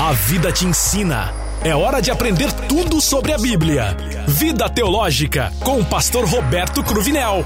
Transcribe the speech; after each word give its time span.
A 0.00 0.12
vida 0.12 0.52
te 0.52 0.64
ensina. 0.64 1.34
É 1.64 1.74
hora 1.74 2.00
de 2.00 2.08
aprender 2.08 2.52
tudo 2.68 3.00
sobre 3.00 3.32
a 3.32 3.36
Bíblia. 3.36 3.96
Vida 4.28 4.70
Teológica, 4.70 5.52
com 5.58 5.80
o 5.80 5.84
pastor 5.84 6.24
Roberto 6.24 6.84
Cruvinel. 6.84 7.44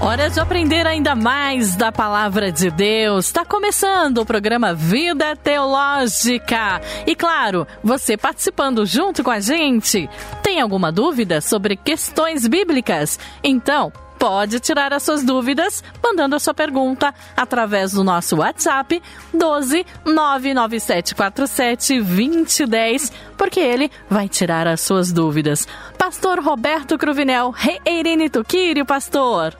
Hora 0.00 0.30
de 0.30 0.40
aprender 0.40 0.86
ainda 0.86 1.14
mais 1.14 1.76
da 1.76 1.92
palavra 1.92 2.50
de 2.50 2.70
Deus. 2.70 3.26
Está 3.26 3.44
começando 3.44 4.16
o 4.16 4.24
programa 4.24 4.72
Vida 4.72 5.36
Teológica. 5.36 6.80
E 7.06 7.14
claro, 7.14 7.66
você 7.84 8.16
participando 8.16 8.86
junto 8.86 9.22
com 9.22 9.30
a 9.30 9.38
gente. 9.38 10.08
Tem 10.42 10.58
alguma 10.58 10.90
dúvida 10.90 11.42
sobre 11.42 11.76
questões 11.76 12.46
bíblicas? 12.46 13.18
Então, 13.44 13.92
pode 14.22 14.60
tirar 14.60 14.92
as 14.92 15.02
suas 15.02 15.24
dúvidas 15.24 15.82
mandando 16.00 16.36
a 16.36 16.38
sua 16.38 16.54
pergunta 16.54 17.12
através 17.36 17.90
do 17.90 18.04
nosso 18.04 18.36
WhatsApp 18.36 19.02
12 19.34 19.84
99747 20.04 22.00
2010, 22.00 23.10
porque 23.36 23.58
ele 23.58 23.90
vai 24.08 24.28
tirar 24.28 24.68
as 24.68 24.80
suas 24.80 25.10
dúvidas. 25.10 25.66
Pastor 25.98 26.38
Roberto 26.38 26.96
Cruvinel, 26.96 27.50
Rei 27.50 27.80
Irene 27.84 28.30
Tuquírio, 28.30 28.86
pastor. 28.86 29.58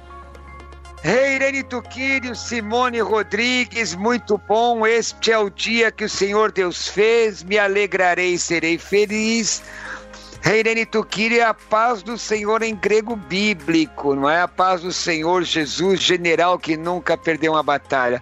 Rei 1.03 1.35
Irene 1.35 1.65
Tuquírio, 1.65 2.37
Simone 2.37 3.01
Rodrigues, 3.01 3.97
muito 3.97 4.41
bom. 4.47 4.87
Este 4.87 5.33
é 5.33 5.39
o 5.39 5.51
dia 5.51 5.91
que 5.91 6.05
o 6.05 6.09
Senhor 6.09 6.53
Deus 6.53 6.87
fez, 6.87 7.43
me 7.43 7.59
alegrarei 7.59 8.35
e 8.35 8.39
serei 8.39 8.79
feliz. 8.79 9.61
Reirene 10.43 10.85
Tukiri 10.85 11.39
é 11.39 11.45
a 11.45 11.55
paz 11.55 12.03
do 12.03 12.19
Senhor 12.19 12.65
em 12.65 12.75
grego 12.75 13.15
bíblico, 13.15 14.17
não 14.17 14.29
é 14.29 14.43
a 14.43 14.49
paz 14.49 14.81
do 14.81 14.93
Senhor 14.93 15.45
Jesus, 15.45 16.01
general 16.01 16.59
que 16.59 16.77
nunca 16.77 17.17
perdeu 17.17 17.53
uma 17.53 17.63
batalha. 17.63 18.21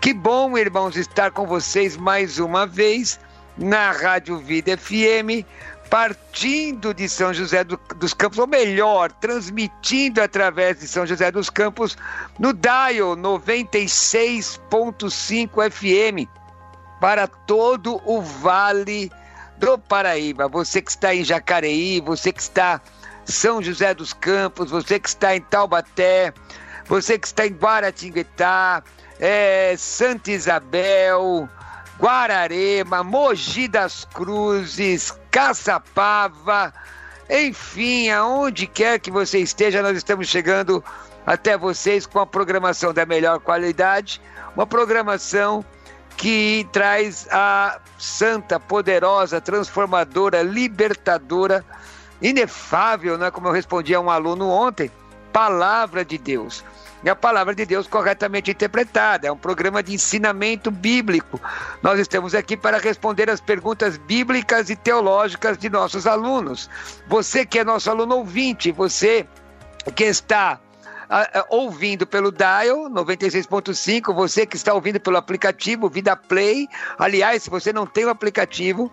Que 0.00 0.14
bom, 0.14 0.56
irmãos, 0.56 0.96
estar 0.96 1.30
com 1.30 1.46
vocês 1.46 1.94
mais 1.94 2.38
uma 2.38 2.66
vez 2.66 3.20
na 3.58 3.90
Rádio 3.90 4.38
Vida 4.38 4.78
FM, 4.78 5.44
partindo 5.90 6.94
de 6.94 7.06
São 7.06 7.34
José 7.34 7.62
do, 7.64 7.78
dos 7.96 8.14
Campos, 8.14 8.38
ou 8.38 8.46
melhor, 8.46 9.12
transmitindo 9.12 10.22
através 10.22 10.80
de 10.80 10.88
São 10.88 11.04
José 11.04 11.30
dos 11.30 11.50
Campos 11.50 11.98
no 12.38 12.54
Dial 12.54 13.14
96.5 13.14 15.70
FM 15.70 16.26
para 16.98 17.26
todo 17.26 18.00
o 18.06 18.22
Vale 18.22 19.12
do 19.58 19.78
Paraíba, 19.78 20.48
você 20.48 20.80
que 20.80 20.90
está 20.90 21.14
em 21.14 21.24
Jacareí, 21.24 22.00
você 22.00 22.32
que 22.32 22.40
está 22.40 22.80
São 23.24 23.62
José 23.62 23.92
dos 23.92 24.12
Campos, 24.12 24.70
você 24.70 24.98
que 24.98 25.08
está 25.08 25.36
em 25.36 25.40
Taubaté, 25.40 26.32
você 26.86 27.18
que 27.18 27.26
está 27.26 27.46
em 27.46 27.50
Guaratinguetá, 27.50 28.82
é, 29.18 29.74
Santa 29.76 30.30
Isabel, 30.30 31.48
Guararema, 31.98 33.02
Mogi 33.02 33.66
das 33.66 34.04
Cruzes, 34.04 35.12
Caçapava, 35.30 36.72
enfim, 37.28 38.10
aonde 38.10 38.66
quer 38.66 39.00
que 39.00 39.10
você 39.10 39.40
esteja, 39.40 39.82
nós 39.82 39.96
estamos 39.96 40.28
chegando 40.28 40.82
até 41.26 41.58
vocês 41.58 42.06
com 42.06 42.20
a 42.20 42.26
programação 42.26 42.94
da 42.94 43.04
melhor 43.04 43.40
qualidade, 43.40 44.20
uma 44.54 44.66
programação 44.66 45.64
que 46.18 46.68
traz 46.72 47.28
a 47.30 47.78
santa, 47.96 48.58
poderosa, 48.58 49.40
transformadora, 49.40 50.42
libertadora, 50.42 51.64
inefável, 52.20 53.16
né? 53.16 53.30
como 53.30 53.46
eu 53.46 53.52
respondi 53.52 53.94
a 53.94 54.00
um 54.00 54.10
aluno 54.10 54.50
ontem, 54.50 54.90
palavra 55.32 56.04
de 56.04 56.18
Deus. 56.18 56.64
E 57.04 57.08
a 57.08 57.14
palavra 57.14 57.54
de 57.54 57.64
Deus 57.64 57.86
corretamente 57.86 58.50
interpretada. 58.50 59.28
É 59.28 59.32
um 59.32 59.36
programa 59.36 59.80
de 59.80 59.94
ensinamento 59.94 60.68
bíblico. 60.68 61.40
Nós 61.80 62.00
estamos 62.00 62.34
aqui 62.34 62.56
para 62.56 62.78
responder 62.78 63.30
as 63.30 63.40
perguntas 63.40 63.96
bíblicas 63.96 64.68
e 64.68 64.74
teológicas 64.74 65.56
de 65.56 65.70
nossos 65.70 66.08
alunos. 66.08 66.68
Você 67.06 67.46
que 67.46 67.60
é 67.60 67.64
nosso 67.64 67.88
aluno 67.88 68.16
ouvinte, 68.16 68.72
você 68.72 69.24
que 69.94 70.02
está 70.02 70.58
ouvindo 71.48 72.06
pelo 72.06 72.30
Dial 72.30 72.90
96.5, 72.90 74.14
você 74.14 74.44
que 74.46 74.56
está 74.56 74.74
ouvindo 74.74 75.00
pelo 75.00 75.16
aplicativo 75.16 75.88
Vida 75.88 76.14
Play. 76.16 76.68
Aliás, 76.98 77.44
se 77.44 77.50
você 77.50 77.72
não 77.72 77.86
tem 77.86 78.04
o 78.04 78.10
aplicativo, 78.10 78.92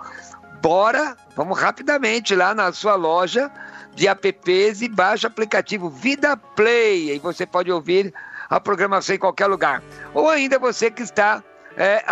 bora, 0.62 1.16
vamos 1.36 1.60
rapidamente 1.60 2.36
lá 2.36 2.56
na 2.56 2.72
sua 2.72 2.96
loja 2.96 3.52
de 3.94 4.08
apps 4.08 4.82
e 4.82 4.90
baixa 4.90 5.28
o 5.28 5.32
aplicativo 5.32 5.90
Vida 5.90 6.36
Play. 6.38 7.16
E 7.16 7.20
você 7.20 7.46
pode 7.46 7.72
ouvir 7.72 8.14
a 8.50 8.60
programação 8.60 9.16
em 9.16 9.20
qualquer 9.20 9.48
lugar. 9.48 9.82
Ou 10.14 10.30
ainda 10.30 10.60
você 10.60 10.92
que 10.92 11.02
está 11.02 11.44
é, 11.78 12.04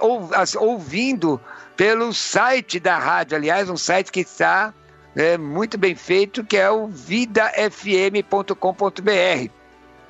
ou, 0.00 0.28
ouvindo 0.58 1.40
pelo 1.76 2.12
site 2.12 2.80
da 2.80 2.98
rádio, 2.98 3.36
aliás, 3.36 3.70
um 3.70 3.76
site 3.76 4.10
que 4.10 4.20
está 4.20 4.74
é, 5.16 5.36
muito 5.38 5.76
bem 5.78 5.94
feito, 5.94 6.44
que 6.44 6.56
é 6.56 6.70
o 6.70 6.86
vidafm.com.br, 6.86 8.52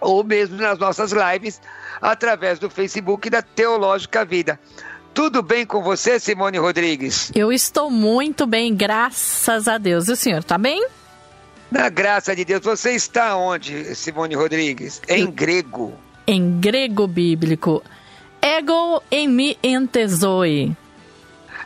ou 0.00 0.24
mesmo 0.24 0.56
nas 0.56 0.78
nossas 0.78 1.12
lives 1.12 1.60
através 2.00 2.58
do 2.58 2.70
Facebook 2.70 3.28
da 3.30 3.42
Teológica 3.42 4.24
Vida. 4.24 4.58
Tudo 5.14 5.42
bem 5.42 5.66
com 5.66 5.82
você, 5.82 6.20
Simone 6.20 6.58
Rodrigues? 6.58 7.32
Eu 7.34 7.52
estou 7.52 7.90
muito 7.90 8.46
bem, 8.46 8.74
graças 8.74 9.66
a 9.66 9.76
Deus. 9.76 10.06
E 10.08 10.12
o 10.12 10.16
senhor 10.16 10.38
está 10.38 10.56
bem? 10.56 10.86
Na 11.70 11.88
graça 11.88 12.34
de 12.36 12.44
Deus. 12.44 12.62
Você 12.62 12.92
está 12.92 13.36
onde, 13.36 13.94
Simone 13.94 14.34
Rodrigues? 14.36 15.02
Em 15.08 15.30
grego. 15.30 15.92
Em 16.26 16.60
grego 16.60 17.06
bíblico. 17.06 17.82
Ego 18.40 19.02
emi 19.10 19.58
entezoi. 19.62 20.76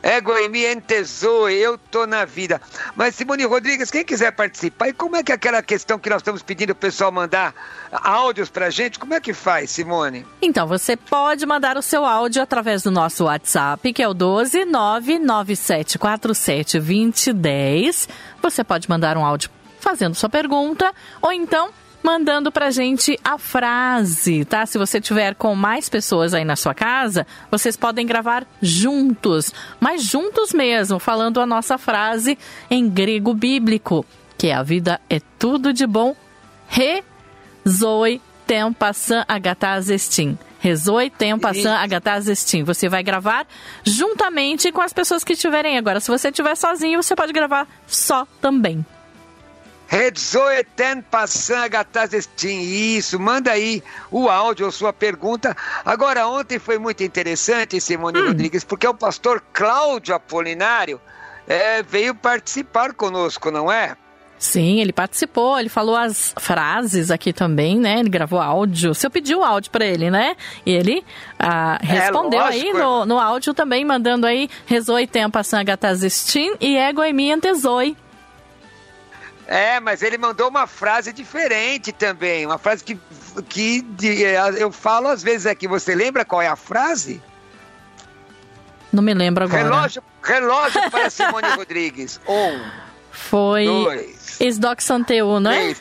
Ego 0.03 0.37
em 0.37 0.49
mim 0.49 0.65
entesoe, 0.65 1.55
eu 1.55 1.79
tô 1.79 2.07
na 2.07 2.25
vida. 2.25 2.61
Mas 2.97 3.15
Simone 3.15 3.45
Rodrigues, 3.45 3.91
quem 3.91 4.05
quiser 4.05 4.33
participar, 4.33 4.89
e 4.89 4.93
como 4.93 5.15
é 5.15 5.23
que 5.23 5.31
é 5.31 5.37
aquela 5.37 5.63
questão 5.63 5.99
que 5.99 6.11
nós 6.11 6.19
estamos 6.19 6.43
pedindo 6.43 6.71
o 6.71 6.75
pessoal 6.75 7.13
mandar 7.13 7.55
áudios 7.93 8.51
pra 8.51 8.69
gente, 8.69 8.99
como 8.99 9.15
é 9.15 9.21
que 9.21 9.33
faz, 9.33 9.71
Simone? 9.71 10.27
Então, 10.41 10.67
você 10.67 10.97
pode 10.97 11.47
mandar 11.47 11.77
o 11.77 11.83
seu 11.83 12.05
áudio 12.05 12.43
através 12.43 12.83
do 12.83 12.91
nosso 12.91 13.25
WhatsApp, 13.25 13.93
que 13.93 14.03
é 14.03 14.09
o 14.09 14.15
12 14.15 14.65
99747 14.65 16.81
2010. 16.81 18.09
Você 18.43 18.65
pode 18.65 18.91
mandar 18.91 19.17
um 19.17 19.25
áudio 19.25 19.51
fazendo 19.79 20.15
sua 20.15 20.29
pergunta, 20.29 20.93
ou 21.21 21.33
então 21.33 21.71
mandando 22.03 22.51
pra 22.51 22.71
gente 22.71 23.19
a 23.25 23.39
frase, 23.39 24.45
tá? 24.45 24.67
Se 24.67 24.79
você 24.79 25.01
tiver 25.01 25.35
com 25.35 25.55
mais 25.55 25.89
pessoas 25.89 26.35
aí 26.35 26.45
na 26.45 26.57
sua 26.57 26.75
casa, 26.75 27.27
vocês 27.51 27.77
podem 27.77 28.07
gravar 28.07 28.47
juntos, 28.61 29.53
mas 29.79 30.03
juntos 30.03 30.53
mesmo, 30.53 30.99
falando 30.99 31.41
a 31.41 31.47
nossa 31.47 31.79
frase 31.79 32.39
em 32.71 32.89
grego 32.89 33.33
bíblico, 33.35 34.05
que 34.37 34.49
é 34.49 34.55
a 34.55 34.63
vida 34.63 35.01
é 35.09 35.21
tudo 35.39 35.73
de 35.73 35.87
bom. 35.87 36.17
Re, 36.67 37.05
zoe, 37.69 38.21
tem 38.47 38.73
passan 38.73 39.25
agatazestim. 39.29 40.39
Rezoi, 40.59 41.11
tem 41.11 41.37
passan 41.37 41.75
agatazestim. 41.75 42.63
Você 42.63 42.89
vai 42.89 43.03
gravar 43.03 43.47
juntamente 43.83 44.71
com 44.71 44.81
as 44.81 44.93
pessoas 44.93 45.25
que 45.25 45.33
estiverem 45.33 45.77
agora. 45.77 45.99
Se 45.99 46.09
você 46.09 46.29
estiver 46.29 46.55
sozinho, 46.57 47.03
você 47.03 47.17
pode 47.17 47.33
gravar 47.33 47.67
só 47.87 48.27
também. 48.41 48.87
Redzoeten 49.93 51.03
Passanga 51.03 51.85
Tazestim. 51.85 52.61
Isso, 52.61 53.21
manda 53.21 53.53
aí 53.53 53.83
o 54.11 54.31
áudio 54.31 54.65
ou 54.65 54.73
sua 54.73 54.91
pergunta. 54.91 55.55
Agora, 55.85 56.27
ontem 56.27 56.59
foi 56.59 56.79
muito 56.79 57.05
interessante, 57.05 57.79
Simone 57.79 58.19
hum. 58.19 58.29
Rodrigues, 58.29 58.65
porque 58.65 58.89
o 58.89 58.95
pastor 58.95 59.43
Cláudio 59.53 60.15
Apolinário 60.15 60.99
é, 61.47 61.83
veio 61.83 62.15
participar 62.15 62.95
conosco, 62.95 63.51
não 63.51 63.71
é? 63.71 63.95
Sim, 64.39 64.81
ele 64.81 64.95
participou, 64.95 65.61
ele 65.61 65.69
falou 65.69 65.95
as 65.95 66.35
frases 66.39 67.11
aqui 67.11 67.31
também, 67.31 67.79
né? 67.79 68.01
Ele 68.01 68.09
gravou 68.09 68.41
áudio. 68.41 68.95
Você 68.95 69.11
pediu 69.11 69.41
o 69.41 69.45
áudio 69.45 69.71
para 69.71 69.85
ele, 69.85 70.11
né? 70.11 70.37
E 70.65 70.73
ele 70.73 71.05
ah, 71.39 71.79
é, 71.83 71.87
respondeu 71.87 72.41
é, 72.41 72.49
aí 72.49 72.73
no, 72.73 73.05
no 73.05 73.21
áudio 73.21 73.53
também, 73.53 73.85
mandando 73.85 74.27
aí 74.27 74.49
Rezoi 74.65 75.07
Tempa 75.07 75.43
Sangatazestim 75.45 76.55
e 76.59 76.79
Ego 76.79 77.05
Emi 77.05 77.31
Antezoi. 77.31 77.95
É, 79.53 79.79
mas 79.81 80.01
ele 80.01 80.17
mandou 80.17 80.49
uma 80.49 80.67
frase 80.67 81.13
diferente 81.13 81.93
também. 81.93 82.47
Uma 82.47 82.57
frase 82.57 82.83
que, 82.83 82.99
que 83.51 83.83
de, 83.83 84.23
eu 84.59 84.73
falo 84.73 85.09
às 85.09 85.23
vezes 85.23 85.47
aqui. 85.47 85.69
Você 85.69 85.95
lembra 85.95 86.25
qual 86.25 86.41
é 86.41 86.49
a 86.49 86.57
frase? 86.57 87.21
Não 88.91 89.03
me 89.03 89.13
lembro 89.13 89.45
agora. 89.45 89.63
Relógio, 89.63 90.03
relógio 90.23 90.91
para 90.91 91.11
Simone 91.11 91.49
Rodrigues. 91.55 92.19
Um. 92.27 92.63
Foi. 93.11 93.67
Dois. 93.67 94.41
Ex-Doc 94.41 94.81
Santeu, 94.81 95.39
não 95.39 95.51
é? 95.51 95.75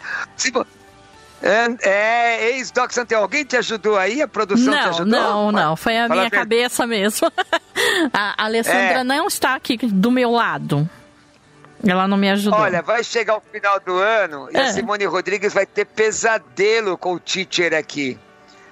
É, 1.42 1.90
é 1.90 2.58
ex-Doc 2.58 2.92
Santeu. 2.92 3.20
Alguém 3.20 3.46
te 3.46 3.56
ajudou 3.56 3.98
aí? 3.98 4.22
A 4.22 4.28
produção 4.28 4.74
não, 4.74 4.82
te 4.82 4.88
ajudou? 4.90 5.06
Não, 5.06 5.52
não. 5.54 5.76
Foi 5.78 5.98
a 5.98 6.10
Fala 6.10 6.20
minha 6.20 6.30
cabeça 6.30 6.86
mesmo. 6.86 7.32
a 8.12 8.44
Alessandra 8.44 9.00
é. 9.00 9.04
não 9.06 9.28
está 9.28 9.56
aqui 9.56 9.78
do 9.78 10.12
meu 10.12 10.30
lado. 10.30 10.90
Ela 11.86 12.08
não 12.08 12.18
me 12.18 12.30
ajudou. 12.30 12.60
Olha, 12.60 12.82
vai 12.82 13.04
chegar 13.04 13.38
o 13.38 13.42
final 13.42 13.80
do 13.80 13.98
ano 13.98 14.50
e 14.52 14.58
a 14.58 14.68
é. 14.68 14.72
Simone 14.72 15.06
Rodrigues 15.06 15.54
vai 15.54 15.66
ter 15.66 15.86
pesadelo 15.86 16.98
com 16.98 17.14
o 17.14 17.20
teacher 17.20 17.74
aqui. 17.74 18.20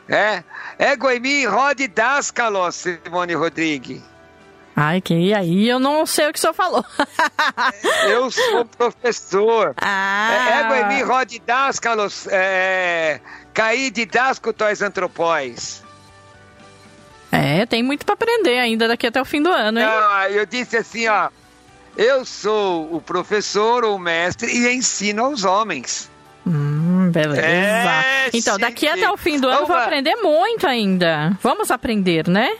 É? 0.07 0.43
Ego 0.77 1.09
em 1.09 1.19
mim, 1.19 1.45
rode 1.45 1.87
das 1.87 2.31
calos, 2.31 2.75
Simone 2.75 3.33
Rodrigues. 3.33 4.01
Ai, 4.81 5.01
que 5.01 5.33
aí 5.33 5.67
eu 5.67 5.77
não 5.77 6.05
sei 6.05 6.29
o 6.29 6.31
que 6.31 6.39
o 6.39 6.41
senhor 6.41 6.53
falou. 6.53 6.85
eu 8.09 8.31
sou 8.31 8.63
professor. 8.63 9.73
Ah. 9.75 10.61
Ego 10.61 10.73
em 10.73 10.87
mim, 10.87 11.03
rod 11.03 11.37
dáscalos, 11.45 12.27
é, 12.27 13.19
caí 13.53 13.91
didasco 13.91 14.53
tois 14.53 14.81
antropóis. 14.81 15.83
É, 17.29 17.65
tem 17.65 17.83
muito 17.83 18.05
para 18.05 18.13
aprender 18.13 18.57
ainda 18.57 18.87
daqui 18.87 19.05
até 19.05 19.21
o 19.21 19.25
fim 19.25 19.41
do 19.41 19.49
ano, 19.49 19.79
hein? 19.79 19.85
Não, 19.85 20.23
eu 20.29 20.45
disse 20.45 20.77
assim, 20.77 21.07
ó. 21.07 21.29
Eu 22.01 22.23
sou 22.23 22.95
o 22.95 23.01
professor 23.01 23.83
ou 23.83 23.99
mestre 23.99 24.49
e 24.49 24.73
ensino 24.73 25.25
aos 25.25 25.43
homens. 25.43 26.09
Hum, 26.47 27.11
beleza. 27.11 27.41
É, 27.41 28.29
então, 28.33 28.57
daqui 28.57 28.87
chique. 28.87 29.03
até 29.03 29.11
o 29.11 29.17
fim 29.17 29.37
do 29.37 29.49
ano 29.49 29.63
eu 29.63 29.67
vou 29.67 29.75
aprender 29.75 30.15
muito 30.15 30.65
ainda. 30.65 31.37
Vamos 31.43 31.69
aprender, 31.69 32.25
né? 32.29 32.55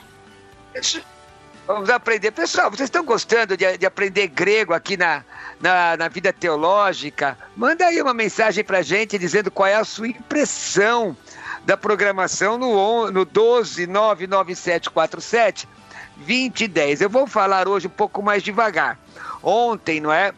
Vamos 1.65 1.89
aprender. 1.89 2.31
Pessoal, 2.31 2.69
vocês 2.69 2.87
estão 2.87 3.05
gostando 3.05 3.55
de, 3.55 3.77
de 3.77 3.85
aprender 3.85 4.27
grego 4.27 4.73
aqui 4.73 4.97
na, 4.97 5.23
na, 5.61 5.95
na, 5.95 6.09
vida 6.09 6.33
teológica? 6.33 7.37
Manda 7.55 7.85
aí 7.85 8.01
uma 8.01 8.13
mensagem 8.13 8.61
pra 8.61 8.81
gente 8.81 9.17
dizendo 9.17 9.49
qual 9.49 9.67
é 9.67 9.75
a 9.75 9.85
sua 9.85 10.09
impressão 10.09 11.15
da 11.65 11.77
programação 11.77 12.57
no, 12.57 13.09
no 13.09 13.23
12 13.23 13.87
99747 13.87 15.65
2010. 16.19 17.01
Eu 17.01 17.09
vou 17.09 17.27
falar 17.27 17.67
hoje 17.67 17.87
um 17.87 17.91
pouco 17.91 18.21
mais 18.21 18.43
devagar. 18.43 18.97
Ontem, 19.41 19.99
não 19.99 20.11
é? 20.11 20.33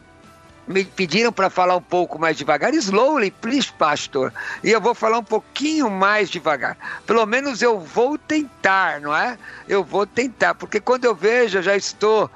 Me 0.66 0.84
pediram 0.84 1.32
para 1.32 1.50
falar 1.50 1.76
um 1.76 1.82
pouco 1.82 2.18
mais 2.18 2.36
devagar. 2.36 2.72
Slowly, 2.72 3.30
please, 3.30 3.72
pastor. 3.72 4.32
E 4.62 4.70
eu 4.70 4.80
vou 4.80 4.94
falar 4.94 5.18
um 5.18 5.24
pouquinho 5.24 5.90
mais 5.90 6.30
devagar. 6.30 6.76
Pelo 7.04 7.26
menos 7.26 7.62
eu 7.62 7.80
vou 7.80 8.16
tentar, 8.16 9.00
não 9.00 9.14
é? 9.14 9.36
Eu 9.68 9.82
vou 9.82 10.06
tentar, 10.06 10.54
porque 10.54 10.80
quando 10.80 11.04
eu 11.04 11.14
vejo, 11.14 11.58
eu 11.58 11.62
já 11.62 11.76
estou 11.76 12.30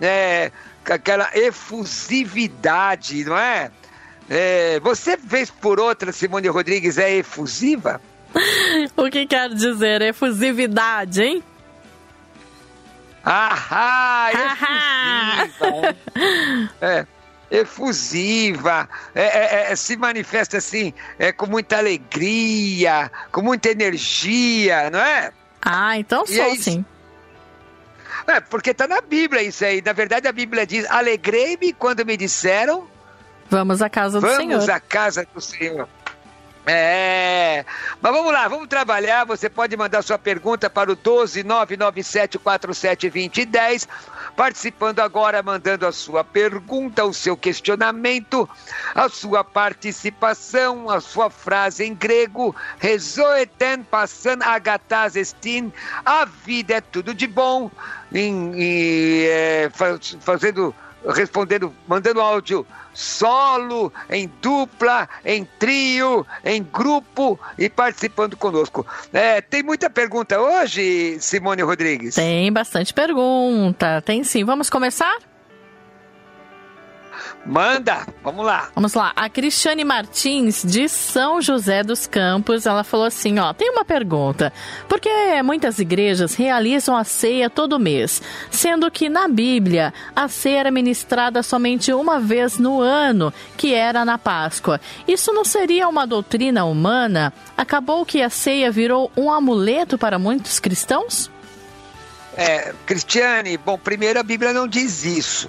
é, 0.00 0.52
com 0.86 0.92
aquela 0.92 1.28
efusividade, 1.34 3.24
não 3.24 3.36
é? 3.36 3.70
é? 4.30 4.80
Você, 4.80 5.16
vez 5.16 5.50
por 5.50 5.80
outra, 5.80 6.12
Simone 6.12 6.48
Rodrigues, 6.48 6.98
é 6.98 7.16
efusiva? 7.16 8.00
o 8.96 9.10
que 9.10 9.26
quer 9.26 9.50
dizer 9.50 10.02
efusividade, 10.02 11.22
hein? 11.22 11.42
Ahá, 13.24 14.30
efusiva. 15.44 15.96
é, 16.80 17.06
efusiva, 17.50 18.88
é, 19.14 19.22
é, 19.22 19.72
é, 19.72 19.76
se 19.76 19.96
manifesta 19.96 20.56
assim, 20.58 20.92
é, 21.18 21.30
com 21.30 21.46
muita 21.46 21.78
alegria, 21.78 23.10
com 23.30 23.42
muita 23.42 23.70
energia, 23.70 24.90
não 24.90 24.98
é? 24.98 25.32
Ah, 25.60 25.96
então 25.98 26.26
sou 26.26 26.42
aí, 26.42 26.56
sim. 26.56 26.84
É, 28.26 28.40
porque 28.40 28.72
tá 28.72 28.86
na 28.86 29.00
Bíblia 29.00 29.42
isso 29.42 29.64
aí. 29.64 29.82
Na 29.84 29.92
verdade, 29.92 30.28
a 30.28 30.32
Bíblia 30.32 30.66
diz: 30.66 30.88
Alegrei-me 30.90 31.72
quando 31.72 32.04
me 32.04 32.16
disseram. 32.16 32.86
Vamos 33.50 33.82
à 33.82 33.90
casa 33.90 34.20
do 34.20 34.26
Vamos 34.26 34.36
Senhor. 34.36 34.52
Vamos 34.52 34.68
à 34.68 34.80
casa 34.80 35.26
do 35.34 35.40
Senhor. 35.40 35.88
É, 36.64 37.64
mas 38.00 38.12
vamos 38.12 38.32
lá, 38.32 38.46
vamos 38.46 38.68
trabalhar. 38.68 39.24
Você 39.24 39.50
pode 39.50 39.76
mandar 39.76 40.00
sua 40.02 40.16
pergunta 40.16 40.70
para 40.70 40.92
o 40.92 40.96
12997472010, 40.96 43.88
participando 44.36 45.00
agora, 45.00 45.42
mandando 45.42 45.84
a 45.86 45.92
sua 45.92 46.22
pergunta, 46.22 47.04
o 47.04 47.12
seu 47.12 47.36
questionamento, 47.36 48.48
a 48.94 49.08
sua 49.08 49.42
participação, 49.42 50.88
a 50.88 51.00
sua 51.00 51.30
frase 51.30 51.84
em 51.84 51.96
grego, 51.96 52.54
rezoeten 52.78 53.82
passan 53.82 54.38
agatas 54.42 55.16
estin, 55.16 55.72
a 56.04 56.24
vida 56.24 56.74
é 56.74 56.80
tudo 56.80 57.12
de 57.12 57.26
bom, 57.26 57.72
em, 58.12 58.52
em, 58.54 59.24
é, 59.24 59.68
fazendo, 60.20 60.72
respondendo, 61.06 61.74
mandando 61.86 62.20
áudio 62.20 62.66
solo, 62.94 63.92
em 64.10 64.30
dupla, 64.40 65.08
em 65.24 65.44
trio, 65.58 66.26
em 66.44 66.62
grupo 66.62 67.38
e 67.58 67.68
participando 67.68 68.36
conosco. 68.36 68.86
É, 69.12 69.40
tem 69.40 69.62
muita 69.62 69.88
pergunta 69.88 70.38
hoje, 70.40 71.16
Simone 71.20 71.62
Rodrigues? 71.62 72.14
Tem 72.14 72.52
bastante 72.52 72.92
pergunta. 72.92 74.02
Tem 74.02 74.22
sim. 74.24 74.44
Vamos 74.44 74.68
começar? 74.68 75.16
Manda, 77.44 78.06
vamos 78.22 78.44
lá. 78.44 78.70
Vamos 78.74 78.94
lá. 78.94 79.12
A 79.16 79.28
Cristiane 79.28 79.84
Martins, 79.84 80.62
de 80.62 80.88
São 80.88 81.40
José 81.40 81.82
dos 81.82 82.06
Campos, 82.06 82.66
ela 82.66 82.84
falou 82.84 83.06
assim: 83.06 83.38
ó, 83.38 83.52
tem 83.52 83.70
uma 83.70 83.84
pergunta. 83.84 84.52
Por 84.88 85.00
que 85.00 85.10
muitas 85.42 85.78
igrejas 85.78 86.34
realizam 86.34 86.96
a 86.96 87.04
ceia 87.04 87.50
todo 87.50 87.78
mês, 87.78 88.22
sendo 88.50 88.90
que 88.90 89.08
na 89.08 89.28
Bíblia 89.28 89.92
a 90.14 90.28
ceia 90.28 90.60
era 90.60 90.70
ministrada 90.70 91.42
somente 91.42 91.92
uma 91.92 92.20
vez 92.20 92.58
no 92.58 92.80
ano, 92.80 93.32
que 93.56 93.74
era 93.74 94.04
na 94.04 94.18
Páscoa? 94.18 94.80
Isso 95.06 95.32
não 95.32 95.44
seria 95.44 95.88
uma 95.88 96.06
doutrina 96.06 96.64
humana? 96.64 97.32
Acabou 97.56 98.06
que 98.06 98.22
a 98.22 98.30
ceia 98.30 98.70
virou 98.70 99.10
um 99.16 99.30
amuleto 99.30 99.98
para 99.98 100.18
muitos 100.18 100.60
cristãos? 100.60 101.30
É, 102.36 102.72
Cristiane, 102.86 103.56
bom, 103.58 103.76
primeiro 103.76 104.18
a 104.18 104.22
Bíblia 104.22 104.52
não 104.52 104.66
diz 104.66 105.04
isso. 105.04 105.48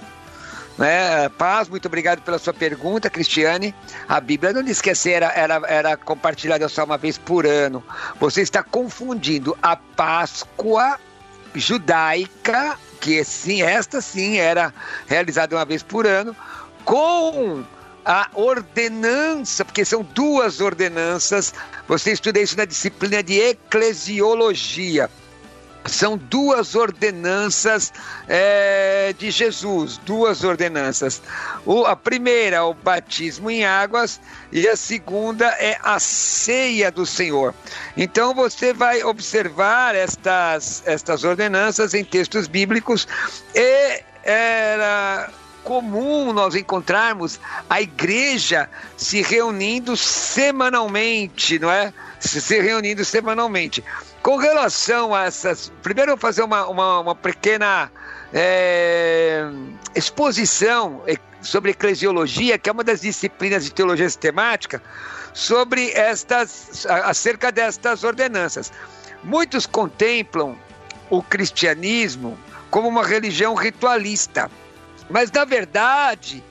Né? 0.76 1.28
Paz, 1.30 1.68
muito 1.68 1.86
obrigado 1.86 2.20
pela 2.22 2.38
sua 2.38 2.52
pergunta, 2.52 3.08
Cristiane. 3.08 3.74
A 4.08 4.20
Bíblia 4.20 4.52
não 4.52 4.62
diz 4.62 4.80
que 4.80 4.90
era, 5.08 5.32
era, 5.32 5.62
era 5.68 5.96
compartilhada 5.96 6.68
só 6.68 6.84
uma 6.84 6.98
vez 6.98 7.16
por 7.16 7.46
ano. 7.46 7.82
Você 8.18 8.42
está 8.42 8.62
confundindo 8.62 9.56
a 9.62 9.76
Páscoa 9.76 10.98
judaica, 11.54 12.76
que 13.00 13.22
sim, 13.24 13.62
esta 13.62 14.00
sim 14.00 14.38
era 14.38 14.74
realizada 15.06 15.54
uma 15.54 15.64
vez 15.64 15.82
por 15.82 16.06
ano, 16.06 16.34
com 16.84 17.64
a 18.04 18.28
ordenança, 18.34 19.64
porque 19.64 19.84
são 19.84 20.02
duas 20.02 20.60
ordenanças. 20.60 21.54
Você 21.86 22.12
estuda 22.12 22.40
isso 22.40 22.56
na 22.56 22.64
disciplina 22.64 23.22
de 23.22 23.38
eclesiologia 23.38 25.08
são 25.86 26.16
duas 26.16 26.74
ordenanças 26.74 27.92
é, 28.26 29.14
de 29.18 29.30
Jesus, 29.30 29.98
duas 29.98 30.42
ordenanças. 30.42 31.20
O, 31.64 31.84
a 31.84 31.94
primeira 31.94 32.56
é 32.56 32.60
o 32.60 32.74
batismo 32.74 33.50
em 33.50 33.64
águas 33.64 34.20
e 34.50 34.66
a 34.66 34.76
segunda 34.76 35.46
é 35.58 35.78
a 35.82 35.98
ceia 35.98 36.90
do 36.90 37.04
Senhor. 37.04 37.54
Então 37.96 38.34
você 38.34 38.72
vai 38.72 39.02
observar 39.02 39.94
estas, 39.94 40.82
estas 40.86 41.24
ordenanças 41.24 41.94
em 41.94 42.04
textos 42.04 42.46
bíblicos 42.46 43.06
e 43.54 44.02
era 44.22 45.30
comum 45.62 46.32
nós 46.32 46.54
encontrarmos 46.54 47.40
a 47.68 47.80
igreja 47.80 48.68
se 48.96 49.22
reunindo 49.22 49.96
semanalmente, 49.96 51.58
não 51.58 51.70
é? 51.70 51.92
Se 52.20 52.60
reunindo 52.60 53.04
semanalmente. 53.04 53.82
Com 54.24 54.36
relação 54.36 55.14
a 55.14 55.24
essas. 55.24 55.70
Primeiro, 55.82 56.12
eu 56.12 56.16
vou 56.16 56.20
fazer 56.22 56.42
uma, 56.42 56.66
uma, 56.66 57.00
uma 57.00 57.14
pequena 57.14 57.92
é, 58.32 59.44
exposição 59.94 61.02
sobre 61.42 61.72
eclesiologia, 61.72 62.56
que 62.56 62.70
é 62.70 62.72
uma 62.72 62.82
das 62.82 63.02
disciplinas 63.02 63.64
de 63.64 63.70
teologia 63.70 64.08
sistemática, 64.08 64.82
sobre 65.34 65.90
estas. 65.90 66.86
acerca 66.86 67.52
destas 67.52 68.02
ordenanças. 68.02 68.72
Muitos 69.22 69.66
contemplam 69.66 70.56
o 71.10 71.22
cristianismo 71.22 72.38
como 72.70 72.88
uma 72.88 73.04
religião 73.04 73.54
ritualista, 73.54 74.50
mas 75.10 75.30
na 75.30 75.44
verdade 75.44 76.42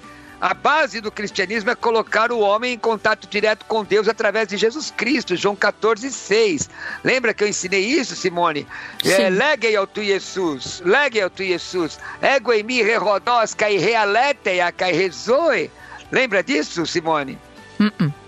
a 0.43 0.53
base 0.53 0.99
do 0.99 1.09
cristianismo 1.09 1.69
é 1.69 1.75
colocar 1.75 2.29
o 2.29 2.41
homem 2.41 2.73
em 2.73 2.77
contato 2.77 3.29
direto 3.29 3.63
com 3.63 3.81
Deus 3.81 4.09
através 4.09 4.49
de 4.49 4.57
Jesus 4.57 4.91
Cristo, 4.91 5.37
João 5.37 5.55
14, 5.55 6.11
6. 6.11 6.69
Lembra 7.01 7.33
que 7.33 7.45
eu 7.45 7.47
ensinei 7.47 7.85
isso, 7.85 8.13
Simone? 8.13 8.67
É, 9.05 9.29
Legue 9.29 9.73
ao 9.73 9.87
tu 9.87 10.03
Jesus, 10.03 10.81
legue 10.83 11.21
ao 11.21 11.29
tu 11.29 11.45
Jesus, 11.45 11.97
ego 12.21 12.51
em 12.51 12.61
mim 12.61 12.81
rerodós, 12.81 13.53
cai 13.53 13.77
realeteia, 13.77 14.69
cai 14.73 14.91
rezoe. 14.91 15.71
Lembra 16.11 16.43
disso, 16.43 16.85
Simone? 16.85 17.39
Uh 17.79 17.85
-uh. 17.85 18.22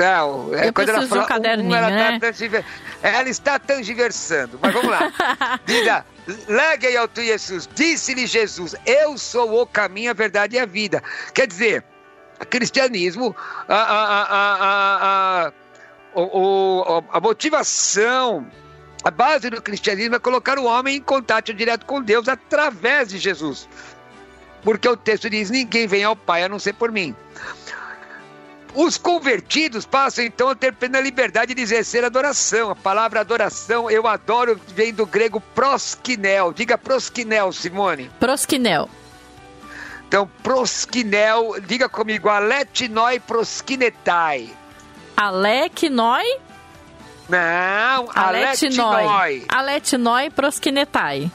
Então, 0.00 0.54
é, 0.54 0.68
eu 0.68 0.72
quando 0.72 0.88
ela 0.88 1.06
fala, 1.06 1.24
um 1.24 1.26
caderninho, 1.26 1.70
um, 1.70 1.74
ela, 1.74 1.90
né? 1.90 2.18
tá 2.18 2.32
ela 3.02 3.28
está 3.28 3.58
tangiversando. 3.58 4.58
Mas 4.62 4.72
vamos 4.72 4.90
lá. 4.90 5.12
Diga, 5.66 6.06
Legue 6.48 6.96
ao 6.96 7.06
tu 7.06 7.22
Jesus. 7.22 7.68
Disse-lhe 7.74 8.26
Jesus: 8.26 8.74
Eu 8.86 9.18
sou 9.18 9.60
o 9.60 9.66
caminho, 9.66 10.10
a 10.10 10.14
verdade 10.14 10.56
e 10.56 10.58
a 10.58 10.64
vida. 10.64 11.02
Quer 11.34 11.46
dizer, 11.46 11.84
cristianismo, 12.48 13.36
a, 13.68 13.74
a, 13.74 14.22
a, 15.44 15.52
a, 16.16 17.02
a 17.12 17.20
motivação, 17.20 18.46
a 19.04 19.10
base 19.10 19.50
do 19.50 19.60
cristianismo 19.60 20.14
é 20.14 20.18
colocar 20.18 20.58
o 20.58 20.64
homem 20.64 20.96
em 20.96 21.02
contato 21.02 21.52
direto 21.52 21.84
com 21.84 22.00
Deus 22.00 22.26
através 22.26 23.10
de 23.10 23.18
Jesus. 23.18 23.68
Porque 24.62 24.88
o 24.88 24.96
texto 24.96 25.28
diz: 25.28 25.50
Ninguém 25.50 25.86
vem 25.86 26.04
ao 26.04 26.16
Pai 26.16 26.42
a 26.42 26.48
não 26.48 26.58
ser 26.58 26.72
por 26.72 26.90
mim. 26.90 27.14
Os 28.74 28.96
convertidos 28.96 29.84
passam 29.84 30.24
então 30.24 30.48
a 30.48 30.54
ter 30.54 30.72
plena 30.72 31.00
liberdade 31.00 31.54
de 31.54 31.60
exercer 31.62 32.04
adoração. 32.04 32.70
A 32.70 32.76
palavra 32.76 33.20
adoração, 33.20 33.90
eu 33.90 34.06
adoro, 34.06 34.60
vem 34.68 34.92
do 34.92 35.04
grego 35.04 35.40
proskinel. 35.54 36.52
Diga 36.52 36.78
proskinel, 36.78 37.52
Simone. 37.52 38.10
Proskinel. 38.20 38.88
Então, 40.06 40.28
proskinel, 40.42 41.60
diga 41.60 41.88
comigo, 41.88 42.28
aletinoi 42.28 43.20
proskinetai. 43.20 44.50
Alekinoi? 45.16 46.38
Não, 47.28 48.08
Aletinoi. 48.12 49.44
aletinoi. 49.48 50.30
Proskinetai. 50.30 51.30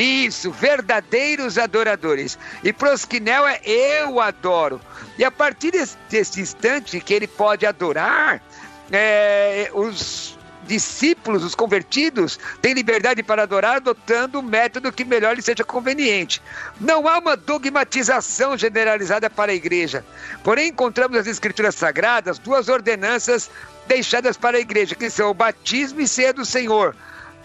Isso, 0.00 0.50
verdadeiros 0.50 1.58
adoradores. 1.58 2.38
E 2.64 2.72
proskinel 2.72 3.46
é 3.46 3.60
eu 3.64 4.18
adoro. 4.18 4.80
E 5.18 5.24
a 5.24 5.30
partir 5.30 5.72
desse, 5.72 5.96
desse 6.08 6.40
instante 6.40 7.00
que 7.00 7.12
ele 7.12 7.26
pode 7.26 7.66
adorar, 7.66 8.42
é, 8.90 9.70
os 9.74 10.38
discípulos, 10.66 11.44
os 11.44 11.54
convertidos, 11.54 12.38
têm 12.62 12.72
liberdade 12.72 13.22
para 13.22 13.42
adorar 13.42 13.76
adotando 13.76 14.38
o 14.38 14.42
método 14.42 14.90
que 14.90 15.04
melhor 15.04 15.36
lhe 15.36 15.42
seja 15.42 15.64
conveniente. 15.64 16.40
Não 16.80 17.06
há 17.06 17.18
uma 17.18 17.36
dogmatização 17.36 18.56
generalizada 18.56 19.28
para 19.28 19.52
a 19.52 19.54
igreja. 19.54 20.02
Porém, 20.42 20.68
encontramos 20.68 21.18
nas 21.18 21.26
Escrituras 21.26 21.74
Sagradas 21.74 22.38
duas 22.38 22.70
ordenanças 22.70 23.50
deixadas 23.86 24.38
para 24.38 24.56
a 24.56 24.60
igreja, 24.60 24.94
que 24.94 25.10
são 25.10 25.28
o 25.30 25.34
batismo 25.34 26.00
e 26.00 26.08
ceia 26.08 26.32
do 26.32 26.46
Senhor 26.46 26.94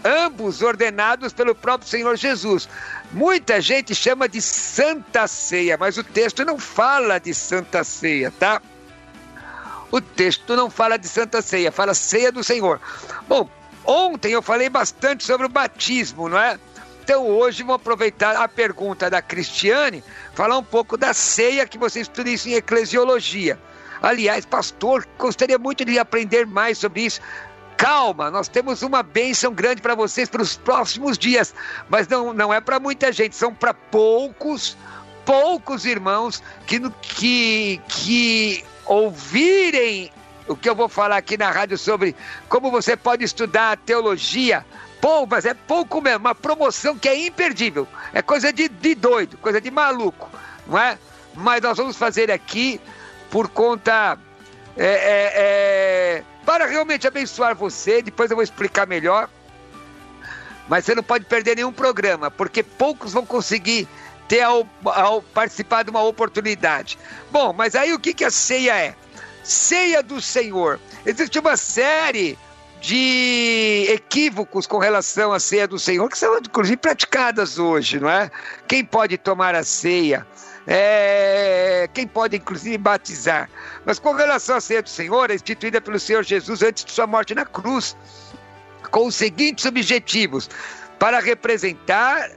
ambos 0.06 0.62
ordenados 0.62 1.34
pelo 1.34 1.56
próprio 1.56 1.90
Senhor 1.90 2.16
Jesus. 2.16 2.70
Muita 3.12 3.60
gente 3.60 3.96
chama 3.96 4.30
de 4.30 4.40
Santa 4.40 5.28
Ceia, 5.28 5.78
mas 5.78 5.98
o 5.98 6.04
texto 6.04 6.46
não 6.46 6.60
fala 6.60 7.20
de 7.20 7.34
Santa 7.34 7.84
Ceia, 7.84 8.32
tá? 8.40 8.62
O 9.92 10.00
texto 10.00 10.56
não 10.56 10.70
fala 10.70 10.98
de 10.98 11.08
Santa 11.08 11.42
Ceia, 11.42 11.72
fala 11.72 11.94
Ceia 11.96 12.32
do 12.32 12.44
Senhor. 12.44 12.80
Bom, 13.28 13.50
ontem 13.84 14.34
eu 14.34 14.42
falei 14.42 14.70
bastante 14.70 15.24
sobre 15.24 15.48
o 15.48 15.50
batismo, 15.50 16.30
não 16.30 16.38
é? 16.38 16.60
Então 17.04 17.28
hoje 17.28 17.64
vou 17.64 17.76
aproveitar 17.76 18.36
a 18.36 18.48
pergunta 18.48 19.10
da 19.10 19.22
Cristiane, 19.22 20.04
falar 20.34 20.58
um 20.58 20.64
pouco 20.64 20.98
da 20.98 21.14
ceia 21.14 21.68
que 21.68 21.78
você 21.78 22.02
estuda 22.02 22.30
isso 22.30 22.50
em 22.50 22.54
eclesiologia. 22.54 23.60
Aliás, 24.02 24.46
pastor, 24.46 25.08
gostaria 25.18 25.58
muito 25.58 25.86
de 25.86 25.98
aprender 25.98 26.46
mais 26.46 26.78
sobre 26.78 27.06
isso. 27.06 27.22
Calma, 27.78 28.32
nós 28.32 28.48
temos 28.48 28.82
uma 28.82 29.04
bênção 29.04 29.54
grande 29.54 29.82
para 29.82 29.96
vocês 29.96 30.30
para 30.30 30.42
os 30.42 30.56
próximos 30.56 31.18
dias, 31.18 31.54
mas 31.90 32.08
não, 32.08 32.34
não 32.34 32.54
é 32.54 32.62
para 32.62 32.80
muita 32.80 33.12
gente, 33.12 33.36
são 33.36 33.54
para 33.54 33.74
poucos, 33.74 34.78
poucos 35.26 35.86
irmãos 35.86 36.42
que, 36.66 36.80
que, 37.02 37.82
que 37.88 38.66
ouvirem 38.86 40.12
o 40.48 40.56
que 40.56 40.70
eu 40.70 40.76
vou 40.76 40.88
falar 40.88 41.18
aqui 41.18 41.38
na 41.38 41.52
rádio 41.52 41.78
sobre 41.78 42.16
como 42.48 42.72
você 42.72 42.96
pode 42.96 43.24
estudar 43.24 43.78
teologia. 43.78 44.66
Pô, 45.02 45.26
mas 45.26 45.46
é 45.46 45.54
pouco 45.54 46.02
mesmo, 46.02 46.20
uma 46.20 46.36
promoção 46.36 46.98
que 46.98 47.10
é 47.10 47.28
imperdível. 47.28 47.88
É 48.14 48.22
coisa 48.22 48.54
de, 48.54 48.70
de 48.70 48.96
doido, 48.96 49.38
coisa 49.38 49.60
de 49.60 49.70
maluco, 49.70 50.30
não 50.66 50.80
é? 50.80 50.98
Mas 51.34 51.62
nós 51.62 51.78
vamos 51.78 51.98
fazer 51.98 52.32
aqui 52.32 52.80
por 53.30 53.50
conta. 53.50 54.18
É, 54.78 54.86
é, 54.86 55.32
é, 55.36 56.24
para 56.46 56.66
realmente 56.66 57.08
abençoar 57.08 57.56
você, 57.56 58.02
depois 58.02 58.30
eu 58.30 58.38
vou 58.38 58.44
explicar 58.44 58.86
melhor. 58.86 59.30
Mas 60.68 60.86
você 60.86 60.96
não 60.96 61.04
pode 61.04 61.26
perder 61.26 61.56
nenhum 61.56 61.72
programa, 61.72 62.32
porque 62.32 62.64
poucos 62.64 63.14
vão 63.14 63.26
conseguir 63.26 63.88
ter 64.28 64.42
ao, 64.42 64.68
ao 64.84 65.22
participar 65.22 65.84
de 65.84 65.90
uma 65.90 66.04
oportunidade. 66.04 66.98
Bom, 67.32 67.54
mas 67.54 67.76
aí 67.76 67.94
o 67.94 68.00
que, 68.00 68.14
que 68.14 68.24
a 68.24 68.32
ceia 68.32 68.76
é? 68.78 68.96
Ceia 69.44 70.02
do 70.02 70.20
Senhor. 70.20 70.80
Existe 71.06 71.38
uma 71.38 71.56
série 71.56 72.38
de 72.82 73.88
equívocos 73.90 74.68
com 74.68 74.78
relação 74.78 75.34
à 75.34 75.40
ceia 75.40 75.68
do 75.68 75.78
Senhor, 75.78 76.08
que 76.10 76.18
são 76.18 76.38
inclusive 76.38 76.78
praticadas 76.78 77.58
hoje, 77.60 78.00
não 78.00 78.10
é? 78.10 78.30
Quem 78.68 78.84
pode 78.84 79.18
tomar 79.18 79.56
a 79.56 79.64
ceia? 79.64 80.26
É, 80.68 81.88
quem 81.94 82.08
pode 82.08 82.38
inclusive 82.38 82.78
batizar? 82.78 83.50
Mas 83.86 84.00
com 84.00 84.14
relação 84.14 84.56
à 84.56 84.62
ceia 84.62 84.82
do 84.82 84.90
Senhor, 84.90 85.30
é 85.30 85.36
instituída 85.36 85.80
pelo 85.80 86.00
Senhor 86.00 86.24
Jesus 86.24 86.64
antes 86.64 86.84
de 86.84 86.92
sua 86.92 87.06
morte 87.06 87.36
na 87.36 87.46
cruz, 87.46 87.96
com 88.92 89.08
os 89.08 89.16
seguintes 89.16 89.66
objetivos: 89.66 90.50
para 90.98 91.20
representar 91.20 92.32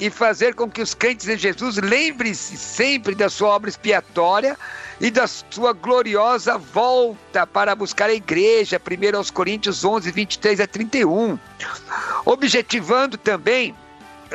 e 0.00 0.10
fazer 0.10 0.54
com 0.54 0.70
que 0.70 0.80
os 0.80 0.94
crentes 0.94 1.28
em 1.28 1.36
Jesus 1.36 1.76
lembrem-se 1.76 2.56
sempre 2.56 3.14
da 3.14 3.28
sua 3.28 3.48
obra 3.48 3.68
expiatória 3.68 4.56
e 5.00 5.10
da 5.10 5.26
sua 5.26 5.72
gloriosa 5.72 6.56
volta 6.56 7.46
para 7.46 7.74
buscar 7.74 8.08
a 8.08 8.14
igreja, 8.14 8.80
1 8.80 9.16
aos 9.16 9.30
Coríntios 9.30 9.84
11, 9.84 10.10
23 10.10 10.60
a 10.60 10.66
31. 10.66 11.38
Objetivando 12.24 13.16
também 13.18 13.74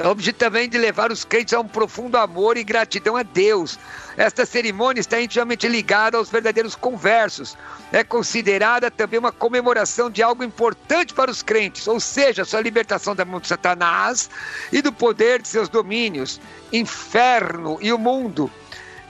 objetivo 0.10 0.38
também 0.38 0.68
de 0.68 0.78
levar 0.78 1.12
os 1.12 1.24
crentes 1.24 1.54
a 1.54 1.60
um 1.60 1.68
profundo 1.68 2.18
amor 2.18 2.58
e 2.58 2.64
gratidão 2.64 3.16
a 3.16 3.24
Deus. 3.24 3.78
Esta 4.18 4.46
cerimônia 4.46 5.00
está 5.00 5.22
intimamente 5.22 5.68
ligada 5.68 6.18
aos 6.18 6.30
verdadeiros 6.30 6.76
conversos. 6.76 7.58
É 7.92 8.04
considerada 8.04 8.90
também 8.90 9.20
uma 9.20 9.32
comemoração 9.32 10.10
de 10.10 10.24
algo 10.24 10.44
importante 10.44 11.14
para 11.14 11.30
os 11.30 11.44
crentes, 11.44 11.88
ou 11.88 12.00
seja, 12.00 12.46
sua 12.46 12.62
libertação 12.62 13.16
da 13.16 13.26
mão 13.26 13.40
de 13.40 13.48
Satanás 13.48 14.30
e 14.72 14.82
do 14.82 14.92
poder 14.92 15.42
de 15.42 15.48
seus 15.48 15.70
domínios, 15.70 16.40
inferno 16.72 17.78
e 17.82 17.94
o 17.94 17.98
mundo. 17.98 18.52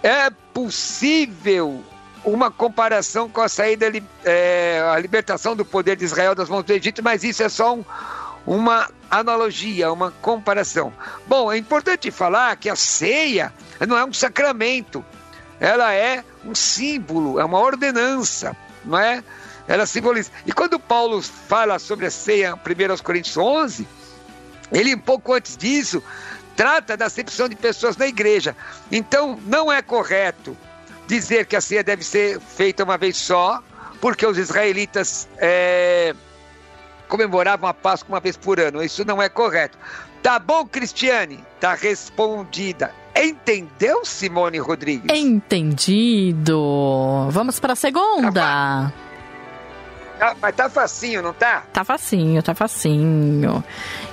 É 0.01 0.29
possível 0.53 1.83
uma 2.25 2.49
comparação 2.49 3.29
com 3.29 3.41
a 3.41 3.49
saída, 3.49 3.91
é, 4.23 4.81
a 4.93 4.99
libertação 4.99 5.55
do 5.55 5.65
poder 5.65 5.97
de 5.97 6.05
Israel 6.05 6.33
das 6.33 6.49
mãos 6.49 6.63
do 6.63 6.71
Egito, 6.71 7.03
mas 7.03 7.23
isso 7.23 7.43
é 7.43 7.49
só 7.49 7.75
um, 7.75 7.83
uma 8.45 8.89
analogia, 9.09 9.91
uma 9.91 10.11
comparação. 10.11 10.93
Bom, 11.27 11.51
é 11.51 11.57
importante 11.57 12.11
falar 12.11 12.55
que 12.57 12.69
a 12.69 12.75
ceia 12.75 13.53
não 13.87 13.97
é 13.97 14.03
um 14.03 14.13
sacramento, 14.13 15.03
ela 15.59 15.93
é 15.93 16.23
um 16.43 16.53
símbolo, 16.53 17.39
é 17.39 17.45
uma 17.45 17.59
ordenança, 17.59 18.55
não 18.83 18.97
é? 18.97 19.23
Ela 19.67 19.85
simboliza. 19.85 20.29
E 20.45 20.51
quando 20.51 20.79
Paulo 20.79 21.21
fala 21.21 21.79
sobre 21.79 22.05
a 22.05 22.11
ceia, 22.11 22.55
1 22.55 23.03
Coríntios 23.03 23.37
11, 23.37 23.87
ele 24.71 24.95
um 24.95 24.99
pouco 24.99 25.33
antes 25.33 25.55
disso 25.55 26.03
trata 26.55 26.95
da 26.95 27.05
acepção 27.05 27.49
de 27.49 27.55
pessoas 27.55 27.97
na 27.97 28.07
igreja. 28.07 28.55
Então, 28.91 29.39
não 29.45 29.71
é 29.71 29.81
correto 29.81 30.55
dizer 31.07 31.45
que 31.45 31.55
a 31.55 31.61
ceia 31.61 31.83
deve 31.83 32.03
ser 32.03 32.39
feita 32.39 32.83
uma 32.83 32.97
vez 32.97 33.17
só, 33.17 33.61
porque 33.99 34.25
os 34.25 34.37
israelitas 34.37 35.27
é, 35.37 36.13
comemoravam 37.07 37.69
a 37.69 37.73
Páscoa 37.73 38.15
uma 38.15 38.19
vez 38.19 38.37
por 38.37 38.59
ano. 38.59 38.83
Isso 38.83 39.05
não 39.05 39.21
é 39.21 39.29
correto. 39.29 39.77
Tá 40.21 40.39
bom, 40.39 40.65
Cristiane? 40.65 41.39
Tá 41.59 41.73
respondida. 41.73 42.91
Entendeu, 43.15 44.03
Simone 44.03 44.57
Rodrigues? 44.57 45.15
Entendido. 45.15 47.27
Vamos 47.29 47.59
para 47.59 47.73
a 47.73 47.75
segunda. 47.75 48.91
Tá, 50.17 50.35
mas 50.41 50.55
tá 50.55 50.69
facinho, 50.69 51.21
não 51.21 51.33
tá? 51.33 51.63
Tá 51.73 51.83
facinho, 51.83 52.41
tá 52.41 52.53
facinho. 52.53 53.63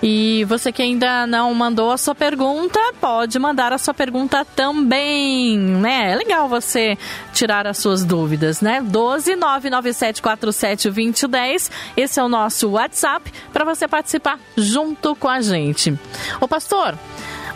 E 0.03 0.45
você 0.49 0.73
que 0.73 0.83
ainda 0.83 1.27
não 1.27 1.53
mandou 1.55 1.93
a 1.93 1.99
sua 1.99 2.15
pergunta, 2.15 2.81
pode 3.01 3.39
mandar 3.39 3.73
a 3.73 3.79
sua 3.79 3.93
pergunta 3.95 4.45
também, 4.45 5.59
né? 5.59 6.13
É 6.13 6.17
legal 6.17 6.49
você 6.49 6.97
tirar 7.33 7.67
as 7.67 7.79
suas 7.79 8.05
dúvidas, 8.05 8.61
né? 8.61 8.81
12 8.83 9.37
99747 9.37 10.91
2010. 10.91 11.71
Esse 11.97 12.19
é 12.19 12.23
o 12.25 12.29
nosso 12.29 12.71
WhatsApp 12.71 13.33
para 13.53 13.65
você 13.65 13.87
participar 13.87 14.39
junto 14.57 15.15
com 15.15 15.29
a 15.29 15.41
gente. 15.41 15.99
Ô 16.41 16.49
pastor, 16.49 16.99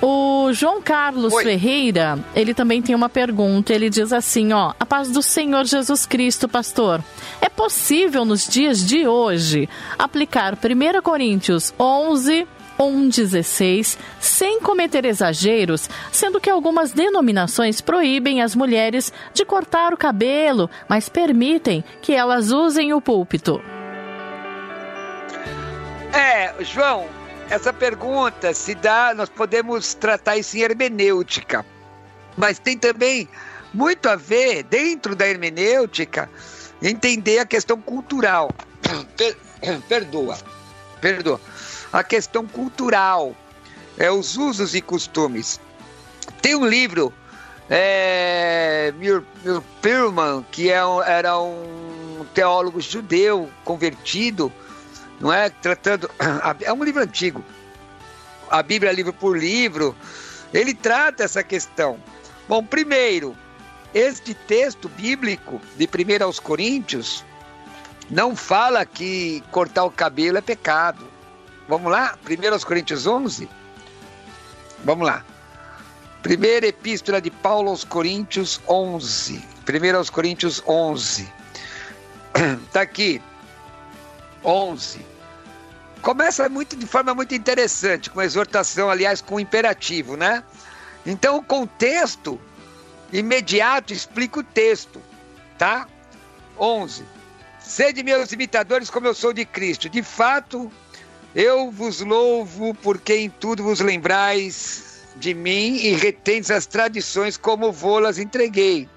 o 0.01 0.53
João 0.53 0.81
Carlos 0.83 1.33
Oi. 1.33 1.43
Ferreira, 1.43 2.19
ele 2.35 2.55
também 2.55 2.83
tem 2.83 2.95
uma 2.95 3.09
pergunta. 3.09 3.73
Ele 3.73 3.91
diz 3.91 4.13
assim, 4.13 4.53
ó: 4.53 4.73
"A 4.79 4.87
paz 4.87 5.11
do 5.11 5.23
Senhor 5.23 5.65
Jesus 5.65 6.07
Cristo, 6.07 6.49
pastor. 6.49 7.03
É 7.41 7.49
possível 7.49 8.25
nos 8.25 8.47
dias 8.47 8.85
de 8.85 9.07
hoje 9.07 9.69
aplicar 9.99 10.55
1 10.55 11.03
Coríntios 11.03 11.73
11 11.79 12.47
1,16, 12.79 13.97
sem 14.19 14.61
cometer 14.61 15.05
exageros, 15.05 15.89
sendo 16.11 16.41
que 16.41 16.51
algumas 16.51 16.93
denominações 16.93 17.81
proíbem 17.81 18.43
as 18.43 18.55
mulheres 18.55 19.13
de 19.33 19.45
cortar 19.45 19.93
o 19.93 19.97
cabelo, 19.97 20.69
mas 20.89 21.09
permitem 21.09 21.85
que 22.03 22.13
elas 22.13 22.51
usem 22.51 22.93
o 22.93 23.01
púlpito. 23.01 23.63
É, 26.13 26.55
João, 26.65 27.07
essa 27.51 27.73
pergunta 27.73 28.55
se 28.55 28.75
dá, 28.75 29.13
nós 29.15 29.29
podemos 29.29 29.95
tratar 29.95 30.37
isso 30.37 30.57
em 30.57 30.61
hermenêutica, 30.61 31.65
mas 32.37 32.59
tem 32.59 32.77
também 32.77 33.29
muito 33.73 34.09
a 34.09 34.17
ver, 34.17 34.63
dentro 34.63 35.15
da 35.15 35.27
hermenêutica, 35.27 36.31
entender 36.81 37.39
a 37.41 37.47
questão 37.47 37.81
cultural. 37.81 38.55
Per, 39.17 39.37
perdoa, 39.89 40.39
perdoa. 41.01 41.41
A 41.93 42.03
questão 42.03 42.47
cultural, 42.47 43.35
é, 43.99 44.11
os 44.11 44.37
usos 44.37 44.75
e 44.75 44.81
costumes. 44.81 45.61
Tem 46.43 46.55
um 46.55 46.67
livro 46.67 47.13
é, 47.71 48.93
Pirman, 49.81 50.45
que 50.51 50.71
é 50.71 50.81
era 51.07 51.39
um 51.39 52.27
teólogo 52.35 52.81
judeu 52.81 53.49
convertido, 53.65 54.53
não 55.21 55.33
é? 55.33 55.51
Tratando. 55.51 56.11
É 56.63 56.73
um 56.73 56.85
livro 56.85 57.03
antigo. 57.03 57.45
A 58.51 58.63
Bíblia, 58.63 58.93
livro 58.93 59.13
por 59.13 59.39
livro, 59.39 59.97
ele 60.53 60.75
trata 60.75 61.25
essa 61.25 61.43
questão. 61.43 61.99
Bom, 62.49 62.65
primeiro, 62.65 63.37
este 63.95 64.35
texto 64.35 64.89
bíblico 64.89 65.61
de 65.77 65.87
1 65.87 66.25
aos 66.25 66.39
Coríntios 66.39 67.25
não 68.11 68.37
fala 68.37 68.85
que 68.85 69.43
cortar 69.51 69.85
o 69.85 69.91
cabelo 69.91 70.39
é 70.39 70.41
pecado. 70.41 71.07
Vamos 71.69 71.91
lá? 71.91 72.19
1 72.29 72.53
aos 72.53 72.65
Coríntios 72.65 73.07
11? 73.07 73.49
Vamos 74.85 75.07
lá. 75.07 75.25
Primeira 76.23 76.67
epístola 76.67 77.21
de 77.21 77.31
Paulo 77.31 77.71
aos 77.71 77.85
Coríntios 77.85 78.61
11. 78.69 79.43
1 79.67 79.97
aos 79.97 80.11
Coríntios 80.11 80.63
11. 80.67 81.31
Está 82.67 82.83
aqui. 82.83 83.21
11. 84.45 85.01
Começa 86.03 86.49
muito 86.49 86.77
de 86.77 86.87
forma 86.87 87.15
muito 87.15 87.35
interessante, 87.35 88.11
com 88.11 88.21
exortação, 88.21 88.91
aliás, 88.91 89.21
com 89.21 89.41
imperativo, 89.41 90.17
né? 90.17 90.45
Então, 91.07 91.37
o 91.39 91.43
contexto 91.43 92.41
imediato 93.13 93.93
explica 93.93 94.41
o 94.41 94.43
texto, 94.43 95.01
tá? 95.57 95.89
11. 96.59 97.05
Sede 97.61 98.03
meus 98.03 98.33
imitadores 98.33 98.91
como 98.91 99.07
eu 99.07 99.15
sou 99.15 99.33
de 99.33 99.45
Cristo. 99.45 99.89
De 99.89 100.03
fato, 100.03 100.71
eu 101.35 101.71
vos 101.71 102.01
louvo 102.01 102.75
porque 102.75 103.15
em 103.15 103.31
tudo 103.31 103.63
vos 103.63 103.81
lembrais 103.81 105.03
de 105.17 105.33
mim 105.33 105.77
e 105.77 105.95
retendes 105.95 106.51
as 106.51 106.67
tradições 106.67 107.37
como 107.37 107.73
vou-las 107.73 108.19
entreguei. 108.19 108.89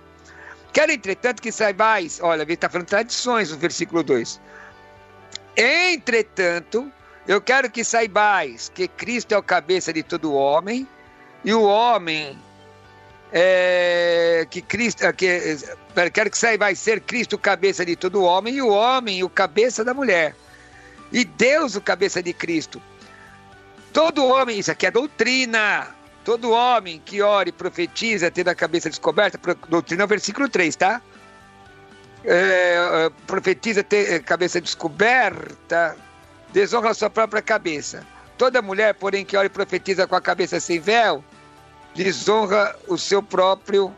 Quero, 0.73 0.91
entretanto, 0.91 1.41
que 1.41 1.51
saibais, 1.51 2.19
olha, 2.21 2.43
ele 2.43 2.53
está 2.53 2.69
falando 2.69 2.87
tradições 2.87 3.51
no 3.51 3.57
versículo 3.57 4.03
2. 4.03 4.39
Entretanto, 5.57 6.91
eu 7.27 7.41
quero 7.41 7.69
que 7.71 7.83
saibais 7.83 8.69
que 8.73 8.87
Cristo 8.87 9.33
é 9.33 9.37
o 9.37 9.41
cabeça 9.41 9.91
de 9.91 10.03
todo 10.03 10.31
homem 10.31 10.87
e 11.43 11.51
o 11.51 11.63
homem 11.63 12.37
é, 13.31 14.47
que 14.49 14.61
Cristo, 14.61 15.03
é, 15.03 15.11
que, 15.11 15.25
é, 15.25 16.09
quero 16.11 16.29
que 16.29 16.37
saiba, 16.37 16.65
vai 16.65 16.75
ser 16.75 17.01
Cristo 17.01 17.33
o 17.33 17.39
cabeça 17.39 17.83
de 17.83 17.95
todo 17.95 18.23
homem 18.23 18.55
e 18.55 18.61
o 18.61 18.69
homem 18.69 19.23
o 19.23 19.29
cabeça 19.29 19.83
da 19.83 19.93
mulher. 19.93 20.35
E 21.11 21.25
Deus 21.25 21.75
o 21.75 21.81
cabeça 21.81 22.21
de 22.21 22.33
Cristo. 22.33 22.81
Todo 23.91 24.25
homem, 24.25 24.59
isso 24.59 24.71
aqui 24.71 24.85
é 24.85 24.91
doutrina. 24.91 25.87
Todo 26.23 26.51
homem 26.51 27.01
que 27.03 27.21
ore 27.21 27.51
profetiza 27.51 28.29
tendo 28.29 28.49
a 28.49 28.55
cabeça 28.55 28.89
descoberta, 28.89 29.39
doutrina 29.69 30.03
é 30.03 30.05
o 30.05 30.07
versículo 30.07 30.49
3, 30.49 30.75
tá? 30.75 31.01
É, 32.29 33.05
é, 33.05 33.09
profetiza 33.25 33.81
ter 33.81 34.11
é, 34.11 34.19
cabeça 34.19 34.59
descoberta, 34.59 35.95
desonra 36.51 36.93
sua 36.93 37.09
própria 37.09 37.41
cabeça. 37.41 38.05
Toda 38.37 38.61
mulher, 38.61 38.93
porém, 38.95 39.23
que 39.23 39.37
ora 39.37 39.47
e 39.47 39.49
profetiza 39.49 40.05
com 40.05 40.13
a 40.13 40.19
cabeça 40.19 40.59
sem 40.59 40.77
véu, 40.77 41.23
desonra 41.95 42.75
o 42.85 42.97
seu 42.97 43.23
próprio. 43.23 43.95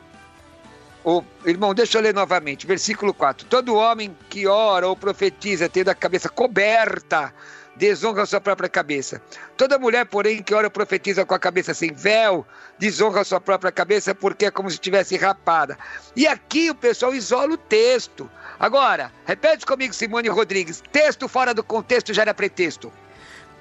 O, 1.03 1.23
irmão, 1.43 1.73
deixa 1.73 1.97
eu 1.97 2.03
ler 2.03 2.13
novamente, 2.13 2.67
versículo 2.67 3.15
4. 3.15 3.47
Todo 3.47 3.75
homem 3.75 4.15
que 4.29 4.45
ora 4.45 4.87
ou 4.87 4.95
profetiza 4.95 5.67
tendo 5.67 5.89
a 5.89 5.95
cabeça 5.95 6.29
coberta, 6.29 7.33
desonra 7.79 8.25
sua 8.25 8.41
própria 8.41 8.67
cabeça. 8.67 9.21
Toda 9.55 9.79
mulher, 9.79 10.05
porém, 10.05 10.43
que 10.43 10.53
ora 10.53 10.67
ou 10.67 10.71
profetiza 10.71 11.25
com 11.25 11.33
a 11.33 11.39
cabeça 11.39 11.73
sem 11.73 11.93
véu, 11.93 12.45
desonra 12.77 13.21
a 13.21 13.23
sua 13.23 13.39
própria 13.39 13.71
cabeça 13.71 14.13
porque 14.13 14.45
é 14.45 14.51
como 14.51 14.69
se 14.69 14.75
estivesse 14.75 15.15
rapada. 15.15 15.77
E 16.13 16.27
aqui 16.27 16.69
o 16.69 16.75
pessoal 16.75 17.15
isola 17.15 17.53
o 17.53 17.57
texto. 17.57 18.29
Agora, 18.59 19.13
repete 19.25 19.65
comigo, 19.65 19.93
Simone 19.93 20.27
Rodrigues: 20.27 20.83
texto 20.91 21.29
fora 21.29 21.53
do 21.53 21.63
contexto 21.63 22.13
gera 22.13 22.33
pretexto. 22.33 22.91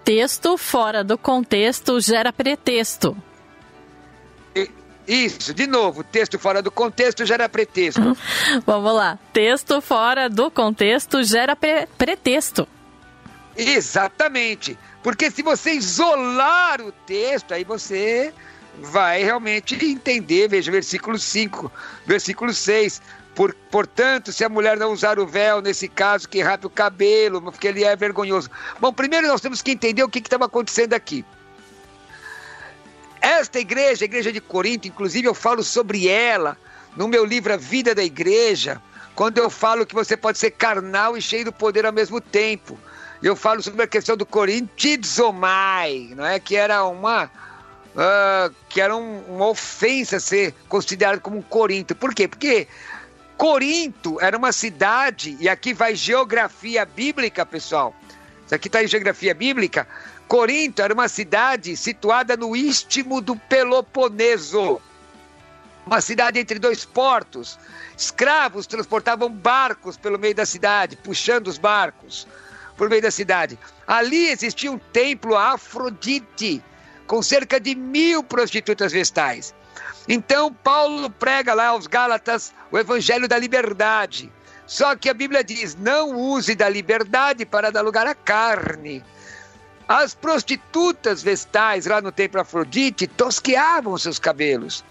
Texto 0.04 0.58
fora 0.58 1.04
do 1.04 1.16
contexto 1.16 2.00
gera 2.00 2.32
pretexto. 2.32 3.16
Isso, 5.06 5.54
de 5.54 5.66
novo, 5.66 6.04
texto 6.04 6.38
fora 6.38 6.60
do 6.60 6.70
contexto 6.70 7.24
gera 7.24 7.48
pretexto. 7.48 8.14
Vamos 8.66 8.92
lá. 8.92 9.18
Texto 9.32 9.80
fora 9.80 10.28
do 10.28 10.50
contexto 10.50 11.22
gera 11.22 11.56
pre 11.56 11.86
pretexto. 11.96 12.68
Exatamente. 13.58 14.78
Porque 15.02 15.30
se 15.30 15.42
você 15.42 15.72
isolar 15.72 16.80
o 16.80 16.92
texto, 16.92 17.52
aí 17.52 17.64
você 17.64 18.32
vai 18.80 19.24
realmente 19.24 19.74
entender. 19.84 20.48
Veja, 20.48 20.70
versículo 20.70 21.18
5, 21.18 21.70
versículo 22.06 22.54
6. 22.54 23.02
Por, 23.34 23.54
portanto, 23.70 24.32
se 24.32 24.44
a 24.44 24.48
mulher 24.48 24.76
não 24.76 24.92
usar 24.92 25.18
o 25.18 25.26
véu, 25.26 25.60
nesse 25.60 25.88
caso, 25.88 26.28
que 26.28 26.40
rape 26.40 26.66
o 26.66 26.70
cabelo, 26.70 27.42
porque 27.42 27.68
ele 27.68 27.84
é 27.84 27.94
vergonhoso. 27.94 28.48
Bom, 28.80 28.92
primeiro 28.92 29.26
nós 29.28 29.40
temos 29.40 29.60
que 29.60 29.72
entender 29.72 30.02
o 30.02 30.08
que 30.08 30.20
estava 30.20 30.46
acontecendo 30.46 30.94
aqui. 30.94 31.24
Esta 33.20 33.58
igreja, 33.58 34.04
a 34.04 34.06
igreja 34.06 34.32
de 34.32 34.40
Corinto, 34.40 34.86
inclusive 34.86 35.26
eu 35.26 35.34
falo 35.34 35.62
sobre 35.62 36.08
ela 36.08 36.56
no 36.96 37.08
meu 37.08 37.24
livro 37.24 37.52
A 37.52 37.56
Vida 37.56 37.94
da 37.94 38.02
Igreja, 38.02 38.80
quando 39.14 39.38
eu 39.38 39.50
falo 39.50 39.86
que 39.86 39.94
você 39.94 40.16
pode 40.16 40.38
ser 40.38 40.52
carnal 40.52 41.16
e 41.16 41.22
cheio 41.22 41.44
do 41.44 41.52
poder 41.52 41.84
ao 41.86 41.92
mesmo 41.92 42.20
tempo. 42.20 42.78
Eu 43.22 43.34
falo 43.34 43.62
sobre 43.62 43.82
a 43.82 43.86
questão 43.86 44.16
do 44.16 44.24
corintizomai, 44.24 46.12
não 46.14 46.24
é? 46.24 46.38
Que 46.38 46.54
era 46.54 46.84
uma 46.84 47.24
uh, 47.24 48.54
que 48.68 48.80
era 48.80 48.96
um, 48.96 49.20
uma 49.28 49.48
ofensa 49.48 50.20
ser 50.20 50.54
considerado 50.68 51.20
como 51.20 51.38
um 51.38 51.42
Corinto. 51.42 51.94
Por 51.96 52.14
quê? 52.14 52.28
Porque 52.28 52.68
Corinto 53.36 54.20
era 54.20 54.36
uma 54.36 54.52
cidade, 54.52 55.36
e 55.40 55.48
aqui 55.48 55.74
vai 55.74 55.94
geografia 55.94 56.84
bíblica, 56.84 57.44
pessoal. 57.44 57.94
Isso 58.46 58.54
aqui 58.54 58.68
está 58.68 58.82
em 58.82 58.86
geografia 58.86 59.34
bíblica. 59.34 59.86
Corinto 60.28 60.80
era 60.80 60.94
uma 60.94 61.08
cidade 61.08 61.76
situada 61.76 62.36
no 62.36 62.54
istmo 62.54 63.20
do 63.20 63.34
Peloponeso, 63.34 64.80
uma 65.86 66.00
cidade 66.00 66.38
entre 66.38 66.58
dois 66.58 66.84
portos. 66.84 67.58
Escravos 67.96 68.66
transportavam 68.66 69.30
barcos 69.30 69.96
pelo 69.96 70.18
meio 70.18 70.34
da 70.34 70.46
cidade, 70.46 70.96
puxando 70.96 71.48
os 71.48 71.58
barcos 71.58 72.28
por 72.78 72.88
meio 72.88 73.02
da 73.02 73.10
cidade. 73.10 73.58
Ali 73.86 74.28
existia 74.28 74.72
um 74.72 74.78
templo 74.78 75.36
a 75.36 75.54
Afrodite, 75.54 76.62
com 77.06 77.20
cerca 77.20 77.60
de 77.60 77.74
mil 77.74 78.22
prostitutas 78.22 78.92
vestais. 78.92 79.54
Então, 80.08 80.50
Paulo 80.52 81.10
prega 81.10 81.52
lá 81.52 81.66
aos 81.66 81.86
Gálatas 81.86 82.54
o 82.70 82.78
evangelho 82.78 83.28
da 83.28 83.36
liberdade. 83.36 84.32
Só 84.66 84.94
que 84.94 85.10
a 85.10 85.14
Bíblia 85.14 85.42
diz: 85.42 85.74
não 85.74 86.14
use 86.14 86.54
da 86.54 86.68
liberdade 86.68 87.44
para 87.44 87.70
dar 87.70 87.82
lugar 87.82 88.06
à 88.06 88.14
carne. 88.14 89.04
As 89.88 90.14
prostitutas 90.14 91.22
vestais 91.22 91.86
lá 91.86 92.00
no 92.00 92.12
templo 92.12 92.40
Afrodite 92.40 93.06
tosqueavam 93.06 93.96
seus 93.98 94.18
cabelos. 94.18 94.84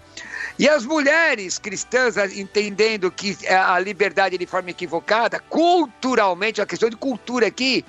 E 0.58 0.68
as 0.68 0.84
mulheres 0.84 1.58
cristãs, 1.58 2.16
entendendo 2.16 3.10
que 3.10 3.36
a 3.46 3.78
liberdade 3.78 4.34
é 4.34 4.38
de 4.38 4.46
forma 4.46 4.70
equivocada, 4.70 5.38
culturalmente, 5.38 6.60
a 6.60 6.66
questão 6.66 6.90
de 6.90 6.96
cultura 6.96 7.46
aqui, 7.46 7.84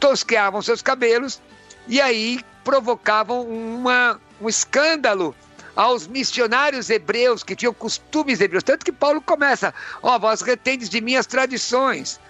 tosqueavam 0.00 0.62
seus 0.62 0.80
cabelos 0.80 1.40
e 1.86 2.00
aí 2.00 2.40
provocavam 2.64 3.42
uma, 3.42 4.20
um 4.40 4.48
escândalo 4.48 5.34
aos 5.74 6.06
missionários 6.06 6.90
hebreus 6.90 7.42
que 7.42 7.54
tinham 7.54 7.72
costumes 7.72 8.40
hebreus. 8.40 8.64
Tanto 8.64 8.84
que 8.84 8.92
Paulo 8.92 9.20
começa: 9.20 9.72
Ó, 10.02 10.14
oh, 10.14 10.18
vós 10.18 10.40
retendes 10.40 10.88
de 10.88 11.00
mim 11.00 11.16
as 11.16 11.26
tradições. 11.26 12.20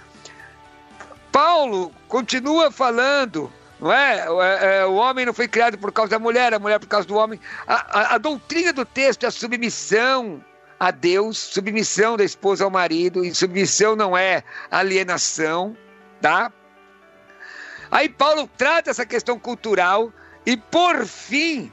Paulo 1.33 1.93
continua 2.09 2.71
falando 2.71 3.53
não 3.81 3.93
é? 3.93 4.81
é? 4.81 4.87
O 4.87 4.95
homem 4.95 5.27
não 5.27 5.35
foi 5.35 5.49
criado 5.49 5.79
por 5.79 5.93
causa 5.93 6.11
da 6.11 6.19
mulher, 6.19 6.53
a 6.53 6.59
mulher 6.59 6.79
por 6.79 6.89
causa 6.89 7.07
do 7.07 7.15
homem. 7.15 7.41
A, 7.67 8.01
a, 8.01 8.15
a 8.15 8.19
doutrina 8.19 8.73
do 8.73 8.85
texto 8.85 9.25
é 9.25 9.27
a 9.27 9.31
submissão 9.31 10.43
a 10.79 10.91
Deus, 10.91 11.39
submissão 11.39 12.17
da 12.17 12.25
esposa 12.25 12.65
ao 12.65 12.71
marido, 12.71 13.25
e 13.25 13.35
submissão 13.35 13.97
não 13.97 14.17
é 14.17 14.45
alienação, 14.71 15.77
tá? 16.21 16.53
Aí 17.91 18.09
Paulo 18.09 18.49
trata 18.57 18.91
essa 18.91 19.05
questão 19.05 19.39
cultural 19.39 20.13
e, 20.47 20.57
por 20.57 21.05
fim, 21.07 21.73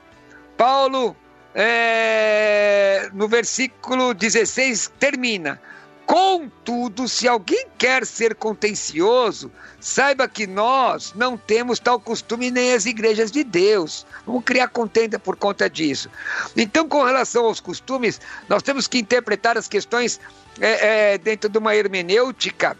Paulo, 0.57 1.15
é, 1.53 3.09
no 3.13 3.27
versículo 3.27 4.13
16, 4.13 4.91
termina. 4.99 5.61
Contudo, 6.05 7.07
se 7.07 7.27
alguém 7.27 7.65
quer 7.77 8.05
ser 8.05 8.35
contencioso, 8.35 9.51
saiba 9.79 10.27
que 10.27 10.45
nós 10.45 11.13
não 11.15 11.35
temos 11.35 11.79
tal 11.79 11.99
costume 11.99 12.51
nem 12.51 12.73
as 12.73 12.85
igrejas 12.85 13.31
de 13.31 13.43
Deus. 13.43 14.05
Vamos 14.25 14.43
criar 14.43 14.67
contenda 14.67 15.17
por 15.17 15.35
conta 15.35 15.67
disso. 15.67 16.09
Então, 16.55 16.87
com 16.87 17.03
relação 17.03 17.45
aos 17.45 17.59
costumes, 17.59 18.21
nós 18.47 18.61
temos 18.61 18.87
que 18.87 18.99
interpretar 18.99 19.57
as 19.57 19.67
questões 19.67 20.19
é, 20.59 21.13
é, 21.13 21.17
dentro 21.17 21.49
de 21.49 21.57
uma 21.57 21.75
hermenêutica 21.75 22.77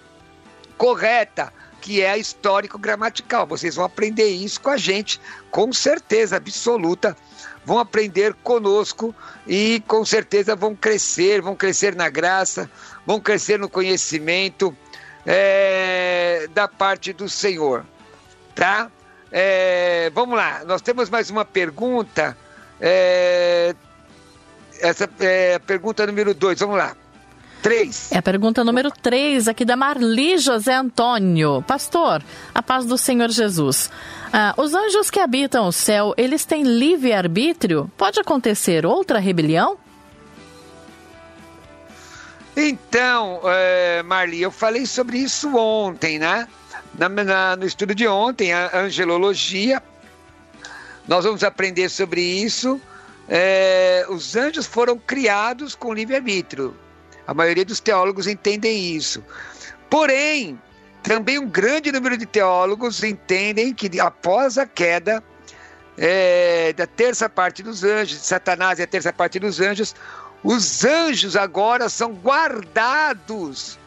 correta, 0.78 1.52
que 1.82 2.02
é 2.02 2.18
histórico-gramatical. 2.18 3.46
Vocês 3.48 3.76
vão 3.76 3.86
aprender 3.86 4.28
isso 4.28 4.62
com 4.62 4.70
a 4.70 4.78
gente, 4.78 5.20
com 5.52 5.72
certeza 5.74 6.38
absoluta. 6.38 7.16
Vão 7.64 7.80
aprender 7.80 8.36
conosco 8.44 9.14
e 9.48 9.84
com 9.88 10.06
certeza 10.06 10.56
vão 10.56 10.76
crescer, 10.76 11.42
vão 11.42 11.56
crescer 11.56 11.96
na 11.96 12.10
graça, 12.10 12.70
vão 13.06 13.20
crescer 13.20 13.60
no 13.60 13.70
conhecimento 13.70 14.76
é, 15.26 16.48
da 16.54 16.68
parte 16.68 17.13
do 17.13 17.28
Senhor. 17.30 17.86
Tá? 18.54 18.89
É, 19.32 20.10
vamos 20.13 20.38
lá, 20.38 20.63
nós 20.65 20.82
temos 20.82 21.10
mais 21.10 21.30
uma 21.30 21.44
pergunta. 21.44 22.38
É, 22.80 23.76
essa 24.80 25.10
é 25.20 25.56
a 25.56 25.60
pergunta 25.60 26.06
número 26.06 26.34
2, 26.34 26.60
vamos 26.60 26.78
lá. 26.78 26.96
3. 27.62 28.12
É 28.12 28.20
a 28.20 28.22
pergunta 28.22 28.63
número 28.63 28.91
3 28.91 29.48
aqui 29.48 29.65
da 29.65 29.76
Marli 29.76 30.38
José 30.38 30.76
Antônio. 30.76 31.63
Pastor, 31.63 32.22
a 32.54 32.62
paz 32.62 32.86
do 32.86 32.96
Senhor 32.96 33.30
Jesus. 33.32 33.89
Ah, 34.32 34.54
os 34.56 34.76
anjos 34.76 35.10
que 35.10 35.20
habitam 35.20 35.68
o 35.68 35.72
céu, 35.72 36.13
eles 36.15 36.46
têm 36.46 36.62
livre-arbítrio? 36.62 37.89
Pode 37.98 38.20
acontecer 38.20 38.86
outra 38.86 39.18
rebelião? 39.18 39.80
Então, 42.56 43.41
é, 43.44 44.02
Marli, 44.04 44.41
eu 44.41 44.52
falei 44.52 44.86
sobre 44.86 45.18
isso 45.18 45.56
ontem, 45.56 46.18
né? 46.18 46.48
Na, 46.98 47.10
na, 47.10 47.56
no 47.56 47.65
estudo 47.65 47.94
de 47.94 48.08
ontem, 48.08 48.54
a 48.54 48.80
angelologia. 48.80 49.84
Nós 51.08 51.26
vamos 51.26 51.44
aprender 51.44 51.89
sobre 51.89 52.22
isso. 52.22 52.80
É, 53.28 54.06
os 54.10 54.36
anjos 54.36 54.65
foram 54.65 54.98
criados 54.98 55.76
com 55.76 55.94
livre-arbítrio. 55.94 56.76
A 57.28 57.34
maioria 57.34 57.65
dos 57.65 57.80
teólogos 57.80 58.28
entendem 58.28 58.96
isso. 58.96 59.24
Porém, 59.89 60.60
também 61.04 61.38
um 61.38 61.50
grande 61.50 61.91
número 61.91 62.18
de 62.18 62.26
teólogos 62.26 63.04
entendem 63.04 63.74
que 63.74 64.00
após 64.00 64.58
a 64.58 64.65
queda 64.65 65.24
é, 65.98 66.74
da 66.74 66.88
terça 66.88 67.30
parte 67.30 67.62
dos 67.62 67.84
anjos, 67.84 68.20
de 68.20 68.26
Satanás 68.26 68.80
e 68.80 68.84
a 68.84 68.88
terça 68.88 69.12
parte 69.12 69.39
dos 69.39 69.60
anjos, 69.60 69.96
os 70.46 70.86
anjos 70.86 71.36
agora 71.36 71.90
são 71.90 72.14
guardados 72.14 73.80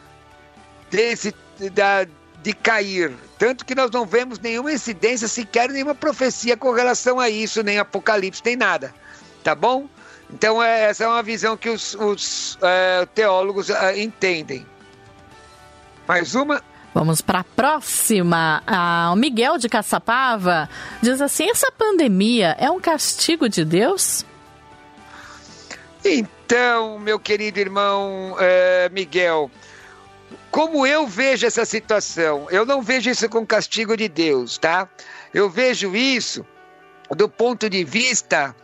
desse, 0.91 1.33
da, 1.73 2.05
de 2.43 2.53
cair. 2.53 3.15
Tanto 3.39 3.65
que 3.65 3.77
nós 3.77 3.93
não 3.93 4.05
vemos 4.05 4.41
nenhuma 4.41 4.73
incidência, 4.73 5.29
sequer 5.29 5.69
nenhuma 5.69 5.95
profecia 5.95 6.57
com 6.57 6.73
relação 6.73 7.21
a 7.21 7.31
isso, 7.31 7.63
nem 7.63 7.79
Apocalipse, 7.79 8.43
nem 8.45 8.57
nada. 8.57 8.93
Tá 9.45 9.55
bom? 9.55 9.89
Então, 10.29 10.61
é, 10.61 10.87
essa 10.87 11.05
é 11.05 11.07
uma 11.07 11.23
visão 11.23 11.57
que 11.57 11.69
os, 11.71 11.95
os 11.95 12.59
é, 12.61 13.07
teólogos 13.15 13.71
é, 13.71 14.03
entendem. 14.03 14.67
Mais 16.09 16.35
uma? 16.35 16.61
Vamos 16.93 17.21
para 17.21 17.41
a 17.41 17.45
próxima. 17.45 18.65
Ah, 18.67 19.11
o 19.13 19.17
Miguel 19.17 19.59
de 19.59 19.69
Caçapava 19.69 20.69
diz 21.01 21.21
assim: 21.21 21.49
essa 21.49 21.71
pandemia 21.71 22.57
é 22.59 22.69
um 22.69 22.81
castigo 22.81 23.49
de 23.49 23.65
Deus? 23.65 24.27
Então, 26.05 26.38
meu 27.01 27.19
querido 27.19 27.59
irmão 27.59 28.37
é, 28.39 28.89
Miguel, 28.91 29.51
como 30.51 30.87
eu 30.87 31.07
vejo 31.07 31.47
essa 31.47 31.65
situação, 31.65 32.47
eu 32.51 32.65
não 32.65 32.83
vejo 32.83 33.11
isso 33.11 33.29
com 33.29 33.47
castigo 33.47 33.97
de 33.97 34.09
Deus, 34.09 34.59
tá? 34.59 34.89
Eu 35.33 35.51
vejo 35.51 35.95
isso 35.95 36.45
do 37.11 37.29
ponto 37.29 37.69
de 37.69 37.85
vista 37.85 38.55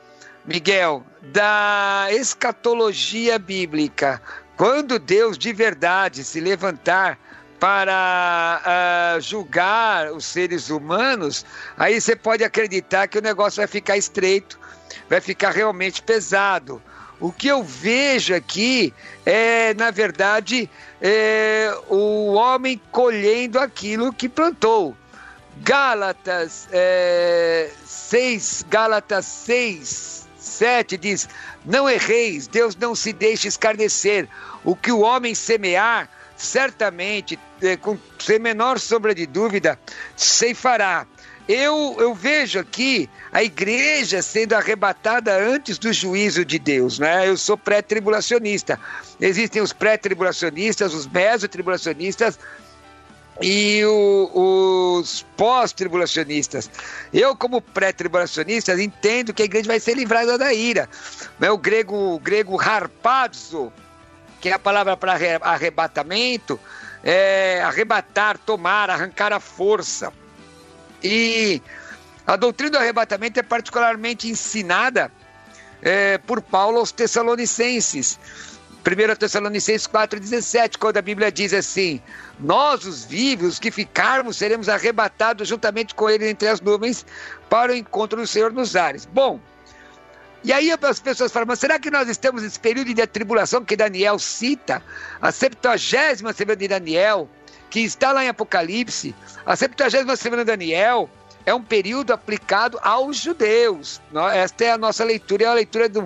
Miguel, 0.47 1.03
da 1.23 2.09
escatologia 2.11 3.38
bíblica. 3.38 4.20
Quando 4.57 4.99
Deus 4.99 5.38
de 5.38 5.53
verdade 5.53 6.23
se 6.23 6.38
levantar 6.38 7.18
para 7.59 8.61
uh, 9.16 9.20
julgar 9.20 10.12
os 10.12 10.27
seres 10.27 10.68
humanos, 10.68 11.47
aí 11.79 11.99
você 11.99 12.14
pode 12.14 12.44
acreditar 12.44 13.09
que 13.09 13.18
o 13.18 13.23
negócio 13.23 13.59
vai 13.59 13.66
ficar 13.66 13.97
estreito, 13.97 14.61
vai 15.09 15.20
ficar 15.20 15.51
realmente 15.51 16.03
pesado. 16.03 16.83
O 17.25 17.33
que 17.33 17.49
eu 17.49 17.63
vejo 17.63 18.35
aqui 18.35 18.93
é, 19.25 19.73
na 19.73 19.91
verdade, 19.91 20.69
é, 21.01 21.75
o 21.89 22.35
homem 22.35 22.79
colhendo 22.93 23.59
aquilo 23.59 24.13
que 24.13 24.29
plantou. 24.29 24.95
Gálatas 25.63 26.69
é, 26.71 27.71
6, 27.87 28.67
Gálatas 28.69 29.25
6, 29.25 30.29
7 30.37 30.99
diz: 30.99 31.27
Não 31.65 31.89
erreis, 31.89 32.47
Deus 32.47 32.77
não 32.77 32.95
se 32.95 33.11
deixe 33.11 33.49
escarnecer. 33.49 34.29
O 34.63 34.77
que 34.77 34.93
o 34.93 35.01
homem 35.01 35.35
semear, 35.35 36.11
certamente, 36.37 37.39
é, 37.63 37.75
com 37.79 37.99
sem 38.19 38.39
menor 38.39 38.79
sombra 38.79 39.15
de 39.15 39.25
dúvida, 39.25 39.81
ceifará. 40.15 41.07
Eu, 41.47 41.97
eu 41.99 42.15
vejo 42.15 42.59
aqui 42.59 43.09
a 43.31 43.43
igreja 43.43 44.23
sendo 44.23 44.55
arrebatada 44.55 45.37
antes 45.37 45.77
do 45.77 45.93
juízo 45.93 46.43
de 46.43 46.59
Deus, 46.59 46.99
né? 46.99 47.29
Eu 47.29 47.37
sou 47.37 47.57
pré-tribulacionista. 47.57 48.81
Existem 49.21 49.61
os 49.61 49.73
pré-tribulacionistas, 49.73 50.95
os 50.95 51.07
mesotribulacionistas, 51.07 52.39
e 53.41 53.85
o, 53.85 54.99
os 54.99 55.27
pós-tribulacionistas. 55.37 56.71
Eu, 57.13 57.37
como 57.37 57.61
pré-tribulacionista, 57.61 58.81
entendo 58.81 59.35
que 59.35 59.43
a 59.43 59.45
igreja 59.45 59.67
vai 59.67 59.81
ser 59.81 59.95
livrada 59.95 60.39
da 60.39 60.53
ira. 60.53 60.89
Né? 61.39 61.51
O 61.51 61.59
grego, 61.59 62.15
o 62.15 62.19
grego 62.19 62.61
harpazo, 62.61 63.73
que 64.41 64.49
é 64.49 64.53
a 64.53 64.59
palavra 64.59 64.97
para 64.97 65.19
arrebatamento, 65.43 66.59
é 67.03 67.61
arrebatar, 67.63 68.39
tomar, 68.39 68.89
arrancar 68.89 69.33
a 69.33 69.41
força. 69.41 70.13
E 71.05 71.61
a 72.27 72.35
doutrina 72.35 72.73
do 72.73 72.79
arrebatamento 72.79 73.38
é 73.38 73.43
particularmente 73.43 74.27
ensinada 74.27 75.12
é, 75.83 76.17
por 76.17 76.40
Paulo 76.40 76.79
aos 76.79 76.90
Tessalonicenses. 76.90 78.19
1 78.87 79.17
Tessalonicenses 79.17 79.87
4,17, 79.87 80.79
quando 80.79 80.97
a 80.97 81.03
Bíblia 81.03 81.31
diz 81.31 81.53
assim: 81.53 82.01
Nós, 82.40 82.87
os 82.87 83.05
vivos, 83.05 83.59
que 83.59 83.71
ficarmos, 83.71 84.38
seremos 84.38 84.69
arrebatados 84.69 85.49
juntamente 85.49 85.95
com 85.95 86.09
ele 86.09 86.29
entre 86.29 86.49
as 86.49 86.61
nuvens 86.61 87.05
para 87.51 87.73
o 87.73 87.75
encontro 87.75 88.21
do 88.21 88.27
Senhor 88.27 88.53
nos 88.53 88.75
ares. 88.75 89.05
Bom, 89.07 89.40
e 90.43 90.53
aí 90.53 90.71
as 90.71 91.01
pessoas 91.01 91.33
falam, 91.33 91.47
mas 91.47 91.59
será 91.59 91.79
que 91.79 91.90
nós 91.90 92.09
estamos 92.09 92.43
nesse 92.43 92.61
período 92.61 92.93
de 92.93 93.07
tribulação 93.07 93.64
que 93.64 93.75
Daniel 93.75 94.19
cita? 94.19 94.83
A 95.21 95.33
70 95.33 95.79
semana 95.79 96.57
de 96.57 96.69
Daniel, 96.69 97.29
que 97.75 97.81
está 97.81 98.13
lá 98.13 98.25
em 98.25 98.29
Apocalipse, 98.29 99.13
a 99.45 99.57
70 99.57 100.15
semana 100.15 100.45
de 100.45 100.53
Daniel 100.53 101.11
é 101.45 101.53
um 101.53 101.61
período 101.61 102.13
aplicado 102.13 102.79
aos 102.81 103.17
judeus. 103.17 104.01
Esta 104.33 104.65
é 104.67 104.71
a 104.71 104.79
nossa 104.79 105.03
leitura, 105.03 105.43
é 105.43 105.47
a 105.49 105.55
leitura 105.55 105.89
de 105.89 106.01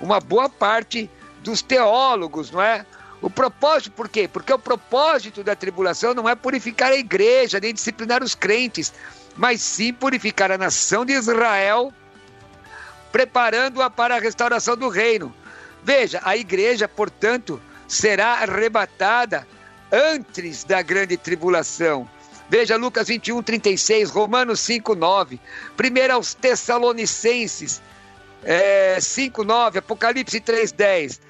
uma 0.00 0.18
boa 0.18 0.48
parte 0.48 1.10
dos 1.42 1.60
teólogos, 1.60 2.50
não 2.50 2.62
é? 2.62 2.86
O 3.20 3.28
propósito, 3.28 3.92
por 3.92 4.08
quê? 4.08 4.26
Porque 4.26 4.50
o 4.50 4.58
propósito 4.58 5.44
da 5.44 5.54
tribulação 5.54 6.14
não 6.14 6.26
é 6.26 6.34
purificar 6.34 6.90
a 6.90 6.96
igreja, 6.96 7.60
nem 7.60 7.74
disciplinar 7.74 8.22
os 8.22 8.34
crentes, 8.34 8.90
mas 9.36 9.60
sim 9.60 9.92
purificar 9.92 10.50
a 10.50 10.56
nação 10.56 11.04
de 11.04 11.12
Israel, 11.12 11.92
preparando-a 13.12 13.90
para 13.90 14.16
a 14.16 14.18
restauração 14.18 14.74
do 14.74 14.88
reino. 14.88 15.34
Veja, 15.84 16.22
a 16.24 16.34
igreja, 16.34 16.88
portanto, 16.88 17.60
será 17.86 18.38
arrebatada 18.38 19.46
antes 19.92 20.64
da 20.64 20.82
grande 20.82 21.16
tribulação. 21.16 22.08
Veja 22.48 22.76
Lucas 22.76 23.08
21, 23.08 23.42
36, 23.42 24.10
Romanos 24.10 24.60
5, 24.60 24.94
9. 24.94 25.40
Primeiro 25.76 26.14
aos 26.14 26.34
Tessalonicenses 26.34 27.80
é, 28.42 28.98
5, 29.00 29.44
9, 29.44 29.78
Apocalipse 29.78 30.40
3, 30.40 30.72
10. 30.72 31.20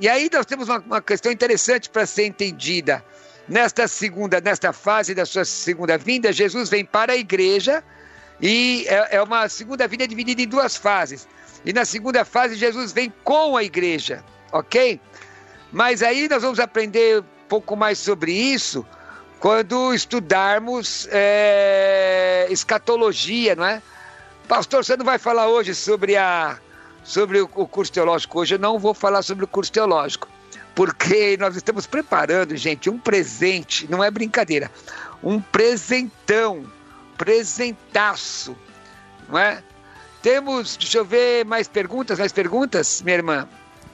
E 0.00 0.08
aí 0.08 0.28
nós 0.32 0.44
temos 0.44 0.68
uma, 0.68 0.78
uma 0.80 1.00
questão 1.00 1.30
interessante 1.30 1.88
para 1.88 2.04
ser 2.04 2.26
entendida. 2.26 3.04
Nesta 3.48 3.86
segunda, 3.86 4.40
nesta 4.40 4.72
fase 4.72 5.14
da 5.14 5.24
sua 5.24 5.44
segunda 5.44 5.96
vinda, 5.96 6.32
Jesus 6.32 6.68
vem 6.68 6.84
para 6.84 7.12
a 7.12 7.16
igreja 7.16 7.82
e 8.40 8.84
é, 8.88 9.16
é 9.16 9.22
uma 9.22 9.48
segunda 9.48 9.86
vinda 9.86 10.06
dividida 10.06 10.42
em 10.42 10.48
duas 10.48 10.76
fases. 10.76 11.28
E 11.64 11.72
na 11.72 11.84
segunda 11.84 12.24
fase, 12.24 12.56
Jesus 12.56 12.92
vem 12.92 13.12
com 13.22 13.56
a 13.56 13.62
igreja, 13.62 14.24
ok? 14.52 15.00
Mas 15.72 16.02
aí 16.02 16.28
nós 16.28 16.42
vamos 16.42 16.58
aprender 16.58 17.22
pouco 17.48 17.76
mais 17.76 17.98
sobre 17.98 18.32
isso 18.32 18.84
quando 19.38 19.92
estudarmos 19.92 21.06
é, 21.10 22.46
escatologia, 22.50 23.54
não 23.54 23.64
é? 23.64 23.82
Pastor, 24.48 24.84
você 24.84 24.96
não 24.96 25.04
vai 25.04 25.18
falar 25.18 25.48
hoje 25.48 25.74
sobre 25.74 26.16
a 26.16 26.58
sobre 27.04 27.40
o, 27.40 27.48
curso 27.48 27.92
teológico 27.92 28.40
hoje. 28.40 28.54
Eu 28.54 28.58
não 28.58 28.78
vou 28.78 28.92
falar 28.92 29.22
sobre 29.22 29.44
o 29.44 29.48
curso 29.48 29.70
teológico, 29.70 30.28
porque 30.74 31.36
nós 31.38 31.54
estamos 31.56 31.86
preparando, 31.86 32.56
gente, 32.56 32.90
um 32.90 32.98
presente, 32.98 33.88
não 33.90 34.02
é 34.02 34.10
brincadeira, 34.10 34.70
um 35.22 35.40
presentão, 35.40 36.64
presentaço, 37.16 38.56
não 39.28 39.38
é? 39.38 39.62
Temos, 40.22 40.76
deixa 40.76 40.98
eu 40.98 41.04
ver, 41.04 41.44
mais 41.44 41.68
perguntas, 41.68 42.18
mais 42.18 42.32
perguntas, 42.32 43.00
minha 43.02 43.16
irmã? 43.16 43.48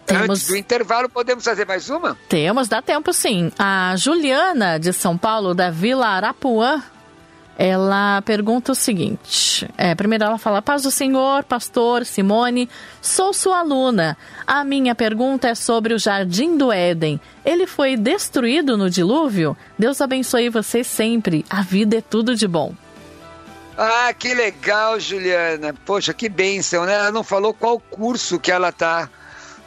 Temos... 0.07 0.31
Antes 0.31 0.47
do 0.49 0.57
intervalo, 0.57 1.09
podemos 1.09 1.45
fazer 1.45 1.67
mais 1.67 1.89
uma? 1.89 2.19
Temos, 2.29 2.69
dá 2.69 2.83
tempo 2.83 3.13
sim. 3.13 3.51
A 3.59 3.95
Juliana, 3.97 4.79
de 4.79 4.93
São 4.93 5.17
Paulo, 5.17 5.55
da 5.55 5.71
Vila 5.71 6.07
Arapuã, 6.07 6.83
Ela 7.59 8.23
pergunta 8.23 8.73
o 8.73 8.75
seguinte: 8.75 9.69
é, 9.77 9.95
primeiro 9.95 10.25
ela 10.25 10.39
fala, 10.39 10.63
Paz 10.63 10.83
do 10.83 10.91
Senhor, 10.91 11.45
pastor 11.45 12.05
Simone, 12.07 12.69
sou 13.01 13.33
sua 13.33 13.61
aluna. 13.61 14.17
A 14.47 14.65
minha 14.65 14.95
pergunta 14.95 15.49
é 15.49 15.55
sobre 15.55 15.93
o 15.95 15.99
Jardim 15.99 16.57
do 16.57 16.73
Éden. 16.73 17.21
Ele 17.45 17.67
foi 17.67 17.97
destruído 17.97 18.77
no 18.77 18.89
dilúvio? 18.89 19.57
Deus 19.79 20.01
abençoe 20.01 20.49
você 20.49 20.83
sempre. 20.83 21.45
A 21.49 21.63
vida 21.63 21.99
é 21.99 22.01
tudo 22.01 22.35
de 22.35 22.49
bom. 22.49 22.75
Ah, 23.77 24.13
que 24.19 24.35
legal, 24.35 24.99
Juliana. 24.99 25.75
Poxa, 25.85 26.13
que 26.13 26.29
bênção, 26.29 26.85
né? 26.85 26.95
Ela 26.95 27.13
não 27.13 27.25
falou 27.25 27.55
qual 27.55 27.79
curso 27.79 28.39
que 28.39 28.51
ela 28.51 28.71
tá, 28.73 29.09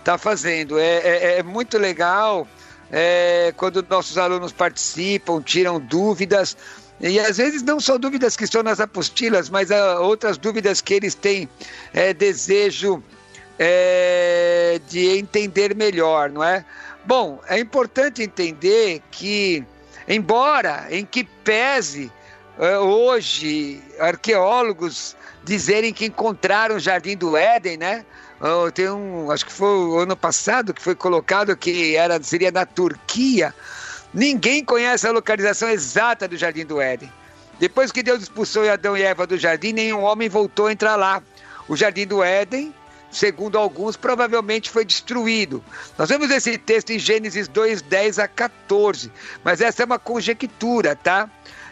tá 0.05 0.17
fazendo. 0.17 0.79
É, 0.79 0.97
é, 0.97 1.39
é 1.39 1.43
muito 1.43 1.77
legal 1.77 2.47
é, 2.91 3.51
quando 3.57 3.85
nossos 3.89 4.17
alunos 4.17 4.51
participam, 4.51 5.41
tiram 5.41 5.79
dúvidas. 5.79 6.55
E 7.01 7.19
às 7.19 7.37
vezes 7.37 7.61
não 7.63 7.79
são 7.79 7.99
dúvidas 7.99 8.37
que 8.37 8.45
estão 8.45 8.63
nas 8.63 8.79
apostilas, 8.79 9.49
mas 9.49 9.69
uh, 9.69 10.01
outras 10.01 10.37
dúvidas 10.37 10.79
que 10.79 10.93
eles 10.93 11.13
têm 11.13 11.49
é, 11.93 12.13
desejo 12.13 13.03
é, 13.59 14.79
de 14.87 15.17
entender 15.17 15.75
melhor, 15.75 16.29
não 16.29 16.43
é? 16.43 16.63
Bom, 17.05 17.41
é 17.47 17.59
importante 17.59 18.23
entender 18.23 19.01
que, 19.11 19.63
embora 20.07 20.87
em 20.89 21.05
que 21.05 21.23
pese 21.23 22.11
uh, 22.57 22.79
hoje 22.79 23.81
arqueólogos 23.99 25.17
dizerem 25.43 25.93
que 25.93 26.05
encontraram 26.05 26.77
o 26.77 26.79
Jardim 26.79 27.17
do 27.17 27.35
Éden, 27.35 27.77
né? 27.77 28.05
Uh, 28.45 28.71
tem 28.71 28.87
um, 28.87 29.31
acho 29.31 29.43
que 29.43 29.51
foi 29.51 29.67
o 29.67 29.97
ano 29.97 30.15
passado 30.15 30.71
que 30.71 30.81
foi 30.81 30.93
colocado 30.93 31.57
que 31.57 31.95
era 31.95 32.21
seria 32.21 32.51
na 32.51 32.63
Turquia. 32.63 33.51
Ninguém 34.13 34.63
conhece 34.63 35.07
a 35.07 35.11
localização 35.11 35.67
exata 35.67 36.27
do 36.27 36.37
Jardim 36.37 36.63
do 36.63 36.79
Éden. 36.79 37.11
Depois 37.59 37.91
que 37.91 38.03
Deus 38.03 38.21
expulsou 38.21 38.69
Adão 38.69 38.95
e 38.95 39.01
Eva 39.01 39.25
do 39.25 39.35
jardim, 39.35 39.73
nenhum 39.73 40.03
homem 40.03 40.29
voltou 40.29 40.67
a 40.67 40.71
entrar 40.71 40.95
lá. 40.95 41.23
O 41.67 41.75
Jardim 41.75 42.05
do 42.05 42.21
Éden, 42.21 42.71
segundo 43.09 43.57
alguns, 43.57 43.95
provavelmente 43.95 44.69
foi 44.69 44.85
destruído. 44.85 45.63
Nós 45.97 46.09
vemos 46.09 46.29
esse 46.29 46.55
texto 46.57 46.91
em 46.91 46.99
Gênesis 46.99 47.47
2, 47.47 47.81
10 47.81 48.19
a 48.19 48.27
14, 48.27 49.11
mas 49.43 49.59
essa 49.59 49.81
é 49.81 49.85
uma 49.85 49.97
conjectura, 49.97 50.95
tá? 50.95 51.29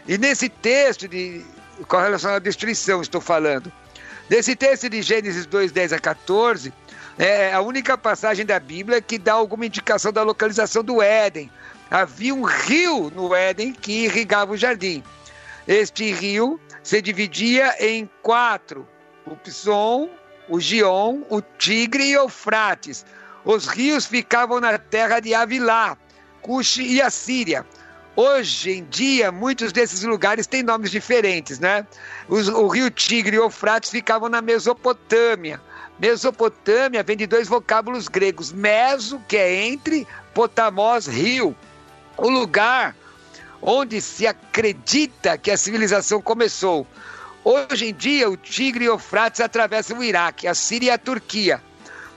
E 0.08 0.18
nesse 0.18 0.50
texto, 0.50 1.08
de, 1.08 1.46
com 1.88 1.98
relação 1.98 2.34
à 2.34 2.40
destruição, 2.40 3.02
estou 3.02 3.22
falando, 3.22 3.72
nesse 4.30 4.56
texto 4.56 4.90
de 4.90 5.02
Gênesis 5.02 5.46
2, 5.46 5.72
10 5.72 5.94
a 5.94 6.00
14, 6.00 6.74
é 7.18 7.54
a 7.54 7.62
única 7.62 7.98
passagem 7.98 8.46
da 8.46 8.60
Bíblia 8.60 9.02
que 9.02 9.18
dá 9.18 9.34
alguma 9.34 9.66
indicação 9.66 10.12
da 10.12 10.24
localização 10.24 10.84
do 10.84 11.02
Éden 11.02 11.50
havia 11.94 12.34
um 12.34 12.42
rio 12.42 13.12
no 13.12 13.36
Éden 13.36 13.72
que 13.72 14.06
irrigava 14.06 14.54
o 14.54 14.58
jardim. 14.58 15.04
Este 15.68 16.12
rio 16.12 16.60
se 16.82 17.02
dividia 17.02 17.76
em 17.80 18.10
quatro: 18.24 18.88
o 19.26 19.36
Pison, 19.36 20.10
o 20.50 20.60
Gion, 20.60 21.22
o 21.30 21.40
Tigre 21.42 22.10
e 22.10 22.18
o 22.18 22.24
Eufrates. 22.24 23.06
Os 23.46 23.68
rios 23.68 24.06
ficavam 24.06 24.60
na 24.60 24.78
terra 24.78 25.20
de 25.20 25.36
Avilá, 25.36 25.98
Cuxi 26.42 26.84
e 26.84 27.02
Assíria. 27.02 27.66
Hoje 28.16 28.72
em 28.72 28.86
dia, 28.86 29.32
muitos 29.32 29.72
desses 29.72 30.04
lugares 30.04 30.46
têm 30.46 30.62
nomes 30.62 30.92
diferentes, 30.92 31.60
né? 31.60 31.86
Os, 32.28 32.48
o 32.48 32.68
rio 32.68 32.92
Tigre 32.92 33.36
e 33.36 33.40
o 33.40 33.46
Eufrates 33.46 33.90
ficavam 33.90 34.30
na 34.30 34.42
Mesopotâmia. 34.42 35.60
Mesopotâmia 35.98 37.02
vem 37.02 37.18
de 37.18 37.26
dois 37.26 37.48
vocábulos 37.48 38.08
gregos: 38.08 38.52
meso, 38.52 39.20
que 39.28 39.36
é 39.36 39.66
entre, 39.66 40.08
potamos, 40.34 41.08
rio 41.08 41.56
o 42.18 42.30
lugar 42.30 42.96
onde 43.62 44.02
se 44.02 44.28
acredita 44.28 45.38
que 45.38 45.50
a 45.50 45.58
civilização 45.58 46.22
começou. 46.22 46.86
Hoje 47.44 47.90
em 47.90 47.94
dia, 47.94 48.30
o 48.30 48.38
Tigre 48.38 48.86
e 48.86 48.90
o 48.90 48.94
Eufrates 48.94 49.42
atravessam 49.42 50.00
o 50.00 50.04
Iraque, 50.04 50.48
a 50.48 50.54
Síria 50.54 50.88
e 50.88 50.92
a 50.92 50.98
Turquia. 50.98 51.62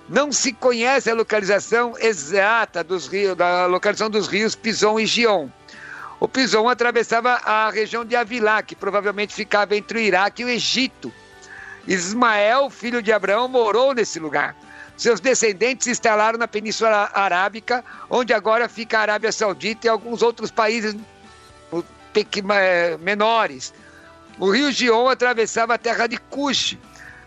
Não 0.09 0.31
se 0.31 0.53
conhece 0.53 1.11
a 1.11 1.15
localização 1.15 1.95
exata 1.99 2.85
dos 2.85 3.09
rios, 3.09 3.37
da 3.37 3.67
localização 3.67 4.11
dos 4.11 4.29
rios 4.29 4.55
Pison 4.55 5.01
e 5.01 5.07
Gion. 5.07 5.49
O 6.19 6.27
Pison 6.27 6.69
atravessava 6.69 7.35
a 7.45 7.71
região 7.71 8.05
de 8.05 8.17
Avilá, 8.17 8.63
que 8.63 8.75
provavelmente 8.75 9.35
ficava 9.35 9.77
entre 9.77 9.99
o 9.99 10.01
Iraque 10.01 10.43
e 10.43 10.45
o 10.45 10.49
Egito. 10.49 11.13
Ismael, 11.87 12.71
filho 12.71 13.03
de 13.03 13.13
Abraão, 13.13 13.47
morou 13.49 13.95
nesse 13.95 14.19
lugar. 14.19 14.57
Seus 14.97 15.21
descendentes 15.21 15.85
se 15.85 15.91
instalaram 15.91 16.39
na 16.39 16.49
Península 16.49 17.11
Arábica, 17.13 17.85
onde 18.09 18.33
agora 18.33 18.69
fica 18.69 18.99
a 18.99 19.03
Arábia 19.03 19.31
Saudita 19.31 19.87
e 19.87 19.91
alguns 19.91 20.23
outros 20.23 20.51
países 20.51 20.97
menores. 23.01 23.75
O 24.39 24.51
rio 24.51 24.73
Gion 24.73 25.09
atravessava 25.09 25.75
a 25.75 25.79
terra 25.79 26.07
de 26.07 26.17
Cush. 26.17 26.79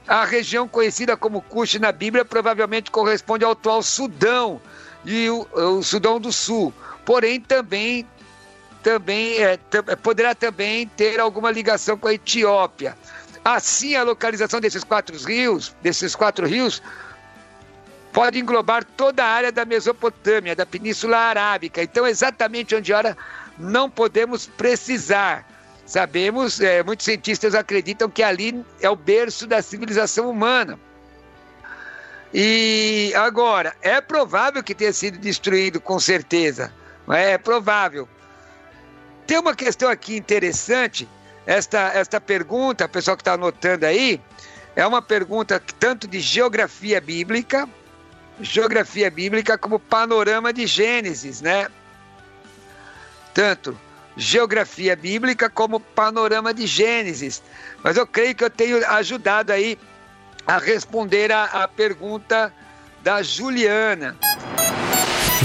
A 0.07 0.25
região 0.25 0.67
conhecida 0.67 1.15
como 1.15 1.43
Cush 1.43 1.75
na 1.75 1.91
Bíblia 1.91 2.25
provavelmente 2.25 2.89
corresponde 2.89 3.45
ao 3.45 3.51
atual 3.51 3.83
Sudão 3.83 4.59
e 5.05 5.29
o, 5.29 5.47
o 5.53 5.83
Sudão 5.83 6.19
do 6.19 6.33
Sul. 6.33 6.73
Porém, 7.05 7.39
também, 7.39 8.07
também 8.83 9.37
é, 9.41 9.57
poderá 10.01 10.33
também 10.33 10.87
ter 10.87 11.19
alguma 11.19 11.51
ligação 11.51 11.97
com 11.97 12.07
a 12.07 12.13
Etiópia. 12.13 12.97
Assim, 13.43 13.95
a 13.95 14.03
localização 14.03 14.59
desses 14.59 14.83
quatro 14.83 15.17
rios, 15.17 15.75
desses 15.81 16.15
quatro 16.15 16.45
rios, 16.45 16.81
pode 18.11 18.39
englobar 18.39 18.83
toda 18.83 19.23
a 19.23 19.27
área 19.27 19.51
da 19.51 19.65
Mesopotâmia, 19.65 20.55
da 20.55 20.65
Península 20.65 21.17
Arábica. 21.17 21.81
Então, 21.81 22.05
exatamente 22.05 22.75
onde 22.75 22.91
ora 22.91 23.17
não 23.57 23.89
podemos 23.89 24.45
precisar. 24.45 25.45
Sabemos, 25.85 26.61
é, 26.61 26.83
muitos 26.83 27.05
cientistas 27.05 27.55
acreditam 27.55 28.09
que 28.09 28.21
ali 28.21 28.63
é 28.79 28.89
o 28.89 28.95
berço 28.95 29.47
da 29.47 29.61
civilização 29.61 30.29
humana. 30.29 30.79
E 32.33 33.11
agora, 33.15 33.73
é 33.81 33.99
provável 33.99 34.61
que 34.61 34.75
tenha 34.75 34.93
sido 34.93 35.17
destruído, 35.17 35.81
com 35.81 35.99
certeza. 35.99 36.71
É, 37.09 37.31
é 37.31 37.37
provável. 37.37 38.07
Tem 39.29 39.37
uma 39.37 39.53
questão 39.53 39.91
aqui 39.91 40.17
interessante. 40.17 41.07
Esta, 41.45 41.91
esta 41.93 42.19
pergunta, 42.19 42.89
pessoal 42.89 43.15
que 43.15 43.21
está 43.21 43.33
anotando 43.33 43.85
aí, 43.85 44.19
é 44.75 44.83
uma 44.87 45.03
pergunta 45.03 45.61
tanto 45.79 46.07
de 46.07 46.19
geografia 46.19 46.99
bíblica, 46.99 47.69
geografia 48.41 49.11
bíblica 49.11 49.55
como 49.55 49.77
panorama 49.77 50.51
de 50.51 50.65
Gênesis, 50.65 51.41
né? 51.41 51.67
Tanto 53.31 53.79
geografia 54.17 54.95
bíblica 54.95 55.47
como 55.47 55.79
panorama 55.79 56.51
de 56.51 56.65
Gênesis. 56.65 57.43
Mas 57.83 57.97
eu 57.97 58.07
creio 58.07 58.33
que 58.33 58.43
eu 58.43 58.49
tenho 58.49 58.83
ajudado 58.93 59.51
aí 59.51 59.77
a 60.47 60.57
responder 60.57 61.31
a, 61.31 61.43
a 61.43 61.67
pergunta 61.67 62.51
da 63.03 63.21
Juliana. 63.21 64.17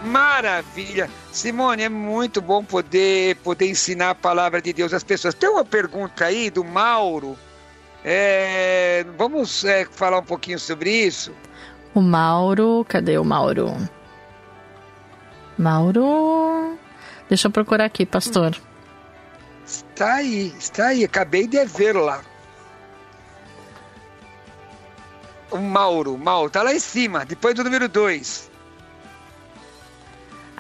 Maravilha. 0.07 1.11
Simone, 1.33 1.83
é 1.83 1.88
muito 1.88 2.40
bom 2.40 2.64
poder, 2.64 3.37
poder 3.37 3.69
ensinar 3.69 4.11
a 4.11 4.14
palavra 4.14 4.62
de 4.62 4.73
Deus 4.73 4.95
às 4.95 5.03
pessoas. 5.03 5.35
Tem 5.35 5.49
uma 5.49 5.64
pergunta 5.64 6.25
aí 6.25 6.49
do 6.49 6.64
Mauro. 6.64 7.37
É, 8.05 9.05
vamos 9.19 9.64
é, 9.64 9.85
falar 9.85 10.21
um 10.21 10.25
pouquinho 10.25 10.59
sobre 10.61 10.90
isso? 10.90 11.35
O 11.92 12.01
Mauro, 12.01 12.87
cadê 12.88 13.19
o 13.19 13.25
Mauro? 13.25 13.75
Mauro. 15.59 16.79
Deixa 17.29 17.49
eu 17.49 17.53
procurar 17.53 17.87
aqui, 17.87 18.07
pastor. 18.07 18.57
Está 19.66 20.14
aí, 20.14 20.55
está 20.57 20.87
aí. 20.87 21.05
Acabei 21.05 21.49
de 21.49 21.64
vê-lo 21.64 22.05
lá. 22.05 22.21
O 25.51 25.59
Mauro, 25.59 26.16
Mauro, 26.16 26.51
tá 26.51 26.62
lá 26.62 26.73
em 26.73 26.79
cima, 26.79 27.25
depois 27.25 27.55
do 27.55 27.64
número 27.64 27.88
2. 27.88 28.56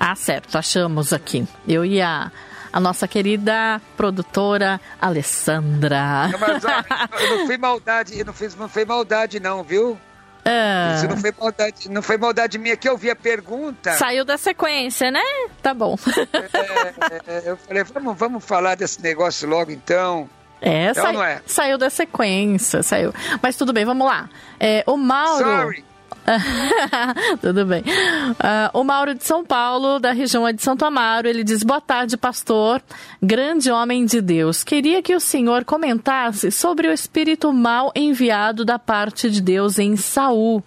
Ah, 0.08 0.14
certo, 0.14 0.56
achamos 0.56 1.12
aqui. 1.12 1.46
Eu 1.66 1.84
e 1.84 2.00
a, 2.00 2.30
a 2.72 2.78
nossa 2.78 3.08
querida 3.08 3.80
produtora 3.96 4.80
Alessandra. 5.00 6.28
Não, 6.28 6.38
mas, 6.38 6.64
ó, 6.64 7.18
eu 7.20 7.38
não 7.38 7.46
fui 7.46 7.58
maldade, 7.58 8.18
eu 8.18 8.24
não 8.24 8.32
fiz, 8.32 8.54
não 8.54 8.68
foi 8.68 8.84
maldade 8.84 9.40
não, 9.40 9.62
viu? 9.64 9.98
Ah, 10.44 10.94
Isso 10.94 11.08
não 11.08 11.16
foi 11.16 11.34
maldade, 11.40 11.90
não 11.90 12.02
foi 12.02 12.16
maldade 12.16 12.56
minha 12.56 12.76
que 12.76 12.88
eu 12.88 12.96
vi 12.96 13.10
a 13.10 13.16
pergunta. 13.16 13.94
Saiu 13.94 14.24
da 14.24 14.38
sequência, 14.38 15.10
né? 15.10 15.20
Tá 15.60 15.74
bom. 15.74 15.96
É, 17.26 17.38
é, 17.38 17.42
eu 17.50 17.56
falei, 17.56 17.82
vamos, 17.82 18.16
vamos 18.16 18.44
falar 18.44 18.76
desse 18.76 19.02
negócio 19.02 19.48
logo 19.48 19.72
então. 19.72 20.30
É, 20.60 20.84
É 20.84 20.94
sai- 20.94 21.12
não 21.12 21.22
é? 21.22 21.42
saiu 21.46 21.76
da 21.76 21.90
sequência, 21.90 22.82
saiu. 22.84 23.12
Mas 23.42 23.56
tudo 23.56 23.72
bem, 23.72 23.84
vamos 23.84 24.06
lá. 24.06 24.28
É, 24.60 24.84
o 24.86 24.96
Mauro. 24.96 25.44
Sorry. 25.44 25.84
Tudo 27.40 27.64
bem. 27.64 27.84
Ah, 28.40 28.70
o 28.74 28.82
Mauro 28.82 29.14
de 29.14 29.24
São 29.24 29.44
Paulo, 29.44 29.98
da 29.98 30.12
região 30.12 30.50
de 30.52 30.62
Santo 30.62 30.84
Amaro, 30.84 31.28
ele 31.28 31.44
diz: 31.44 31.62
Boa 31.62 31.80
tarde, 31.80 32.16
pastor, 32.16 32.82
grande 33.22 33.70
homem 33.70 34.04
de 34.04 34.20
Deus. 34.20 34.64
Queria 34.64 35.02
que 35.02 35.14
o 35.14 35.20
senhor 35.20 35.64
comentasse 35.64 36.50
sobre 36.50 36.88
o 36.88 36.92
espírito 36.92 37.52
mal 37.52 37.92
enviado 37.94 38.64
da 38.64 38.78
parte 38.78 39.30
de 39.30 39.40
Deus 39.40 39.78
em 39.78 39.96
Saul. 39.96 40.62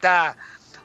Tá. 0.00 0.34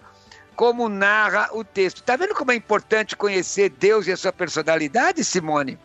como 0.56 0.88
narra 0.88 1.48
o 1.52 1.62
texto. 1.62 2.02
Tá 2.02 2.16
vendo 2.16 2.35
como 2.35 2.50
é 2.50 2.56
importante 2.56 3.14
conhecer 3.14 3.70
Deus 3.70 4.09
e 4.09 4.12
a 4.12 4.16
sua 4.16 4.32
personalidade, 4.32 5.22
Simone? 5.22 5.78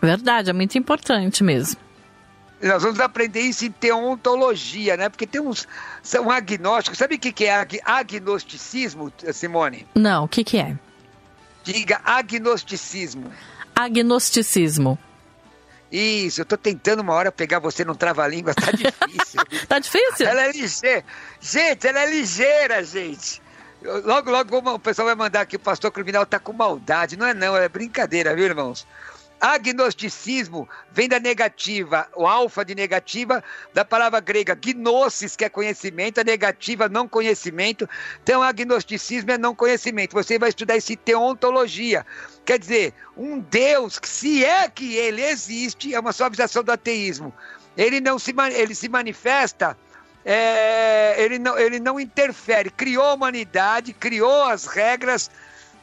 Verdade, 0.00 0.50
é 0.50 0.52
muito 0.52 0.78
importante 0.78 1.42
mesmo. 1.42 1.80
Nós 2.62 2.80
vamos 2.82 3.00
aprender 3.00 3.40
isso 3.40 3.64
em 3.64 3.72
teontologia, 3.72 4.96
né? 4.96 5.08
Porque 5.08 5.26
tem 5.26 5.40
uns. 5.40 5.66
São 6.04 6.30
agnósticos. 6.30 6.98
Sabe 6.98 7.16
o 7.16 7.18
que 7.18 7.32
que 7.32 7.46
é 7.46 7.56
ag- 7.56 7.80
agnosticismo, 7.84 9.12
Simone? 9.32 9.86
Não, 9.94 10.24
o 10.24 10.28
que, 10.28 10.44
que 10.44 10.58
é? 10.58 10.76
Diga 11.64 12.00
agnosticismo. 12.04 13.32
Agnosticismo. 13.78 14.98
Isso, 15.92 16.40
eu 16.40 16.44
tô 16.44 16.56
tentando 16.56 16.98
uma 16.98 17.14
hora 17.14 17.30
pegar 17.30 17.60
você 17.60 17.84
num 17.84 17.94
trava-língua, 17.94 18.52
tá 18.52 18.72
difícil. 18.72 19.40
Tá 19.68 19.78
difícil? 19.78 20.26
ela 20.26 20.46
é 20.46 20.50
ligeira. 20.50 21.04
Gente, 21.40 21.86
ela 21.86 22.00
é 22.00 22.10
ligeira, 22.10 22.82
gente. 22.82 23.40
Logo, 23.80 24.32
logo 24.32 24.58
o 24.74 24.78
pessoal 24.80 25.06
vai 25.06 25.14
mandar 25.14 25.46
que 25.46 25.54
o 25.54 25.60
pastor 25.60 25.92
criminal 25.92 26.26
tá 26.26 26.40
com 26.40 26.52
maldade. 26.52 27.16
Não 27.16 27.24
é 27.24 27.32
não, 27.32 27.56
é 27.56 27.68
brincadeira, 27.68 28.34
viu, 28.34 28.46
irmãos? 28.46 28.84
Agnosticismo 29.40 30.68
vem 30.90 31.08
da 31.08 31.20
negativa, 31.20 32.08
o 32.16 32.26
alfa 32.26 32.64
de 32.64 32.74
negativa, 32.74 33.42
da 33.72 33.84
palavra 33.84 34.18
grega 34.20 34.54
gnosis, 34.54 35.36
que 35.36 35.44
é 35.44 35.48
conhecimento, 35.48 36.20
a 36.20 36.24
negativa 36.24 36.88
não 36.88 37.06
conhecimento. 37.06 37.88
Então, 38.22 38.42
agnosticismo 38.42 39.30
é 39.30 39.38
não 39.38 39.54
conhecimento. 39.54 40.12
Você 40.12 40.38
vai 40.38 40.48
estudar 40.48 40.76
isso 40.76 40.92
em 40.92 40.96
teontologia. 40.96 42.04
Quer 42.44 42.58
dizer, 42.58 42.94
um 43.16 43.38
Deus 43.38 44.00
se 44.02 44.44
é 44.44 44.68
que 44.68 44.96
ele 44.96 45.22
existe, 45.22 45.94
é 45.94 46.00
uma 46.00 46.12
suavização 46.12 46.64
do 46.64 46.72
ateísmo. 46.72 47.32
Ele 47.76 48.00
não 48.00 48.18
se, 48.18 48.34
ele 48.54 48.74
se 48.74 48.88
manifesta 48.88 49.76
é, 50.30 51.14
ele, 51.22 51.38
não, 51.38 51.58
ele 51.58 51.80
não 51.80 51.98
interfere, 51.98 52.70
criou 52.70 53.04
a 53.04 53.14
humanidade, 53.14 53.94
criou 53.94 54.44
as 54.44 54.66
regras 54.66 55.30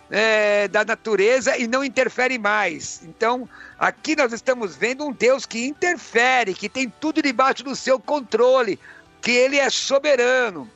é, 0.09 0.67
da 0.67 0.83
natureza 0.85 1.57
e 1.57 1.67
não 1.67 1.83
interfere 1.83 2.37
mais. 2.37 3.01
Então, 3.03 3.47
aqui 3.77 4.15
nós 4.15 4.31
estamos 4.33 4.75
vendo 4.75 5.05
um 5.05 5.11
Deus 5.11 5.45
que 5.45 5.65
interfere, 5.65 6.53
que 6.53 6.69
tem 6.69 6.89
tudo 6.89 7.21
debaixo 7.21 7.63
do 7.63 7.75
seu 7.75 7.99
controle, 7.99 8.79
que 9.21 9.31
ele 9.31 9.57
é 9.57 9.69
soberano, 9.69 10.69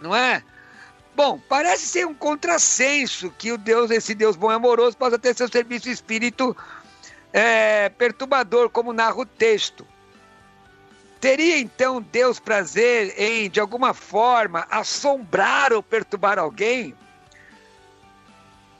não 0.00 0.14
é? 0.14 0.42
Bom, 1.16 1.40
parece 1.48 1.86
ser 1.86 2.06
um 2.06 2.14
contrassenso 2.14 3.32
que 3.36 3.50
o 3.50 3.58
Deus, 3.58 3.90
esse 3.90 4.14
Deus 4.14 4.36
bom 4.36 4.52
e 4.52 4.54
amoroso, 4.54 4.96
possa 4.96 5.18
ter 5.18 5.34
seu 5.34 5.48
serviço 5.48 5.88
espírito 5.88 6.56
é, 7.32 7.88
perturbador, 7.88 8.70
como 8.70 8.92
narra 8.92 9.16
o 9.16 9.26
texto. 9.26 9.86
Teria 11.20 11.58
então 11.58 12.00
Deus 12.00 12.38
prazer 12.38 13.12
em, 13.18 13.50
de 13.50 13.58
alguma 13.58 13.92
forma, 13.92 14.64
assombrar 14.70 15.72
ou 15.72 15.82
perturbar 15.82 16.38
alguém? 16.38 16.94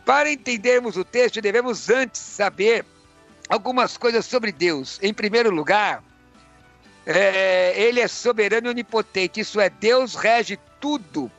Para 0.08 0.32
entendermos 0.32 0.96
o 0.96 1.04
texto, 1.04 1.38
devemos 1.38 1.90
antes 1.90 2.18
saber 2.18 2.82
algumas 3.46 3.98
coisas 3.98 4.24
sobre 4.24 4.50
Deus. 4.50 4.98
Em 5.02 5.12
primeiro 5.12 5.50
lugar, 5.50 6.02
é, 7.04 7.74
ele 7.78 8.00
é 8.00 8.08
soberano 8.08 8.68
e 8.68 8.70
onipotente, 8.70 9.40
isso 9.40 9.60
é, 9.60 9.68
Deus 9.68 10.14
rege 10.14 10.58
tudo 10.80 11.30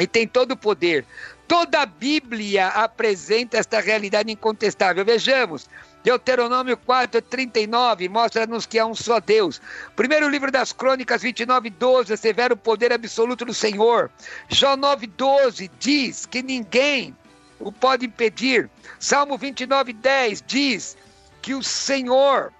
e 0.00 0.08
tem 0.08 0.26
todo 0.26 0.50
o 0.50 0.56
poder. 0.56 1.06
Toda 1.46 1.82
a 1.82 1.86
Bíblia 1.86 2.66
apresenta 2.66 3.58
esta 3.58 3.78
realidade 3.78 4.32
incontestável. 4.32 5.04
Vejamos, 5.04 5.70
Deuteronômio 6.02 6.76
4, 6.78 7.22
39 7.22 8.08
mostra-nos 8.08 8.66
que 8.66 8.80
há 8.80 8.86
um 8.86 8.94
só 8.96 9.20
Deus. 9.20 9.62
Primeiro 9.94 10.28
livro 10.28 10.50
das 10.50 10.72
Crônicas 10.72 11.22
29, 11.22 11.70
12, 11.70 12.16
severo 12.16 12.56
poder 12.56 12.92
absoluto 12.92 13.44
do 13.44 13.54
Senhor. 13.54 14.10
Jó 14.48 14.76
9, 14.76 15.06
12 15.06 15.70
diz 15.78 16.26
que 16.26 16.42
ninguém 16.42 17.14
o 17.60 17.70
pode 17.70 18.06
impedir. 18.06 18.68
Salmo 18.98 19.36
29, 19.36 19.92
10 19.92 20.42
diz 20.46 20.96
que 21.42 21.54
o 21.54 21.62
Senhor 21.62 22.52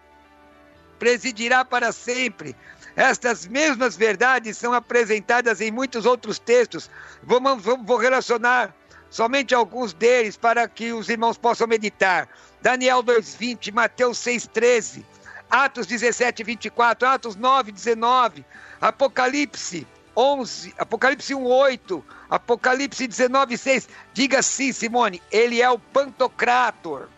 presidirá 0.98 1.64
para 1.64 1.90
sempre. 1.90 2.54
Estas 2.94 3.46
mesmas 3.46 3.96
verdades 3.96 4.58
são 4.58 4.72
apresentadas 4.72 5.60
em 5.60 5.70
muitos 5.70 6.04
outros 6.04 6.38
textos. 6.38 6.90
Vou, 7.22 7.96
relacionar 7.96 8.74
somente 9.08 9.54
alguns 9.54 9.92
deles 9.92 10.36
para 10.36 10.68
que 10.68 10.92
os 10.92 11.08
irmãos 11.08 11.38
possam 11.38 11.66
meditar. 11.66 12.28
Daniel 12.60 13.02
2:20, 13.02 13.72
Mateus 13.72 14.18
6:13, 14.18 15.04
Atos 15.50 15.86
17, 15.86 16.44
24, 16.44 17.08
Atos 17.08 17.36
9, 17.36 17.72
19, 17.72 18.44
Apocalipse 18.80 19.86
11, 20.16 20.74
Apocalipse 20.78 21.34
1, 21.34 21.44
8, 21.44 22.04
Apocalipse 22.28 23.06
19, 23.06 23.56
6. 23.56 23.88
Diga 24.12 24.42
sim, 24.42 24.72
Simone, 24.72 25.22
ele 25.30 25.62
é 25.62 25.70
o 25.70 25.78
Pantocrator. 25.78 27.08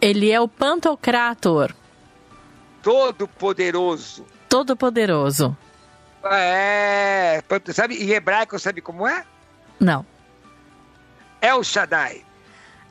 Ele 0.00 0.30
é 0.30 0.40
o 0.40 0.48
Pantocrator. 0.48 1.72
Todo-poderoso. 2.82 4.26
Todo-poderoso. 4.48 5.56
É, 6.24 7.42
sabe, 7.72 7.96
em 7.96 8.10
hebraico 8.10 8.58
sabe 8.58 8.80
como 8.80 9.06
é? 9.06 9.24
Não. 9.78 10.04
El 11.40 11.62
Shaddai. 11.62 12.24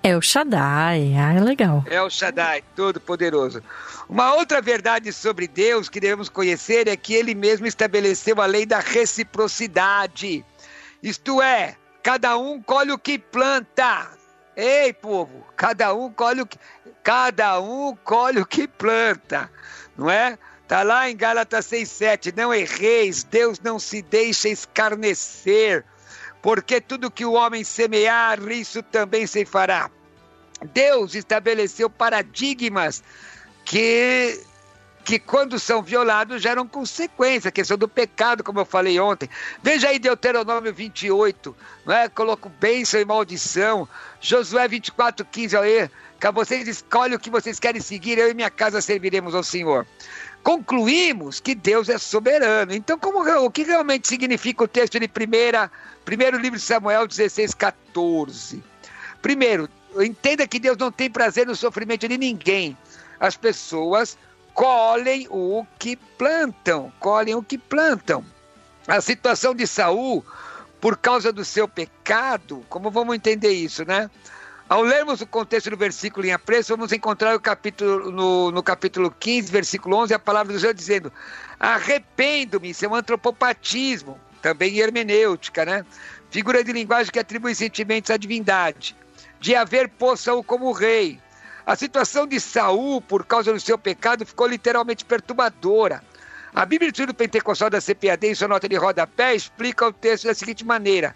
El 0.04 0.20
Shaddai, 0.20 1.16
ah, 1.16 1.34
é 1.34 1.40
legal. 1.40 1.84
El 1.88 2.10
Shaddai, 2.10 2.64
todo-poderoso. 2.76 3.62
Uma 4.12 4.34
outra 4.34 4.62
verdade 4.62 5.14
sobre 5.14 5.48
Deus 5.48 5.88
que 5.88 5.98
devemos 5.98 6.28
conhecer 6.28 6.86
é 6.90 6.98
que 6.98 7.14
ele 7.14 7.34
mesmo 7.34 7.66
estabeleceu 7.66 8.42
a 8.42 8.46
lei 8.46 8.66
da 8.66 8.80
reciprocidade. 8.80 10.44
Isto 11.02 11.42
é, 11.42 11.78
cada 12.04 12.38
um 12.38 12.62
colhe 12.62 12.92
o 12.92 13.00
que 13.00 13.18
planta. 13.18 14.12
Ei, 14.54 14.92
povo, 14.92 15.48
cada 15.56 15.94
um 15.94 16.12
colhe 16.12 16.42
o 16.42 16.46
que 16.46 16.60
cada 17.02 17.62
um 17.62 17.96
colhe 18.04 18.42
o 18.42 18.46
que 18.46 18.68
planta, 18.68 19.50
não 19.98 20.10
é? 20.10 20.38
Tá 20.68 20.84
lá 20.84 21.10
em 21.10 21.16
Gálatas 21.16 21.68
6:7, 21.68 22.36
não 22.36 22.54
erreis, 22.54 23.24
Deus 23.24 23.62
não 23.62 23.80
se 23.80 24.02
deixa 24.02 24.50
escarnecer 24.50 25.86
porque 26.42 26.82
tudo 26.82 27.10
que 27.10 27.24
o 27.24 27.32
homem 27.32 27.64
semear, 27.64 28.42
isso 28.52 28.84
também 28.84 29.26
se 29.26 29.46
fará. 29.46 29.90
Deus 30.74 31.16
estabeleceu 31.16 31.90
paradigmas 31.90 33.02
que 33.66 34.44
que 35.04 35.18
quando 35.18 35.58
são 35.58 35.82
violados 35.82 36.44
geram 36.44 36.68
consequência, 36.68 37.50
a 37.50 37.52
questão 37.52 37.76
do 37.76 37.88
pecado, 37.88 38.44
como 38.44 38.60
eu 38.60 38.66
falei 38.66 39.00
ontem. 39.00 39.28
Veja 39.64 39.90
aí 39.90 39.98
Deuteronômio 39.98 40.72
28, 40.72 41.56
não 41.86 41.96
é? 41.96 42.08
Coloco 42.08 42.48
bênção 42.48 43.02
e 43.02 43.06
maldição. 43.06 43.90
Josué 44.20 44.68
24, 44.68 45.26
15, 45.26 45.58
aí, 45.58 45.90
que 46.20 46.32
vocês 46.32 46.68
escolhem 46.68 47.16
o 47.16 47.20
que 47.20 47.32
vocês 47.32 47.60
querem 47.60 47.82
seguir, 47.82 48.20
eu 48.20 48.30
e 48.30 48.34
minha 48.36 48.52
casa 48.52 48.80
serviremos 48.80 49.34
ao 49.34 49.44
Senhor 49.44 49.88
concluímos 50.44 51.40
que 51.40 51.54
Deus 51.54 51.90
é 51.90 51.98
soberano. 51.98 52.74
Então, 52.74 52.98
como, 52.98 53.20
o 53.46 53.52
que 53.52 53.64
realmente 53.64 54.08
significa 54.08 54.64
o 54.64 54.68
texto 54.68 55.00
de 55.00 55.08
primeira, 55.08 55.72
primeiro 56.04 56.38
livro 56.38 56.58
de 56.58 56.66
Samuel 56.66 57.08
16, 57.08 57.54
14? 57.54 58.64
Primeiro, 59.22 59.70
entenda 60.00 60.48
que 60.48 60.60
Deus 60.60 60.78
não 60.78 60.92
tem 60.92 61.10
prazer 61.10 61.46
no 61.46 61.56
sofrimento 61.56 62.08
de 62.08 62.18
ninguém. 62.18 62.76
As 63.22 63.38
pessoas 63.38 64.18
colhem 64.56 65.28
o 65.30 65.66
que 65.78 65.96
plantam, 65.96 66.92
colhem 67.00 67.36
o 67.36 67.44
que 67.44 67.58
plantam. 67.58 68.26
A 68.88 69.00
situação 69.00 69.54
de 69.54 69.68
Saul, 69.68 70.26
por 70.82 70.98
causa 70.98 71.32
do 71.32 71.46
seu 71.46 71.68
pecado, 71.68 72.66
como 72.68 72.90
vamos 72.90 73.16
entender 73.16 73.52
isso, 73.52 73.86
né? 73.86 74.10
Ao 74.68 74.82
lermos 74.82 75.22
o 75.22 75.28
contexto 75.28 75.70
do 75.70 75.78
versículo 75.78 76.26
em 76.26 76.32
apreço, 76.32 76.76
vamos 76.76 76.92
encontrar 76.92 77.36
o 77.36 77.40
capítulo, 77.40 78.10
no, 78.10 78.52
no 78.52 78.64
capítulo 78.64 79.12
15, 79.12 79.52
versículo 79.52 79.98
11, 79.98 80.14
a 80.14 80.20
palavra 80.20 80.54
do 80.54 80.60
Senhor 80.60 80.74
dizendo: 80.74 81.14
Arrependo-me, 81.60 82.72
isso 82.72 82.86
é 82.86 82.88
um 82.88 82.96
antropopatismo, 82.96 84.20
também 84.42 84.80
hermenêutica, 84.80 85.64
né? 85.64 85.86
Figura 86.32 86.64
de 86.64 86.72
linguagem 86.72 87.12
que 87.12 87.20
atribui 87.20 87.54
sentimentos 87.54 88.10
à 88.10 88.18
divindade. 88.18 88.96
De 89.40 89.54
haver 89.54 89.90
poça-o 89.90 90.44
como 90.44 90.72
rei. 90.72 91.20
A 91.66 91.76
situação 91.76 92.26
de 92.26 92.40
Saul, 92.40 93.02
por 93.02 93.26
causa 93.26 93.54
do 93.54 93.60
seu 93.60 93.78
pecado, 93.78 94.26
ficou 94.26 94.48
literalmente 94.48 95.06
perturbadora. 95.06 96.04
A 96.54 96.66
Bíblia 96.66 96.92
do 96.92 97.14
Pentecostal 97.14 97.70
da 97.70 97.80
CPAD, 97.80 98.28
em 98.28 98.36
sua 98.36 98.48
nota 98.48 98.68
de 98.68 98.76
rodapé, 98.76 99.36
explica 99.36 99.88
o 99.88 99.94
texto 99.94 100.26
da 100.26 100.34
seguinte 100.34 100.66
maneira: 100.66 101.16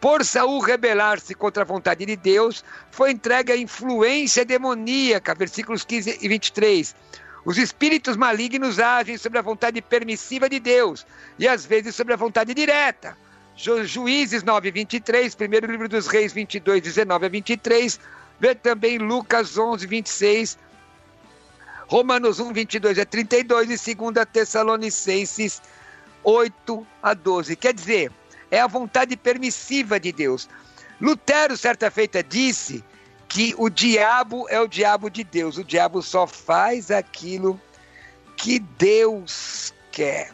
por 0.00 0.24
Saul 0.24 0.60
rebelar-se 0.60 1.34
contra 1.34 1.62
a 1.62 1.66
vontade 1.66 2.06
de 2.06 2.14
Deus, 2.14 2.64
foi 2.90 3.10
entregue 3.10 3.52
à 3.52 3.56
influência 3.56 4.44
demoníaca, 4.44 5.34
versículos 5.34 5.84
15 5.84 6.18
e 6.20 6.28
23. 6.28 6.94
Os 7.44 7.58
espíritos 7.58 8.16
malignos 8.16 8.78
agem 8.78 9.16
sobre 9.18 9.38
a 9.38 9.42
vontade 9.42 9.80
permissiva 9.82 10.48
de 10.48 10.60
Deus 10.60 11.06
e 11.38 11.48
às 11.48 11.64
vezes 11.66 11.96
sobre 11.96 12.12
a 12.12 12.16
vontade 12.16 12.54
direta. 12.54 13.16
Ju 13.56 13.84
Juízes 13.84 14.44
9, 14.44 14.70
23, 14.70 15.34
primeiro 15.34 15.66
livro 15.66 15.88
dos 15.88 16.06
Reis 16.06 16.32
22, 16.32 16.80
19 16.80 17.26
a 17.26 17.28
23. 17.28 17.98
Vê 18.40 18.54
também 18.54 18.98
Lucas 18.98 19.58
11, 19.58 19.86
26. 19.86 20.58
Romanos 21.88 22.38
1, 22.38 22.52
22 22.52 22.98
a 22.98 23.06
32 23.06 23.88
e 23.88 23.94
2 23.94 24.14
Tessalonicenses 24.32 25.62
8 26.22 26.86
a 27.02 27.14
12. 27.14 27.56
Quer 27.56 27.72
dizer, 27.72 28.12
é 28.50 28.60
a 28.60 28.66
vontade 28.66 29.16
permissiva 29.16 29.98
de 29.98 30.12
Deus. 30.12 30.48
Lutero, 31.00 31.56
certa 31.56 31.90
feita, 31.90 32.22
disse 32.22 32.84
que 33.28 33.54
o 33.56 33.68
diabo 33.68 34.46
é 34.48 34.60
o 34.60 34.68
diabo 34.68 35.08
de 35.08 35.24
Deus. 35.24 35.58
O 35.58 35.64
diabo 35.64 36.02
só 36.02 36.26
faz 36.26 36.90
aquilo 36.90 37.60
que 38.36 38.58
Deus 38.58 39.72
quer. 39.90 40.30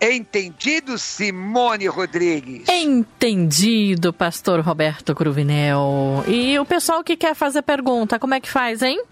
Entendido, 0.00 0.96
Simone 0.96 1.88
Rodrigues? 1.88 2.68
Entendido, 2.68 4.12
pastor 4.12 4.60
Roberto 4.60 5.14
Cruvinel. 5.14 6.24
E 6.28 6.56
o 6.58 6.64
pessoal 6.64 7.02
que 7.02 7.16
quer 7.16 7.34
fazer 7.34 7.62
pergunta, 7.62 8.18
como 8.18 8.34
é 8.34 8.40
que 8.40 8.48
faz, 8.48 8.82
hein? 8.82 9.02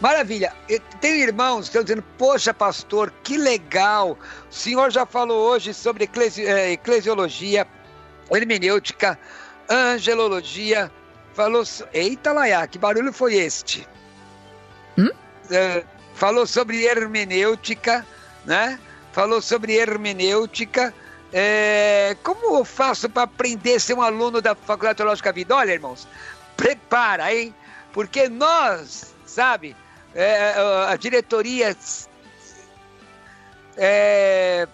Maravilha. 0.00 0.54
Tem 0.98 1.20
irmãos 1.20 1.62
que 1.62 1.66
estão 1.66 1.82
dizendo, 1.82 2.02
poxa, 2.16 2.54
pastor, 2.54 3.12
que 3.22 3.36
legal. 3.36 4.16
O 4.50 4.54
senhor 4.54 4.90
já 4.90 5.04
falou 5.04 5.50
hoje 5.50 5.74
sobre 5.74 6.04
eclesi 6.04 6.46
eh, 6.46 6.72
eclesiologia, 6.72 7.66
hermenêutica, 8.32 9.18
angelologia. 9.70 10.90
Falou. 11.34 11.62
Eita, 11.92 12.32
Laia, 12.32 12.66
que 12.66 12.78
barulho 12.78 13.12
foi 13.12 13.34
este? 13.36 13.86
Hum? 14.98 15.08
Uh, 15.08 15.86
falou 16.14 16.46
sobre 16.46 16.84
hermenêutica, 16.84 18.04
né? 18.44 18.78
Falou 19.12 19.40
sobre 19.40 19.74
hermenêutica. 19.74 20.92
É, 21.32 22.16
como 22.24 22.58
eu 22.58 22.64
faço 22.64 23.08
para 23.08 23.22
aprender 23.22 23.76
a 23.76 23.80
ser 23.80 23.94
um 23.94 24.02
aluno 24.02 24.42
da 24.42 24.54
Faculdade 24.54 24.96
Teológica 24.96 25.32
Vida? 25.32 25.54
Olha, 25.54 25.72
irmãos, 25.72 26.08
prepara, 26.56 27.32
hein? 27.32 27.54
Porque 27.92 28.28
nós, 28.28 29.14
sabe, 29.24 29.76
é, 30.14 30.54
a 30.88 30.96
diretoria 30.96 31.76
é, 33.76 34.66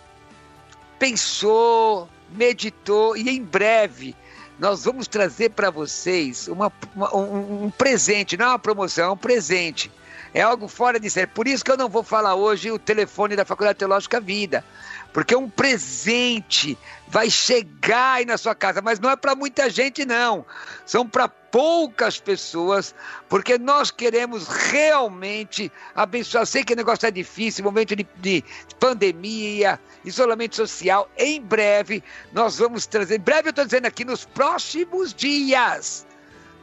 pensou, 0.99 2.09
meditou 2.31 3.17
e 3.17 3.29
em 3.29 3.43
breve 3.43 4.17
nós 4.59 4.85
vamos 4.85 5.07
trazer 5.07 5.51
para 5.51 5.71
vocês 5.71 6.49
uma, 6.49 6.73
uma, 6.95 7.15
um, 7.15 7.65
um, 7.65 7.71
presente, 7.71 8.37
não 8.37 8.47
é 8.47 8.49
uma 8.51 8.59
promoção, 8.59 9.05
é 9.05 9.11
um 9.11 9.17
presente. 9.17 9.91
É 10.33 10.43
algo 10.43 10.69
fora 10.69 11.01
de 11.01 11.09
série. 11.09 11.27
Por 11.27 11.47
isso 11.47 11.65
que 11.65 11.71
eu 11.71 11.77
não 11.77 11.89
vou 11.89 12.03
falar 12.03 12.35
hoje 12.35 12.71
o 12.71 12.79
telefone 12.79 13.37
da 13.37 13.45
Faculdade 13.45 13.79
Teológica 13.79 14.21
Vida. 14.21 14.63
Porque 15.13 15.35
um 15.35 15.49
presente 15.49 16.77
vai 17.09 17.31
chegar 17.31 18.17
aí 18.17 18.27
na 18.27 18.37
sua 18.37 18.55
casa, 18.55 18.83
mas 18.83 19.01
não 19.01 19.09
é 19.09 19.17
para 19.17 19.35
muita 19.35 19.71
gente, 19.71 20.05
não. 20.05 20.45
São 20.85 21.09
para 21.09 21.27
poucas 21.57 22.21
pessoas, 22.21 22.95
porque 23.31 23.57
nós 23.57 23.91
queremos 23.91 24.47
realmente 24.47 25.73
abençoar. 25.95 26.45
Sei 26.45 26.63
que 26.63 26.75
o 26.75 26.77
negócio 26.77 27.07
é 27.07 27.11
difícil, 27.11 27.65
momento 27.65 27.97
de, 27.97 28.07
de 28.19 28.45
pandemia, 28.79 29.81
isolamento 30.05 30.55
social. 30.55 31.11
Em 31.17 31.41
breve, 31.41 32.05
nós 32.31 32.59
vamos 32.59 32.85
trazer. 32.85 33.17
Em 33.17 33.21
breve, 33.21 33.49
eu 33.49 33.51
estou 33.51 33.65
dizendo 33.65 33.87
aqui, 33.87 34.05
nos 34.05 34.27
próximos 34.27 35.15
dias, 35.15 36.07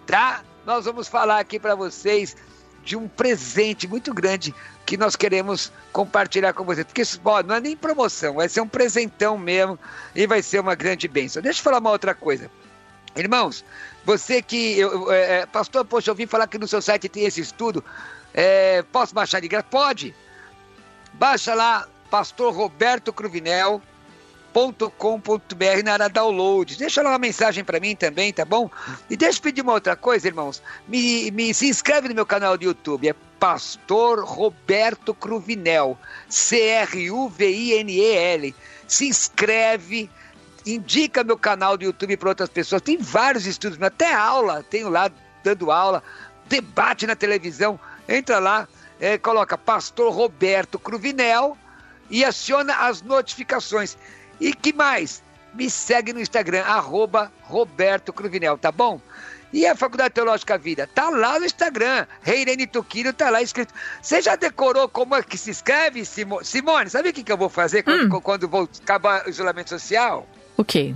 tá? 0.06 0.44
Nós 0.64 0.86
vamos 0.86 1.08
falar 1.08 1.40
aqui 1.40 1.60
para 1.60 1.74
vocês 1.74 2.38
de 2.86 2.96
um 2.96 3.08
presente 3.08 3.88
muito 3.88 4.14
grande 4.14 4.54
que 4.86 4.96
nós 4.96 5.16
queremos 5.16 5.74
compartilhar 5.92 6.54
com 6.54 6.64
vocês. 6.64 6.86
Porque 6.86 7.02
isso 7.02 7.20
não 7.48 7.56
é 7.56 7.60
nem 7.60 7.76
promoção, 7.76 8.36
vai 8.36 8.48
ser 8.48 8.62
um 8.62 8.68
presentão 8.68 9.40
mesmo 9.40 9.80
e 10.14 10.28
vai 10.28 10.44
ser 10.44 10.60
uma 10.60 10.76
grande 10.76 11.08
bênção. 11.08 11.42
Deixa 11.42 11.62
eu 11.62 11.64
falar 11.64 11.80
uma 11.80 11.90
outra 11.90 12.14
coisa. 12.14 12.48
Irmãos, 13.16 13.64
você 14.06 14.42
que. 14.42 14.80
Eu, 14.80 15.12
é, 15.12 15.42
é, 15.42 15.46
pastor, 15.46 15.86
poxa, 15.86 16.10
eu 16.10 16.14
ouvi 16.14 16.26
falar 16.26 16.48
que 16.48 16.58
no 16.58 16.68
seu 16.68 16.82
site 16.82 17.10
tem 17.10 17.26
esse 17.26 17.42
estudo. 17.42 17.84
É, 18.34 18.82
posso 18.92 19.14
baixar 19.14 19.40
de 19.40 19.48
graça? 19.48 19.68
Pode. 19.70 20.16
Baixa 21.14 21.54
lá, 21.54 21.88
pastor 22.10 22.54
Roberto 22.54 23.14
Cruvinel 23.14 23.82
com.br 24.98 25.84
na 25.84 25.94
área 25.94 26.10
download. 26.10 26.78
Deixa 26.78 27.02
lá 27.02 27.10
uma 27.12 27.18
mensagem 27.18 27.64
para 27.64 27.80
mim 27.80 27.96
também, 27.96 28.32
tá 28.32 28.46
bom? 28.46 28.70
E 29.10 29.18
deixa 29.18 29.40
eu 29.40 29.44
pedir 29.44 29.62
uma 29.62 29.74
outra 29.74 29.96
coisa, 29.96 30.28
irmãos. 30.28 30.62
Me, 30.88 31.32
me 31.32 31.52
se 31.54 31.68
inscreve 31.68 32.08
no 32.10 32.16
meu 32.16 32.26
canal 32.26 32.58
do 32.58 32.64
YouTube, 32.64 33.10
é 33.10 33.16
Pastor 33.40 34.24
Roberto 34.24 35.14
Cruvinel, 35.14 35.98
C-R-U-V-I-N-E-L. 36.30 36.96
Se 38.88 39.08
inscreve, 39.08 40.10
indica 40.66 41.24
meu 41.24 41.38
canal 41.38 41.78
do 41.78 41.84
YouTube 41.84 42.18
para 42.18 42.30
outras 42.30 42.50
pessoas. 42.50 42.82
Tem 42.82 42.98
vários 42.98 43.46
estudos, 43.46 43.82
até 43.82 44.14
aula, 44.14 44.64
tenho 44.64 44.90
lá 44.90 45.10
dando 45.44 45.72
aula, 45.72 46.04
debate 46.48 47.06
na 47.06 47.16
televisão. 47.16 47.80
Entra 48.08 48.40
lá, 48.40 48.68
é, 49.00 49.18
coloca 49.18 49.58
Pastor 49.58 50.14
Roberto 50.14 50.80
Cruvinel 50.80 51.58
e 52.10 52.24
aciona 52.24 52.76
as 52.76 53.02
notificações. 53.02 53.98
E 54.40 54.54
que 54.54 54.74
mais? 54.74 55.22
Me 55.54 55.70
segue 55.70 56.14
no 56.14 56.20
Instagram, 56.20 56.64
arroba 56.64 57.32
Roberto 57.44 58.12
Cruvinel, 58.12 58.58
tá 58.58 58.72
bom? 58.72 59.00
E 59.54 59.68
a 59.68 59.76
Faculdade 59.76 60.16
Teológica 60.16 60.58
Vida? 60.58 60.90
Tá 60.96 61.12
lá 61.12 61.38
no 61.38 61.46
Instagram. 61.46 62.08
Reirene 62.24 62.66
Tuquino 62.66 63.14
tá 63.14 63.30
lá 63.30 63.40
escrito. 63.40 63.72
Você 64.02 64.20
já 64.20 64.36
decorou 64.36 64.90
como 64.90 65.14
é 65.14 65.22
que 65.22 65.38
se 65.38 65.52
escreve, 65.52 66.04
Simone? 66.04 66.90
Sabe 66.90 67.10
o 67.10 67.14
que, 67.14 67.24
que 67.24 67.32
eu 67.32 67.38
vou 67.38 67.50
fazer 67.50 67.84
quando, 67.84 68.16
hum. 68.16 68.20
quando 68.20 68.50
vou 68.50 68.68
acabar 68.82 69.28
o 69.28 69.30
isolamento 69.30 69.70
social? 69.70 70.28
O 70.58 70.64
quê? 70.64 70.94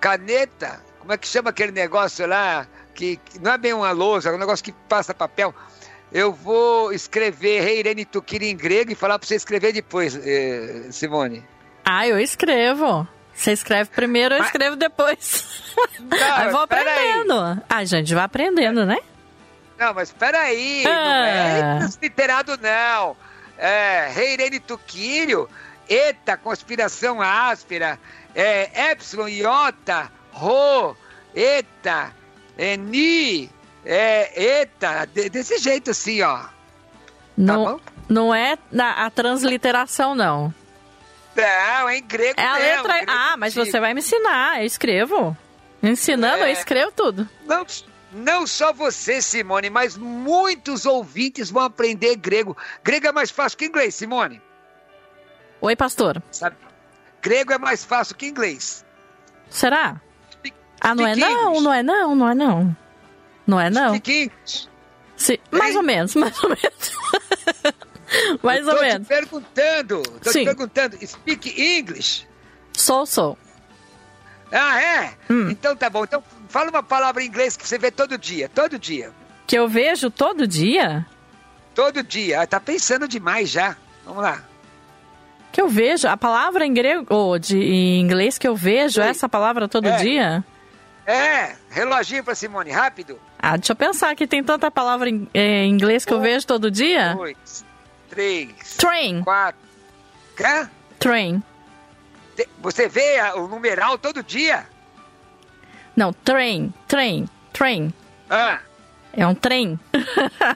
Caneta. 0.00 0.80
Como 0.98 1.12
é 1.12 1.16
que 1.16 1.26
chama 1.26 1.50
aquele 1.50 1.72
negócio 1.72 2.26
lá? 2.26 2.66
Que, 2.94 3.16
que 3.16 3.38
não 3.38 3.52
é 3.52 3.58
bem 3.58 3.72
uma 3.72 3.90
lousa, 3.92 4.30
é 4.30 4.32
um 4.32 4.38
negócio 4.38 4.64
que 4.64 4.72
passa 4.72 5.14
papel. 5.14 5.54
Eu 6.12 6.32
vou 6.32 6.92
escrever 6.92 7.62
Reirene 7.62 8.04
Tuquino 8.04 8.44
em 8.44 8.56
grego 8.56 8.92
e 8.92 8.94
falar 8.94 9.18
para 9.18 9.26
você 9.26 9.34
escrever 9.34 9.72
depois, 9.72 10.16
eh, 10.16 10.88
Simone. 10.90 11.44
Ah, 11.84 12.06
eu 12.06 12.18
escrevo. 12.18 13.06
Você 13.34 13.52
escreve 13.52 13.90
primeiro, 13.90 14.34
eu 14.34 14.42
escrevo 14.42 14.76
depois. 14.76 15.44
Não, 16.00 16.42
eu 16.44 16.50
vou 16.52 16.60
aprendendo. 16.60 17.38
Aí. 17.38 17.58
Ah, 17.68 17.84
gente, 17.84 18.14
vai 18.14 18.24
aprendendo, 18.24 18.86
né? 18.86 18.98
Não, 19.78 19.92
mas 19.92 20.10
peraí, 20.10 20.84
ah. 20.86 20.90
não 20.90 21.24
é 21.24 21.78
transliterado 21.78 22.58
não. 22.62 23.16
É, 23.58 24.08
Rei 24.10 24.34
Irene 24.34 24.58
Tuquírio, 24.58 25.48
eta, 25.88 26.36
conspiração 26.36 27.20
áspera, 27.20 27.98
é, 28.34 28.90
epsilon, 28.90 29.28
iota, 29.28 30.10
ro, 30.32 30.96
eta, 31.34 32.12
é, 32.56 32.76
ni, 32.76 33.50
é, 33.84 34.60
eta, 34.60 35.06
de, 35.06 35.28
desse 35.28 35.58
jeito 35.58 35.90
assim, 35.90 36.22
ó. 36.22 36.38
Tá 36.38 36.52
não, 37.36 37.78
tá 37.78 37.92
não 38.08 38.34
é 38.34 38.56
a 38.78 39.10
transliteração, 39.10 40.14
não. 40.14 40.54
Não, 41.34 41.88
é 41.88 41.98
em 41.98 42.02
grego 42.02 42.40
É 42.40 42.46
a 42.46 42.54
mesmo, 42.54 42.88
letra. 42.88 43.12
Ah, 43.12 43.36
mas 43.36 43.54
você 43.54 43.78
vai 43.78 43.92
me 43.92 44.00
ensinar, 44.00 44.60
eu 44.60 44.66
escrevo. 44.66 45.36
Ensinando, 45.82 46.44
é. 46.44 46.48
eu 46.48 46.52
escrevo 46.52 46.92
tudo. 46.92 47.28
Não, 47.44 47.66
não 48.12 48.46
só 48.46 48.72
você, 48.72 49.20
Simone, 49.20 49.68
mas 49.68 49.96
muitos 49.96 50.86
ouvintes 50.86 51.50
vão 51.50 51.64
aprender 51.64 52.16
grego. 52.16 52.56
Grego 52.82 53.08
é 53.08 53.12
mais 53.12 53.30
fácil 53.30 53.58
que 53.58 53.66
inglês, 53.66 53.94
Simone. 53.94 54.40
Oi, 55.66 55.74
pastor. 55.74 56.22
Sabe? 56.30 56.54
Grego 57.20 57.52
é 57.52 57.58
mais 57.58 57.84
fácil 57.84 58.14
que 58.14 58.26
inglês. 58.26 58.84
Será? 59.50 60.00
Speak, 60.30 60.56
ah, 60.80 60.94
não 60.94 61.04
é 61.04 61.16
não, 61.16 61.60
não 61.60 61.72
é 61.72 61.82
não, 61.82 62.14
não 62.14 62.28
é 62.28 62.34
não. 62.36 62.76
Não 63.44 63.60
é 63.60 63.68
não. 63.68 64.00
Sim, 65.16 65.38
mais 65.50 65.74
ou 65.74 65.82
menos, 65.82 66.14
mais 66.14 66.40
ou 66.44 66.50
menos. 66.50 66.96
Mais 68.40 68.64
ou 68.64 68.80
menos. 68.80 69.08
Te 69.08 69.08
perguntando, 69.08 70.02
tô 70.22 70.30
Sim. 70.30 70.38
te 70.38 70.44
perguntando, 70.44 71.04
speak 71.04 71.60
English? 71.60 72.24
Sou, 72.72 73.04
sou. 73.04 73.36
Ah, 74.52 74.80
é? 74.80 75.14
Hum. 75.28 75.50
Então 75.50 75.74
tá 75.74 75.90
bom. 75.90 76.04
Então 76.04 76.22
fala 76.48 76.70
uma 76.70 76.84
palavra 76.84 77.24
em 77.24 77.26
inglês 77.26 77.56
que 77.56 77.66
você 77.66 77.76
vê 77.76 77.90
todo 77.90 78.16
dia, 78.16 78.48
todo 78.48 78.78
dia. 78.78 79.10
Que 79.48 79.58
eu 79.58 79.66
vejo 79.66 80.12
todo 80.12 80.46
dia? 80.46 81.04
Todo 81.74 82.04
dia. 82.04 82.42
Ah, 82.42 82.46
tá 82.46 82.60
pensando 82.60 83.08
demais 83.08 83.50
já. 83.50 83.76
Vamos 84.04 84.22
lá. 84.22 84.44
Que 85.56 85.62
eu 85.62 85.70
vejo, 85.70 86.06
a 86.06 86.18
palavra 86.18 86.66
em 86.66 86.74
grego, 86.74 87.06
ou 87.08 87.38
de 87.38 87.56
em 87.56 87.98
inglês 87.98 88.36
que 88.36 88.46
eu 88.46 88.54
vejo, 88.54 89.00
Oi. 89.00 89.08
essa 89.08 89.26
palavra 89.26 89.66
todo 89.66 89.88
é. 89.88 89.96
dia? 89.96 90.44
É, 91.06 91.56
reloginho 91.70 92.22
pra 92.22 92.34
Simone, 92.34 92.70
rápido. 92.70 93.18
Ah, 93.38 93.56
deixa 93.56 93.72
eu 93.72 93.76
pensar 93.76 94.14
que 94.14 94.26
tem 94.26 94.44
tanta 94.44 94.70
palavra 94.70 95.08
em, 95.08 95.26
é, 95.32 95.64
em 95.64 95.70
inglês 95.70 96.04
que 96.04 96.12
um, 96.12 96.18
eu 96.18 96.20
vejo 96.20 96.46
todo 96.46 96.70
dia. 96.70 97.14
Dois, 97.14 97.64
três, 98.10 98.52
Train. 98.76 99.22
quatro. 99.22 99.58
Hã? 100.38 100.70
Train. 100.98 101.42
Você 102.58 102.86
vê 102.86 103.18
o 103.36 103.48
numeral 103.48 103.96
todo 103.96 104.22
dia? 104.22 104.66
Não, 105.96 106.12
train, 106.12 106.70
train, 106.86 107.26
train. 107.54 107.94
Ah. 108.28 108.58
É 109.10 109.26
um 109.26 109.34
trem. 109.34 109.80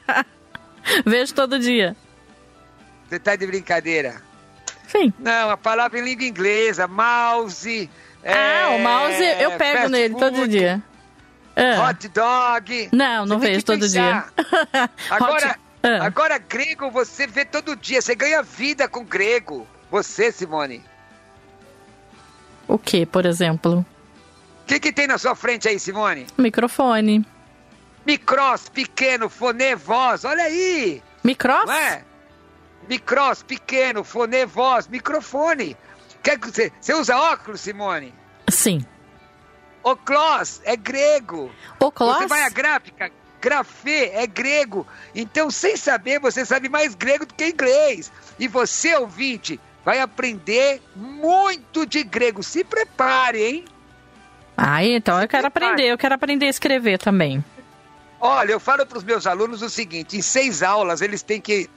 Vejo 1.06 1.32
todo 1.34 1.58
dia. 1.58 1.96
Você 3.08 3.18
tá 3.18 3.34
de 3.34 3.46
brincadeira? 3.46 4.28
Sim. 4.90 5.12
Não, 5.18 5.50
a 5.50 5.56
palavra 5.56 5.98
em 5.98 6.02
língua 6.02 6.24
inglesa, 6.24 6.88
mouse. 6.88 7.88
Ah, 8.24 8.30
é, 8.30 8.66
o 8.68 8.78
mouse 8.80 9.22
eu 9.40 9.52
pego 9.52 9.88
nele 9.88 10.14
food, 10.14 10.20
todo 10.20 10.48
dia. 10.48 10.82
Ah. 11.54 11.88
Hot 11.88 12.08
dog. 12.08 12.88
Não, 12.92 13.24
não 13.24 13.38
vejo 13.38 13.64
todo 13.64 13.88
dia. 13.88 14.24
Agora. 15.08 15.58
Ah. 15.82 16.04
Agora, 16.04 16.38
grego 16.38 16.90
você 16.90 17.26
vê 17.26 17.44
todo 17.44 17.76
dia. 17.76 18.02
Você 18.02 18.14
ganha 18.14 18.42
vida 18.42 18.88
com 18.88 19.04
grego. 19.04 19.66
Você, 19.90 20.32
Simone. 20.32 20.82
O 22.66 22.78
que, 22.78 23.06
por 23.06 23.24
exemplo? 23.26 23.84
O 24.62 24.66
que, 24.66 24.78
que 24.78 24.92
tem 24.92 25.06
na 25.06 25.18
sua 25.18 25.34
frente 25.34 25.68
aí, 25.68 25.78
Simone? 25.78 26.26
Microfone. 26.36 27.24
Micros, 28.06 28.68
pequeno, 28.68 29.28
fonê, 29.28 29.74
voz, 29.74 30.24
olha 30.24 30.44
aí. 30.44 31.02
Micros? 31.22 31.64
Não 31.66 31.72
é? 31.72 32.04
Micros, 32.90 33.44
pequeno, 33.44 34.02
fonê, 34.02 34.44
voz, 34.44 34.88
microfone. 34.88 35.76
Quer 36.24 36.40
que 36.40 36.50
você, 36.50 36.72
você 36.80 36.92
usa 36.92 37.16
óculos, 37.16 37.60
Simone? 37.60 38.12
Sim. 38.50 38.84
Oclós 39.80 40.60
é 40.64 40.76
grego. 40.76 41.52
Oclós? 41.78 42.18
Você 42.18 42.26
vai 42.26 42.42
à 42.42 42.48
gráfica, 42.48 43.12
grafê 43.40 44.10
é 44.12 44.26
grego. 44.26 44.84
Então, 45.14 45.52
sem 45.52 45.76
saber, 45.76 46.18
você 46.18 46.44
sabe 46.44 46.68
mais 46.68 46.96
grego 46.96 47.24
do 47.24 47.32
que 47.32 47.46
inglês. 47.46 48.10
E 48.40 48.48
você, 48.48 48.96
ouvinte, 48.96 49.60
vai 49.84 50.00
aprender 50.00 50.82
muito 50.96 51.86
de 51.86 52.02
grego. 52.02 52.42
Se 52.42 52.64
prepare, 52.64 53.40
hein? 53.40 53.64
Ah, 54.56 54.84
então 54.84 55.22
eu 55.22 55.28
quero 55.28 55.46
aprender, 55.46 55.84
eu 55.84 55.96
quero 55.96 56.16
aprender 56.16 56.46
a 56.46 56.50
escrever 56.50 56.98
também. 56.98 57.42
Olha, 58.20 58.50
eu 58.50 58.58
falo 58.58 58.84
para 58.84 58.98
os 58.98 59.04
meus 59.04 59.28
alunos 59.28 59.62
o 59.62 59.70
seguinte: 59.70 60.18
em 60.18 60.22
seis 60.22 60.60
aulas 60.60 61.00
eles 61.00 61.22
têm 61.22 61.40
que 61.40 61.70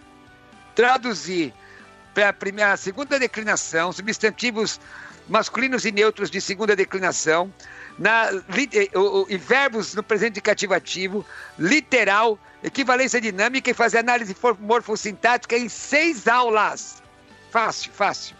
traduzir 0.76 1.54
para 2.14 2.30
a 2.30 2.34
primeira, 2.34 2.78
segunda 2.78 3.20
declinação, 3.20 3.92
substantivos 3.92 4.80
masculinos 5.28 5.86
e 5.86 5.92
neutros 5.92 6.30
de 6.30 6.40
segunda 6.42 6.76
declinação, 6.76 7.52
na, 7.98 8.30
li, 8.50 8.70
o, 8.96 9.26
e 9.30 9.38
verbos 9.38 9.96
no 9.96 10.04
presente 10.04 10.42
cativativo, 10.42 11.26
literal, 11.58 12.38
equivalência 12.64 13.22
dinâmica 13.22 13.70
e 13.72 13.74
fazer 13.74 14.00
análise 14.00 14.36
morfossintática 14.60 15.58
em 15.58 15.70
seis 15.70 16.28
aulas. 16.28 17.02
Fácil, 17.52 17.92
fácil. 17.92 18.36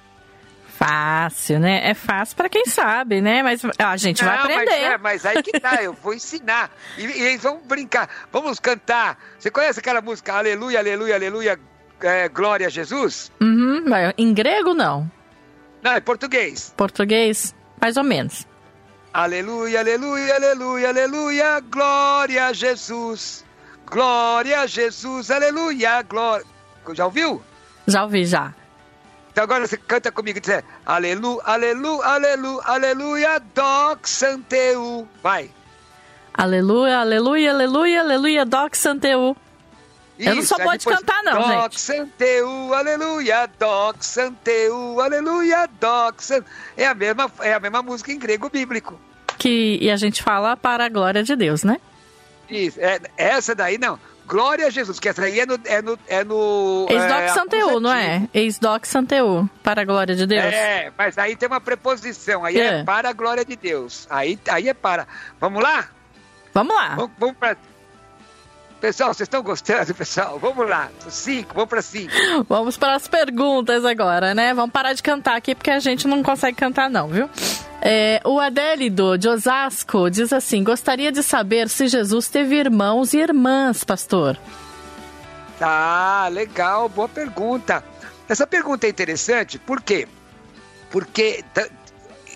Fácil, 0.78 1.60
né? 1.60 1.88
É 1.88 1.94
fácil 1.94 2.36
para 2.36 2.50
quem 2.50 2.66
sabe, 2.66 3.22
né? 3.22 3.44
Mas 3.44 3.62
a 3.78 3.96
gente 3.96 4.24
Não, 4.24 4.30
vai 4.30 4.40
aprender. 4.40 4.66
Mas, 4.66 4.82
é, 4.82 4.98
mas 4.98 5.26
aí 5.26 5.44
que 5.44 5.60
tá, 5.60 5.76
eu 5.84 5.94
vou 5.94 6.14
ensinar. 6.14 6.72
E, 6.98 7.06
e, 7.06 7.22
eles 7.22 7.44
vão 7.44 7.62
brincar. 7.64 8.10
Vamos 8.32 8.60
cantar. 8.60 9.18
Você 9.38 9.52
conhece 9.52 9.80
aquela 9.80 10.02
música 10.02 10.34
Aleluia, 10.34 10.80
Aleluia, 10.80 11.16
Aleluia, 11.16 11.60
é, 12.04 12.30
Glória 12.30 12.68
a 12.68 12.70
Jesus? 12.70 13.32
Uhum, 13.42 13.84
em 14.18 14.34
grego 14.34 14.74
não. 14.74 15.10
Não, 15.82 15.92
é 15.92 16.00
português. 16.00 16.74
Português, 16.78 17.54
mais 17.82 17.98
ou 17.98 18.04
menos. 18.04 18.48
Aleluia, 19.14 19.80
aleluia, 19.80 20.36
aleluia, 20.36 20.90
aleluia, 20.90 21.60
glória 21.60 22.48
a 22.48 22.54
Jesus. 22.54 23.46
Glória 23.86 24.62
a 24.62 24.66
Jesus, 24.66 25.30
aleluia, 25.30 26.02
glória. 26.02 26.46
Já 26.94 27.06
ouviu? 27.06 27.42
Já 27.86 28.04
ouvi, 28.04 28.26
já. 28.26 28.54
Então 29.32 29.44
agora 29.44 29.68
você 29.68 29.78
canta 29.78 30.12
comigo 30.12 30.38
e 30.38 30.42
diz: 30.42 30.64
Aleluia, 30.86 31.42
aleluia, 31.44 32.62
aleluia, 32.66 33.42
santeu. 34.04 35.08
Vai. 35.22 35.52
Aleluia, 36.34 37.00
aleluia, 37.00 37.52
aleluia, 37.52 38.02
aleluia, 38.02 38.46
doc 38.46 38.76
santeu. 38.76 39.36
Eu 40.26 40.36
não 40.36 40.44
sou 40.44 40.58
boa 40.60 40.78
de 40.78 40.86
cantar, 40.86 41.24
não, 41.24 41.34
doc 41.34 41.72
gente. 41.74 41.80
Santeu, 41.82 42.74
aleluia, 42.74 43.50
doc 43.60 43.98
santeu, 44.02 45.00
aleluia, 45.02 45.68
doc. 45.80 46.20
É 46.78 46.88
a 46.88 46.94
mesma, 46.94 47.32
é 47.42 47.54
a 47.54 47.60
mesma 47.60 47.82
música 47.82 48.12
em 48.12 48.20
grego 48.20 48.50
bíblico. 48.50 49.00
Que, 49.38 49.78
e 49.82 49.92
a 49.92 49.96
gente 49.96 50.24
fala 50.24 50.56
para 50.56 50.86
a 50.86 50.90
glória 50.90 51.24
de 51.24 51.36
Deus, 51.36 51.64
né? 51.64 51.78
Isso, 52.50 52.80
é, 52.80 53.00
essa 53.18 53.54
daí 53.56 53.78
não. 53.78 54.00
Glória 54.26 54.68
a 54.68 54.70
Jesus, 54.70 55.00
que 55.00 55.10
essa 55.10 55.24
aí 55.24 55.40
é 55.42 55.46
no. 55.46 55.60
É 55.66 55.82
no, 55.82 56.00
é 56.08 56.24
no 56.24 56.86
Ex-doc 56.90 57.20
é, 57.20 57.28
Santeu, 57.30 57.80
não 57.82 57.92
é? 57.92 58.28
Ex-doc 58.34 58.86
Santeu, 58.86 59.50
para 59.62 59.82
a 59.82 59.86
glória 59.86 60.16
de 60.16 60.26
Deus. 60.26 60.46
É, 60.46 60.92
mas 60.98 61.18
aí 61.18 61.36
tem 61.36 61.48
uma 61.48 61.60
preposição, 61.60 62.46
aí 62.46 62.58
é, 62.58 62.80
É. 62.80 62.84
para 62.84 63.10
a 63.10 63.14
glória 63.14 63.44
de 63.44 63.56
Deus. 63.58 64.08
Aí, 64.10 64.40
aí 64.48 64.70
é 64.70 64.74
para. 64.74 65.08
Vamos 65.42 65.62
lá? 65.62 65.90
Vamos 66.54 66.74
lá. 66.74 66.96
Vamos, 66.96 67.12
vamos 67.20 67.36
para. 67.38 67.58
Pessoal, 68.84 69.14
vocês 69.14 69.28
estão 69.28 69.42
gostando, 69.42 69.96
pessoal? 69.96 70.38
Vamos 70.38 70.68
lá. 70.68 70.92
Cinco, 71.08 71.54
vamos 71.54 71.70
para 71.70 71.82
cinco. 71.82 72.12
Vamos 72.50 72.76
para 72.76 72.96
as 72.96 73.08
perguntas 73.08 73.86
agora, 73.86 74.36
né? 74.36 74.54
Vamos 74.54 74.74
parar 74.74 74.92
de 74.92 75.02
cantar 75.02 75.38
aqui 75.38 75.56
porque 75.56 75.72
a 75.72 75.80
gente 75.80 76.06
não 76.06 76.22
consegue 76.22 76.58
cantar, 76.58 76.90
não, 76.90 77.08
viu? 77.08 77.30
É, 77.82 78.20
o 78.26 78.42
Adélido 78.42 79.18
de 79.18 79.30
Osasco 79.30 80.10
diz 80.10 80.34
assim: 80.34 80.66
gostaria 80.66 81.14
de 81.14 81.24
saber 81.24 81.70
se 81.70 81.88
Jesus 81.88 82.28
teve 82.28 82.58
irmãos 82.58 83.14
e 83.14 83.20
irmãs, 83.20 83.86
pastor. 83.86 84.38
Tá, 85.58 86.28
legal, 86.28 86.90
boa 86.90 87.08
pergunta. 87.08 87.82
Essa 88.28 88.46
pergunta 88.46 88.86
é 88.86 88.90
interessante, 88.90 89.58
por 89.58 89.82
quê? 89.82 90.10
Porque, 90.92 91.42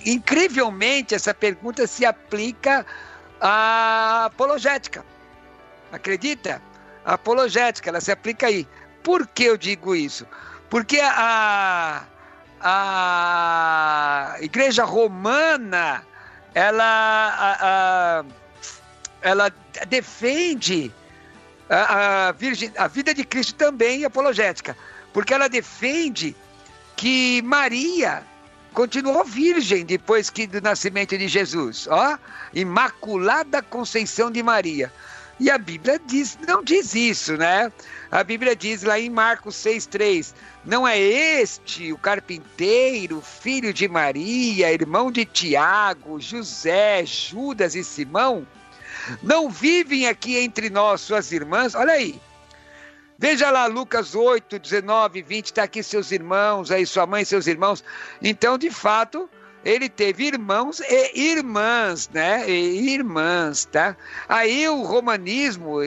incrivelmente, 0.06 1.14
essa 1.14 1.34
pergunta 1.34 1.86
se 1.88 2.06
aplica 2.06 2.86
à 3.42 4.28
apologética. 4.28 5.04
Acredita? 5.92 6.62
A 7.06 7.14
apologética, 7.14 7.90
ela 7.90 8.02
se 8.02 8.12
aplica 8.12 8.48
aí. 8.48 8.68
Por 9.04 9.26
que 9.28 9.44
eu 9.44 9.58
digo 9.58 9.96
isso? 9.96 10.26
Porque 10.70 11.00
a, 11.02 12.04
a 12.60 14.36
igreja 14.42 14.84
romana, 14.84 16.04
ela, 16.54 16.84
a- 16.84 17.58
a- 17.62 18.26
ela 19.22 19.52
defende 19.88 20.92
a, 21.70 22.28
a, 22.28 22.32
virgem, 22.34 22.72
a 22.78 22.88
vida 22.88 23.14
de 23.14 23.24
Cristo 23.24 23.56
também 23.56 24.04
apologética, 24.06 24.76
porque 25.14 25.34
ela 25.34 25.48
defende 25.48 26.36
que 26.96 27.42
Maria 27.44 28.24
continuou 28.74 29.24
virgem 29.24 29.86
depois 29.86 30.30
que 30.30 30.46
do 30.46 30.62
nascimento 30.62 31.18
de 31.18 31.28
Jesus, 31.28 31.88
ó, 31.90 32.18
Imaculada 32.54 33.62
Conceição 33.62 34.30
de 34.30 34.44
Maria. 34.44 34.92
E 35.40 35.52
a 35.52 35.58
Bíblia 35.58 36.02
diz, 36.04 36.38
não 36.48 36.64
diz 36.64 36.96
isso, 36.96 37.38
né? 37.38 37.72
A 38.10 38.24
Bíblia 38.24 38.56
diz 38.56 38.82
lá 38.82 39.00
em 39.00 39.10
Marcos 39.10 39.56
6,3: 39.56 40.34
Não 40.66 40.88
é 40.88 41.00
este 41.00 41.94
o 41.94 41.98
carpinteiro, 41.98 43.22
filho 43.22 43.72
de 43.72 43.88
Maria, 43.88 44.72
irmão 44.72 45.12
de 45.12 45.26
Tiago, 45.26 46.20
José, 46.20 47.06
Judas 47.06 47.76
e 47.76 47.84
Simão? 47.84 48.48
Não 49.22 49.50
vivem 49.50 50.08
aqui 50.08 50.38
entre 50.38 50.70
nós 50.70 51.02
suas 51.02 51.32
irmãs? 51.32 51.76
Olha 51.76 51.94
aí. 51.94 52.20
Veja 53.20 53.50
lá, 53.50 53.66
Lucas 53.66 54.14
8, 54.14 54.60
19, 54.60 55.24
20, 55.24 55.46
está 55.46 55.64
aqui 55.64 55.82
seus 55.82 56.12
irmãos, 56.12 56.70
aí 56.72 56.86
sua 56.86 57.08
mãe 57.08 57.26
seus 57.26 57.48
irmãos. 57.48 57.84
Então, 58.22 58.58
de 58.60 58.70
fato, 58.70 59.28
ele 59.68 59.90
teve 59.90 60.24
irmãos 60.24 60.80
e 60.80 61.34
irmãs, 61.34 62.10
né? 62.14 62.50
E 62.50 62.94
irmãs, 62.94 63.66
tá? 63.66 63.98
Aí 64.30 64.66
o 64.70 64.82
romanismo 64.84 65.80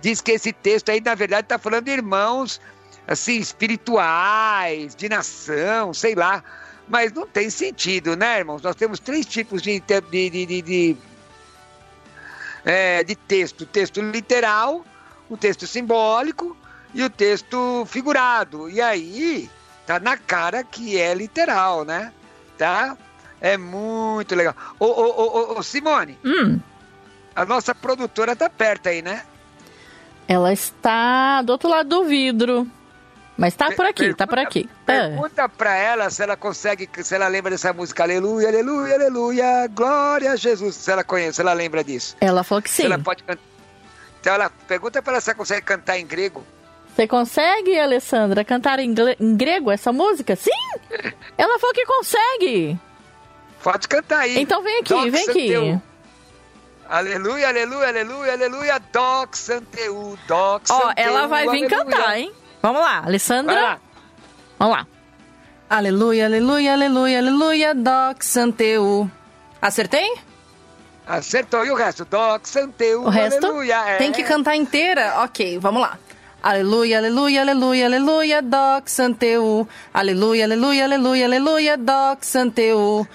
diz 0.00 0.20
que 0.20 0.30
esse 0.30 0.52
texto 0.52 0.90
aí, 0.90 1.00
na 1.00 1.16
verdade, 1.16 1.46
está 1.46 1.58
falando 1.58 1.86
de 1.86 1.90
irmãos, 1.90 2.60
assim, 3.08 3.36
espirituais, 3.36 4.94
de 4.94 5.08
nação, 5.08 5.92
sei 5.92 6.14
lá. 6.14 6.44
Mas 6.86 7.10
não 7.12 7.26
tem 7.26 7.50
sentido, 7.50 8.14
né, 8.14 8.38
irmãos? 8.38 8.62
Nós 8.62 8.76
temos 8.76 9.00
três 9.00 9.26
tipos 9.26 9.60
de, 9.62 9.80
de, 9.80 10.30
de, 10.30 10.62
de, 10.62 10.96
é, 12.64 13.02
de 13.02 13.16
texto: 13.16 13.62
o 13.62 13.66
texto 13.66 14.00
literal, 14.00 14.84
o 15.28 15.36
texto 15.36 15.66
simbólico 15.66 16.56
e 16.94 17.02
o 17.02 17.10
texto 17.10 17.84
figurado. 17.86 18.70
E 18.70 18.80
aí 18.80 19.50
tá 19.86 19.98
na 19.98 20.16
cara 20.16 20.62
que 20.62 21.00
é 21.00 21.12
literal, 21.12 21.84
né? 21.84 22.12
Tá? 22.56 22.96
É 23.40 23.56
muito 23.56 24.34
legal. 24.34 24.54
Ô, 24.78 24.86
ô, 24.86 25.52
ô, 25.54 25.58
ô, 25.58 25.62
Simone, 25.62 26.18
Hum, 26.24 26.58
a 27.34 27.44
nossa 27.44 27.74
produtora 27.74 28.34
tá 28.34 28.48
perto 28.48 28.88
aí, 28.88 29.02
né? 29.02 29.22
ela 30.26 30.52
está 30.52 31.42
do 31.42 31.50
outro 31.50 31.68
lado 31.68 31.88
do 31.88 32.04
vidro. 32.04 32.66
Mas 33.36 33.54
tá 33.54 33.72
por 33.72 33.84
aqui, 33.84 34.14
tá 34.14 34.26
por 34.28 34.38
aqui. 34.38 34.68
É. 34.86 35.08
Pergunta 35.08 35.48
pra 35.48 35.74
ela 35.74 36.08
se 36.08 36.22
ela 36.22 36.36
consegue, 36.36 36.88
se 37.02 37.14
ela 37.14 37.26
lembra 37.26 37.50
dessa 37.50 37.72
música 37.72 38.04
Aleluia, 38.04 38.46
Aleluia, 38.48 38.94
Aleluia, 38.94 39.66
Glória 39.74 40.30
a 40.32 40.36
Jesus. 40.36 40.76
Se 40.76 40.90
ela 40.92 41.02
conhece, 41.02 41.34
se 41.34 41.40
ela 41.42 41.52
lembra 41.52 41.82
disso. 41.82 42.16
Ela 42.20 42.44
falou 42.44 42.62
que 42.62 42.70
Se 42.70 42.76
sim. 42.76 42.84
ela 42.84 42.98
pode 42.98 43.24
cantar. 43.24 43.42
Então 44.20 44.34
ela 44.34 44.50
pergunta 44.68 45.02
pra 45.02 45.14
ela 45.14 45.20
se 45.20 45.30
ela 45.30 45.36
consegue 45.36 45.62
cantar 45.62 45.98
em 45.98 46.06
grego. 46.06 46.46
Você 46.94 47.08
consegue, 47.08 47.76
Alessandra, 47.78 48.44
cantar 48.44 48.78
em 48.78 48.94
grego 49.36 49.70
essa 49.72 49.92
música? 49.92 50.36
Sim! 50.36 50.50
Ela 51.36 51.58
falou 51.58 51.74
que 51.74 51.84
consegue! 51.84 52.78
Pode 53.64 53.88
cantar 53.88 54.18
aí. 54.20 54.38
Então 54.38 54.62
vem 54.62 54.80
aqui, 54.80 54.90
Doc 54.90 55.08
vem 55.10 55.22
aqui. 55.22 55.52
Santeu. 55.54 55.82
Aleluia, 56.86 57.48
aleluia, 57.48 57.88
aleluia, 57.88 58.32
aleluia, 58.34 58.80
Doc 58.92 59.34
Santeu, 59.34 60.18
Doc 60.28 60.62
Ó, 60.68 60.80
Santeu, 60.82 60.92
ela 60.96 61.26
vai 61.26 61.44
vir 61.48 61.64
aleluia. 61.64 61.68
cantar, 61.70 62.18
hein? 62.18 62.30
Vamos 62.60 62.80
lá, 62.82 62.98
Alessandra. 62.98 63.60
Lá. 63.60 63.78
Vamos 64.58 64.76
lá. 64.76 64.86
Aleluia, 65.70 66.26
aleluia, 66.26 66.74
aleluia, 66.74 67.18
aleluia, 67.20 67.74
Doc 67.74 68.22
Santeu. 68.22 69.10
Acertei? 69.62 70.14
Acertou. 71.06 71.64
E 71.64 71.70
o 71.70 71.74
resto? 71.74 72.04
Doc 72.04 72.44
Santeu, 72.46 73.02
O 73.02 73.08
resto? 73.08 73.46
aleluia. 73.46 73.76
É. 73.88 73.96
Tem 73.96 74.12
que 74.12 74.22
cantar 74.22 74.54
inteira? 74.54 75.22
Ok, 75.24 75.58
vamos 75.58 75.80
lá. 75.80 75.98
Aleluia, 76.48 76.98
aleluia, 76.98 77.40
aleluia, 77.40 77.86
aleluia, 77.86 78.42
Doc 78.42 78.86
Santeu. 78.88 79.66
Aleluia, 79.94 80.44
aleluia, 80.44 80.84
aleluia, 80.84 81.24
aleluia. 81.24 81.76
Doc 81.78 82.22
Santeu. 82.22 83.08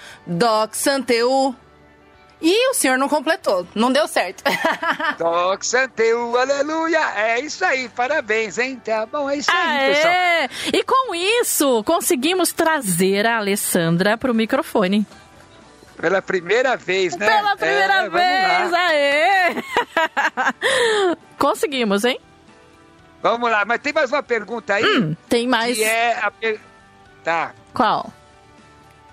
E 2.42 2.70
o 2.70 2.74
senhor 2.74 2.98
não 2.98 3.08
completou, 3.08 3.64
não 3.72 3.92
deu 3.92 4.08
certo. 4.08 4.42
Doxanteu, 5.16 6.36
aleluia. 6.36 6.98
É 7.14 7.38
isso 7.38 7.64
aí, 7.64 7.88
parabéns, 7.90 8.58
hein? 8.58 8.82
Tá 8.84 9.06
bom, 9.06 9.30
é 9.30 9.36
isso 9.36 9.48
aí, 9.52 9.94
pessoal. 9.94 10.12
Aê! 10.12 10.48
E 10.72 10.82
com 10.82 11.14
isso, 11.14 11.84
conseguimos 11.84 12.52
trazer 12.52 13.28
a 13.28 13.36
Alessandra 13.36 14.18
para 14.18 14.32
o 14.32 14.34
microfone. 14.34 15.06
Pela 15.96 16.20
primeira 16.20 16.76
vez, 16.76 17.16
né? 17.16 17.26
Pela 17.26 17.56
primeira 17.56 18.06
É, 18.06 18.08
vez, 18.08 18.72
aê! 18.72 19.54
Conseguimos, 21.38 22.04
hein? 22.04 22.18
Vamos 23.22 23.50
lá, 23.50 23.64
mas 23.64 23.80
tem 23.80 23.92
mais 23.92 24.10
uma 24.10 24.22
pergunta 24.22 24.74
aí? 24.74 24.84
Hum, 24.84 25.14
tem 25.28 25.46
mais. 25.46 25.76
Que 25.76 25.84
é 25.84 26.18
a 26.22 26.30
per... 26.30 26.60
Tá. 27.22 27.52
Qual? 27.74 28.10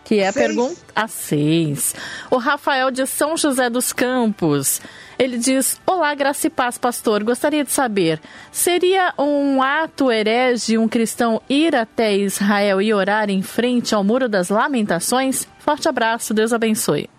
Que 0.05 0.19
é 0.19 0.29
a 0.29 0.31
Seis. 0.31 0.47
pergunta 0.47 0.81
a 0.95 1.07
seis. 1.09 1.93
O 2.31 2.37
Rafael 2.37 2.89
de 2.89 3.05
São 3.05 3.35
José 3.35 3.69
dos 3.69 3.91
Campos. 3.91 4.79
Ele 5.19 5.37
diz: 5.37 5.81
Olá, 5.85 6.15
graça 6.15 6.47
e 6.47 6.49
paz, 6.49 6.77
pastor. 6.77 7.21
Gostaria 7.25 7.65
de 7.65 7.71
saber: 7.71 8.21
seria 8.49 9.13
um 9.19 9.61
ato 9.61 10.09
herege 10.09 10.77
um 10.77 10.87
cristão 10.87 11.41
ir 11.49 11.75
até 11.75 12.13
Israel 12.15 12.81
e 12.81 12.93
orar 12.93 13.29
em 13.29 13.41
frente 13.41 13.93
ao 13.93 14.01
Muro 14.05 14.29
das 14.29 14.47
Lamentações? 14.47 15.45
Forte 15.59 15.89
abraço, 15.89 16.33
Deus 16.33 16.53
abençoe. 16.53 17.09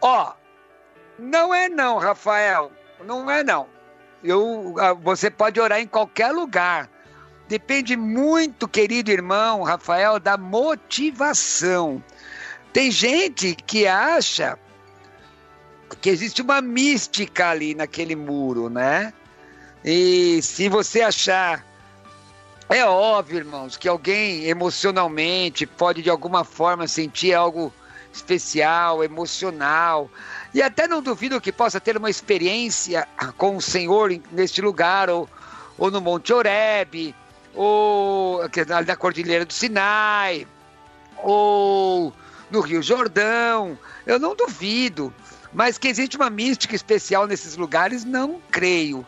Ó, 0.00 0.32
não 1.18 1.54
é 1.54 1.68
não, 1.68 1.98
Rafael. 1.98 2.72
Não 3.04 3.30
é 3.30 3.44
não. 3.44 3.66
Eu, 4.24 4.74
ah, 4.78 4.94
você 4.94 5.30
pode 5.30 5.60
orar 5.60 5.80
em 5.80 5.86
qualquer 5.86 6.32
lugar. 6.32 6.90
Depende 7.46 7.94
muito, 7.94 8.66
querido 8.66 9.10
irmão 9.10 9.62
Rafael, 9.62 10.18
da 10.18 10.38
motivação. 10.38 12.02
Tem 12.72 12.90
gente 12.90 13.54
que 13.54 13.86
acha 13.86 14.58
que 16.00 16.08
existe 16.08 16.40
uma 16.40 16.62
mística 16.62 17.50
ali 17.50 17.74
naquele 17.74 18.16
muro, 18.16 18.70
né? 18.70 19.12
E 19.84 20.40
se 20.42 20.68
você 20.68 21.02
achar. 21.02 21.64
É 22.70 22.82
óbvio, 22.82 23.36
irmãos, 23.36 23.76
que 23.76 23.86
alguém 23.86 24.46
emocionalmente 24.46 25.66
pode 25.66 26.00
de 26.00 26.08
alguma 26.08 26.44
forma 26.44 26.88
sentir 26.88 27.34
algo 27.34 27.70
especial, 28.10 29.04
emocional. 29.04 30.10
E 30.54 30.62
até 30.62 30.86
não 30.86 31.02
duvido 31.02 31.40
que 31.40 31.50
possa 31.50 31.80
ter 31.80 31.96
uma 31.96 32.08
experiência 32.08 33.08
com 33.36 33.56
o 33.56 33.60
Senhor 33.60 34.16
neste 34.30 34.60
lugar, 34.60 35.10
ou, 35.10 35.28
ou 35.76 35.90
no 35.90 36.00
Monte 36.00 36.32
Oreb, 36.32 37.12
ou 37.52 38.40
na 38.86 38.96
Cordilheira 38.96 39.44
do 39.44 39.52
Sinai, 39.52 40.46
ou 41.16 42.12
no 42.52 42.60
Rio 42.60 42.80
Jordão. 42.80 43.76
Eu 44.06 44.20
não 44.20 44.36
duvido. 44.36 45.12
Mas 45.52 45.76
que 45.76 45.88
existe 45.88 46.16
uma 46.16 46.30
mística 46.30 46.74
especial 46.74 47.26
nesses 47.26 47.56
lugares, 47.56 48.04
não 48.04 48.40
creio. 48.50 49.04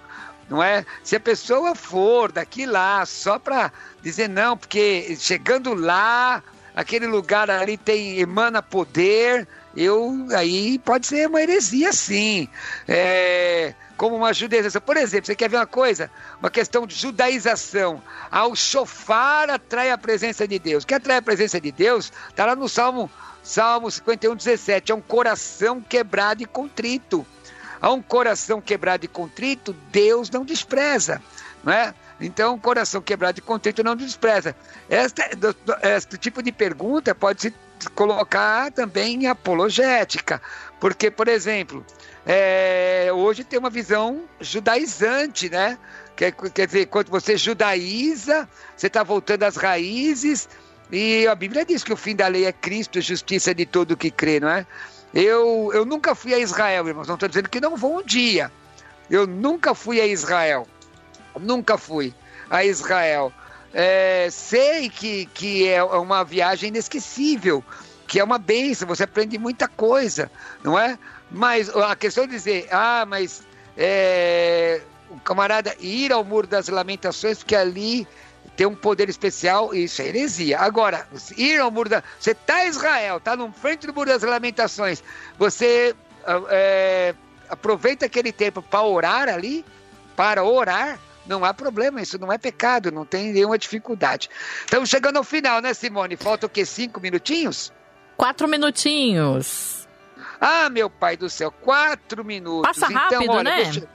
Não 0.49 0.61
é? 0.61 0.84
Se 1.05 1.14
a 1.14 1.20
pessoa 1.20 1.76
for 1.76 2.30
daqui 2.32 2.66
lá 2.66 3.07
só 3.07 3.38
para 3.38 3.72
dizer 4.03 4.28
não, 4.28 4.57
porque 4.57 5.16
chegando 5.18 5.74
lá, 5.74 6.42
aquele 6.74 7.07
lugar 7.07 7.51
ali 7.51 7.76
tem 7.76 8.18
emana 8.18 8.62
poder, 8.62 9.47
eu 9.77 10.27
aí 10.35 10.79
pode 10.79 11.07
ser 11.07 11.29
uma 11.29 11.41
heresia 11.43 11.93
sim. 11.93 12.49
É, 12.89 13.74
como 13.97 14.16
uma 14.16 14.33
judaização. 14.33 14.81
Por 14.81 14.97
exemplo, 14.97 15.27
você 15.27 15.35
quer 15.35 15.49
ver 15.49 15.57
uma 15.57 15.66
coisa? 15.66 16.11
Uma 16.41 16.51
questão 16.51 16.87
de 16.87 16.95
judaização. 16.95 18.03
Ao 18.31 18.55
chofar 18.55 19.51
atrai 19.51 19.91
a 19.91 19.99
presença 19.99 20.47
de 20.47 20.59
Deus. 20.59 20.85
O 20.85 20.87
que 20.87 20.95
atrai 20.95 21.18
a 21.18 21.22
presença 21.22 21.61
de 21.61 21.70
Deus 21.72 22.12
está 22.29 22.47
lá 22.47 22.57
no 22.57 22.68
Salmo, 22.68 23.11
Salmo 23.43 23.91
51, 23.91 24.35
17. 24.37 24.93
É 24.93 24.95
um 24.95 25.01
coração 25.01 25.81
quebrado 25.81 26.43
e 26.43 26.47
contrito. 26.47 27.27
A 27.81 27.91
um 27.93 28.01
coração 28.01 28.61
quebrado 28.61 29.05
e 29.05 29.09
contrito, 29.09 29.74
Deus 29.93 30.31
não 30.31 30.45
despreza, 30.47 31.22
não 31.62 31.72
é? 31.72 31.95
Então, 32.18 32.59
coração 32.59 33.03
quebrado 33.03 33.39
e 33.39 33.43
contrito 33.43 33.85
não 33.85 33.95
despreza. 33.95 34.57
Do- 35.37 35.55
este 35.83 36.16
tipo 36.16 36.43
de 36.43 36.51
pergunta 36.51 37.14
pode 37.14 37.43
se 37.43 37.55
colocar 37.95 38.70
também 38.72 39.27
apologética, 39.27 40.41
porque, 40.81 41.11
por 41.11 41.29
exemplo, 41.29 41.85
é, 42.24 43.09
hoje 43.12 43.45
tem 43.45 43.59
uma 43.59 43.70
visão 43.70 44.24
judaizante, 44.41 45.49
né? 45.49 45.79
Quer, 46.16 46.33
quer 46.33 46.66
dizer, 46.66 46.87
quando 46.87 47.11
você 47.11 47.37
judaiza, 47.37 48.49
você 48.77 48.87
está 48.87 49.03
voltando 49.03 49.43
às 49.43 49.57
raízes, 49.57 50.49
e 50.91 51.27
a 51.27 51.35
Bíblia 51.35 51.64
diz 51.64 51.83
que 51.83 51.93
o 51.93 51.97
fim 51.97 52.14
da 52.14 52.29
lei 52.29 52.47
é 52.47 52.53
Cristo, 52.53 53.01
justiça 53.01 53.55
de 53.55 53.66
todo 53.66 53.97
que 53.97 54.11
crê, 54.11 54.39
não 54.39 54.49
é? 54.49 54.66
Eu, 55.12 55.70
eu 55.72 55.85
nunca 55.85 56.14
fui 56.14 56.35
a 56.35 56.39
Israel, 56.39 56.87
irmãos. 56.87 57.09
Não 57.09 57.14
estou 57.14 57.29
dizendo 57.29 57.49
que 57.49 57.61
não 57.61 57.77
vou 57.77 57.99
um 57.99 58.03
dia. 58.03 58.53
Eu 59.11 59.27
nunca 59.27 59.74
fui 59.74 60.01
a 60.01 60.07
Israel. 60.07 60.66
Nunca 61.41 61.79
fui 61.79 62.14
a 62.51 62.64
Israel. 62.64 63.33
É, 63.72 64.28
sei 64.30 64.88
que, 64.88 65.26
que 65.26 65.68
é 65.68 65.82
uma 65.82 66.24
viagem 66.24 66.68
inesquecível, 66.68 67.62
que 68.06 68.20
é 68.20 68.24
uma 68.24 68.38
bênção, 68.38 68.86
você 68.86 69.02
aprende 69.02 69.36
muita 69.38 69.68
coisa, 69.68 70.30
não 70.62 70.78
é? 70.78 70.98
Mas 71.30 71.68
a 71.74 71.94
questão 71.96 72.24
de 72.24 72.32
dizer, 72.32 72.68
ah, 72.70 73.04
mas 73.06 73.42
é, 73.76 74.80
o 75.10 75.18
camarada 75.20 75.74
ir 75.80 76.12
ao 76.12 76.24
Muro 76.24 76.46
das 76.46 76.68
Lamentações, 76.68 77.38
porque 77.38 77.56
ali 77.56 78.06
tem 78.56 78.66
um 78.66 78.74
poder 78.74 79.08
especial, 79.08 79.74
isso 79.74 80.00
é 80.00 80.06
heresia. 80.06 80.58
Agora, 80.58 81.06
ir 81.36 81.60
ao 81.60 81.70
Muro 81.70 81.90
da... 81.90 82.02
Você 82.18 82.30
está 82.30 82.64
em 82.64 82.68
Israel, 82.68 83.18
está 83.18 83.36
no 83.36 83.52
frente 83.52 83.86
do 83.86 83.92
Muro 83.92 84.08
das 84.08 84.22
Lamentações, 84.22 85.02
você 85.38 85.94
ah, 86.24 86.40
é, 86.48 87.14
aproveita 87.48 88.06
aquele 88.06 88.32
tempo 88.32 88.62
para 88.62 88.82
orar 88.82 89.28
ali, 89.28 89.64
para 90.14 90.42
orar, 90.44 90.98
não 91.29 91.45
há 91.45 91.53
problema, 91.55 92.01
isso 92.01 92.18
não 92.18 92.33
é 92.33 92.39
pecado, 92.39 92.91
não 92.93 93.05
tem 93.05 93.33
nenhuma 93.33 93.59
dificuldade. 93.59 94.29
Estamos 94.64 94.89
chegando 94.89 95.16
ao 95.16 95.24
final, 95.24 95.61
né, 95.61 95.74
Simone? 95.74 96.16
Falta 96.16 96.47
o 96.47 96.49
quê? 96.49 96.64
Cinco 96.64 97.01
minutinhos? 97.01 97.72
Quatro 98.16 98.49
minutinhos. 98.49 99.87
Ah, 100.41 100.68
meu 100.68 100.89
pai 100.91 101.16
do 101.16 101.29
céu, 101.31 101.51
quatro 101.51 102.24
minutos. 102.24 102.79
Passa 102.79 102.93
rápido, 102.93 103.22
então, 103.22 103.35
olha, 103.37 103.43
né? 103.45 103.64
deixa- 103.64 103.89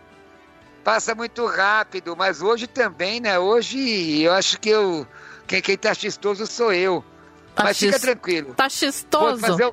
Passa 0.83 1.13
muito 1.13 1.45
rápido, 1.45 2.15
mas 2.17 2.41
hoje 2.41 2.65
também, 2.65 3.19
né? 3.19 3.37
Hoje 3.37 4.21
eu 4.23 4.33
acho 4.33 4.59
que 4.59 4.69
eu. 4.69 5.05
Quem, 5.45 5.61
quem 5.61 5.77
tá 5.77 5.93
chistoso 5.93 6.47
sou 6.47 6.73
eu. 6.73 7.05
Tá 7.53 7.63
mas 7.65 7.77
fica 7.77 7.99
tranquilo. 7.99 8.55
Tá 8.55 8.63
Vou 8.63 8.69
chistoso. 8.71 9.37
fazer 9.39 9.71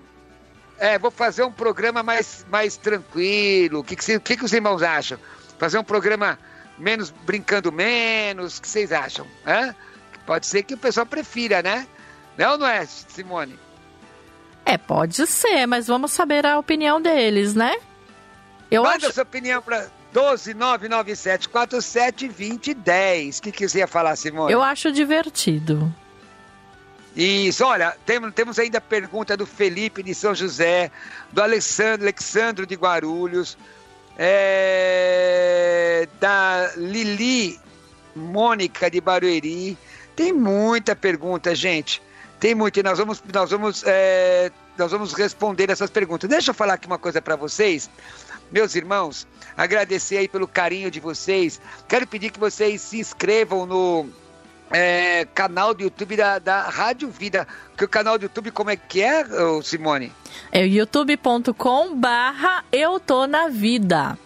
é, 0.79 0.99
vou 0.99 1.11
fazer 1.11 1.43
um 1.45 1.51
programa 1.51 2.03
mais, 2.03 2.45
mais 2.51 2.77
tranquilo. 2.77 3.81
O 3.81 3.85
que, 3.85 3.97
que, 3.97 4.21
que, 4.21 4.37
que 4.37 4.45
os 4.45 4.53
irmãos 4.53 4.83
acham? 4.83 5.19
Fazer 5.59 5.79
um 5.79 5.83
programa 5.85 6.39
menos 6.79 7.11
brincando 7.11 7.71
menos. 7.73 8.59
O 8.59 8.63
que 8.63 8.69
vocês 8.69 8.93
acham? 8.93 9.27
Hã? 9.47 9.75
Pode 10.27 10.47
ser 10.47 10.63
que 10.63 10.75
o 10.75 10.79
pessoal 10.79 11.07
prefira, 11.07 11.63
né? 11.63 11.87
Não 12.37 12.57
não 12.57 12.67
é, 12.67 12.85
Simone? 12.87 13.59
É, 14.65 14.77
pode 14.77 15.27
ser, 15.27 15.67
mas 15.67 15.87
vamos 15.87 16.13
saber 16.13 16.45
a 16.45 16.59
opinião 16.59 17.01
deles, 17.01 17.55
né? 17.55 17.75
Eu 18.71 18.83
Manda 18.83 19.07
acho. 19.07 19.15
sua 19.15 19.23
opinião 19.23 19.63
para 19.63 19.89
12997 20.13 21.49
472010. 21.49 23.39
O 23.39 23.43
que, 23.43 23.53
que 23.53 23.69
você 23.69 23.79
ia 23.79 23.87
falar, 23.87 24.15
Simone? 24.17 24.53
Eu 24.53 24.63
acho 24.63 24.93
divertido. 24.93 25.93
Isso, 27.17 27.65
olha, 27.65 27.97
temos, 28.07 28.33
temos 28.33 28.59
ainda 28.59 28.79
a 28.79 28.83
pergunta 28.83 29.37
do 29.37 29.47
Felipe 29.47 30.03
de 30.03 30.15
São 30.15 30.35
José, 30.35 30.91
do 31.33 31.43
Alessandro, 31.43 32.03
Alexandro 32.05 32.67
de 32.67 32.75
Guarulhos, 32.77 33.59
é, 34.19 36.09
da 36.19 36.73
Lili 36.77 37.59
Mônica 38.15 38.91
de 38.91 39.01
Barueri. 39.01 39.79
Tem 40.17 40.33
muita 40.33 40.97
pergunta, 40.97 41.55
gente. 41.55 42.03
Tem 42.41 42.55
muito, 42.55 42.79
e 42.79 42.83
nós 42.83 42.99
vamos, 42.99 43.23
nós 43.33 43.51
vamos, 43.51 43.85
é, 43.87 44.51
nós 44.77 44.91
vamos 44.91 45.13
responder 45.13 45.71
essas 45.71 45.91
perguntas. 45.91 46.29
Deixa 46.29 46.51
eu 46.51 46.55
falar 46.55 46.75
aqui 46.75 46.87
uma 46.87 46.99
coisa 46.99 47.23
para 47.23 47.37
vocês. 47.37 47.89
Meus 48.51 48.75
irmãos, 48.75 49.27
agradecer 49.57 50.19
aí 50.19 50.29
pelo 50.29 50.49
carinho 50.49 50.91
de 50.91 51.01
vocês. 51.01 51.61
Quero 51.87 52.07
pedir 52.07 52.31
que 52.31 52.41
vocês 52.41 52.81
se 52.81 52.99
inscrevam 52.99 53.67
no 53.67 54.09
é, 54.71 55.27
canal 55.35 55.75
do 55.75 55.83
YouTube 55.83 56.17
da, 56.17 56.39
da 56.39 56.63
Rádio 56.63 57.11
Vida. 57.11 57.47
Que 57.77 57.85
o 57.85 57.89
canal 57.89 58.19
do 58.19 58.23
YouTube, 58.23 58.51
como 58.51 58.71
é 58.71 58.77
que 58.77 59.03
é, 59.03 59.25
Simone? 59.63 60.13
É 60.53 60.67
youtube.com 60.67 61.95
barra 61.97 62.65
eu 62.73 62.99
tô 63.01 63.27
na 63.27 63.49
vida. 63.49 64.19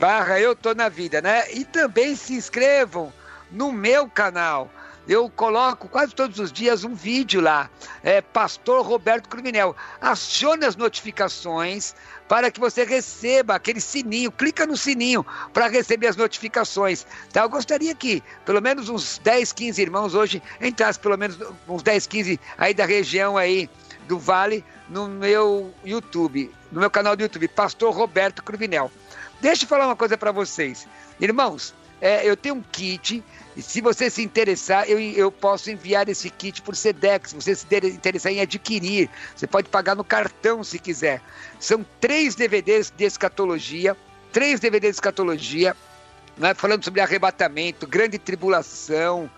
Barra 0.00 0.40
Eu 0.40 0.56
Tô 0.56 0.72
Na 0.72 0.88
Vida, 0.88 1.20
né? 1.20 1.52
E 1.52 1.62
também 1.62 2.16
se 2.16 2.32
inscrevam 2.32 3.12
no 3.50 3.70
meu 3.70 4.08
canal. 4.08 4.70
Eu 5.06 5.28
coloco 5.28 5.88
quase 5.88 6.14
todos 6.14 6.38
os 6.38 6.50
dias 6.50 6.84
um 6.84 6.94
vídeo 6.94 7.42
lá. 7.42 7.68
É 8.02 8.22
Pastor 8.22 8.82
Roberto 8.82 9.28
Cruminel. 9.28 9.76
Acione 10.00 10.64
as 10.64 10.74
notificações 10.74 11.94
para 12.30 12.48
que 12.48 12.60
você 12.60 12.84
receba 12.84 13.56
aquele 13.56 13.80
sininho. 13.80 14.30
Clica 14.30 14.64
no 14.64 14.76
sininho 14.76 15.26
para 15.52 15.66
receber 15.66 16.06
as 16.06 16.14
notificações. 16.14 17.04
Tá? 17.32 17.42
Eu 17.42 17.48
gostaria 17.48 17.92
que 17.92 18.22
pelo 18.46 18.62
menos 18.62 18.88
uns 18.88 19.18
10, 19.18 19.52
15 19.52 19.82
irmãos 19.82 20.14
hoje 20.14 20.40
entrassem, 20.60 21.02
pelo 21.02 21.18
menos 21.18 21.36
uns 21.68 21.82
10, 21.82 22.06
15 22.06 22.40
aí 22.56 22.72
da 22.72 22.86
região 22.86 23.36
aí 23.36 23.68
do 24.06 24.16
Vale 24.16 24.64
no 24.88 25.08
meu 25.08 25.74
YouTube, 25.84 26.54
no 26.70 26.78
meu 26.78 26.88
canal 26.88 27.16
do 27.16 27.22
YouTube, 27.22 27.48
Pastor 27.48 27.92
Roberto 27.92 28.44
Cruvinel. 28.44 28.92
Deixa 29.40 29.64
eu 29.64 29.68
falar 29.68 29.86
uma 29.86 29.96
coisa 29.96 30.16
para 30.16 30.30
vocês. 30.30 30.86
Irmãos, 31.20 31.74
é, 32.00 32.24
eu 32.24 32.36
tenho 32.36 32.54
um 32.54 32.62
kit, 32.62 33.24
e 33.56 33.62
se 33.62 33.80
você 33.80 34.08
se 34.08 34.22
interessar, 34.22 34.88
eu, 34.88 35.00
eu 35.00 35.30
posso 35.32 35.70
enviar 35.70 36.08
esse 36.08 36.30
kit 36.30 36.62
por 36.62 36.76
Sedex. 36.76 37.30
Se 37.30 37.36
você 37.36 37.54
se 37.54 37.66
interessar 37.88 38.32
em 38.32 38.40
adquirir, 38.40 39.10
você 39.34 39.46
pode 39.46 39.68
pagar 39.68 39.96
no 39.96 40.04
cartão 40.04 40.62
se 40.62 40.78
quiser. 40.78 41.20
São 41.58 41.84
três 42.00 42.34
DVDs 42.34 42.92
de 42.96 43.04
escatologia, 43.04 43.96
três 44.32 44.60
DVDs 44.60 44.92
de 44.92 44.96
escatologia, 44.96 45.76
né, 46.36 46.54
falando 46.54 46.84
sobre 46.84 47.00
arrebatamento, 47.00 47.86
grande 47.86 48.18
tribulação, 48.18 49.28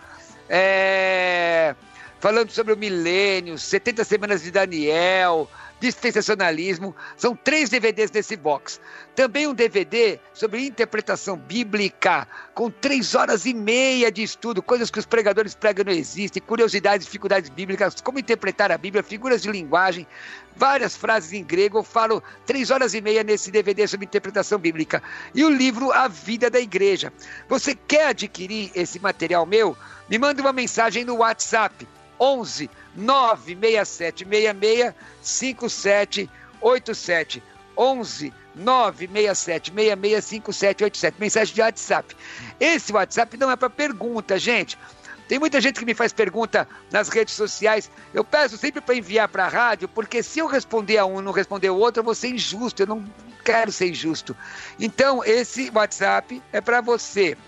é, 0.48 1.74
falando 2.20 2.50
sobre 2.50 2.74
o 2.74 2.76
milênio, 2.76 3.58
70 3.58 4.04
semanas 4.04 4.42
de 4.42 4.50
Daniel, 4.50 5.50
dispensacionalismo. 5.82 6.94
São 7.16 7.34
três 7.34 7.68
DVDs 7.68 8.10
nesse 8.12 8.36
box. 8.36 8.80
Também 9.16 9.48
um 9.48 9.54
DVD 9.54 10.20
sobre 10.32 10.64
interpretação 10.64 11.36
bíblica, 11.36 12.26
com 12.54 12.70
três 12.70 13.16
horas 13.16 13.44
e 13.46 13.52
meia 13.52 14.10
de 14.10 14.22
estudo, 14.22 14.62
coisas 14.62 14.90
que 14.92 15.00
os 15.00 15.06
pregadores 15.06 15.56
pregam 15.56 15.84
não 15.84 15.92
existem, 15.92 16.40
curiosidades, 16.40 17.04
dificuldades 17.04 17.50
bíblicas, 17.50 18.00
como 18.00 18.20
interpretar 18.20 18.70
a 18.70 18.78
Bíblia, 18.78 19.02
figuras 19.02 19.42
de 19.42 19.50
linguagem, 19.50 20.06
várias 20.56 20.96
frases 20.96 21.32
em 21.32 21.42
grego. 21.42 21.78
Eu 21.78 21.82
falo 21.82 22.22
três 22.46 22.70
horas 22.70 22.94
e 22.94 23.00
meia 23.00 23.24
nesse 23.24 23.50
DVD 23.50 23.88
sobre 23.88 24.06
interpretação 24.06 24.60
bíblica. 24.60 25.02
E 25.34 25.44
o 25.44 25.50
livro 25.50 25.90
A 25.90 26.06
Vida 26.06 26.48
da 26.48 26.60
Igreja. 26.60 27.12
Você 27.48 27.74
quer 27.74 28.08
adquirir 28.08 28.70
esse 28.72 29.00
material 29.00 29.44
meu? 29.44 29.76
Me 30.08 30.16
manda 30.16 30.40
uma 30.40 30.52
mensagem 30.52 31.04
no 31.04 31.16
WhatsApp 31.16 31.88
11 32.20 32.70
96766 32.97 34.95
5787 35.22 37.43
11 37.76 38.32
967665787 38.59 41.14
mensagem 41.18 41.55
de 41.55 41.61
WhatsApp. 41.61 42.16
Esse 42.61 42.93
WhatsApp 42.93 43.36
não 43.36 43.51
é 43.51 43.57
para 43.57 43.68
pergunta, 43.70 44.38
gente. 44.38 44.78
Tem 45.28 45.38
muita 45.38 45.61
gente 45.61 45.78
que 45.78 45.86
me 45.86 45.95
faz 45.95 46.12
pergunta 46.12 46.68
nas 46.90 47.09
redes 47.09 47.34
sociais. 47.34 47.90
Eu 48.12 48.22
peço 48.22 48.59
sempre 48.59 48.82
para 48.82 48.95
enviar 48.95 49.28
para 49.28 49.47
a 49.47 49.49
rádio, 49.49 49.88
porque 49.88 50.22
se 50.22 50.40
eu 50.40 50.47
responder 50.47 50.99
a 50.99 51.07
um 51.07 51.20
e 51.20 51.22
não 51.22 51.32
responder 51.32 51.70
o 51.70 51.76
outro, 51.76 52.01
eu 52.01 52.05
vou 52.05 52.14
ser 52.14 52.28
injusto. 52.28 52.82
Eu 52.82 52.86
não 52.86 53.03
quero 53.43 53.72
ser 53.72 53.88
injusto. 53.88 54.36
Então, 54.78 55.24
esse 55.24 55.70
WhatsApp 55.74 56.43
é 56.53 56.61
para 56.61 56.82
você 56.82 57.38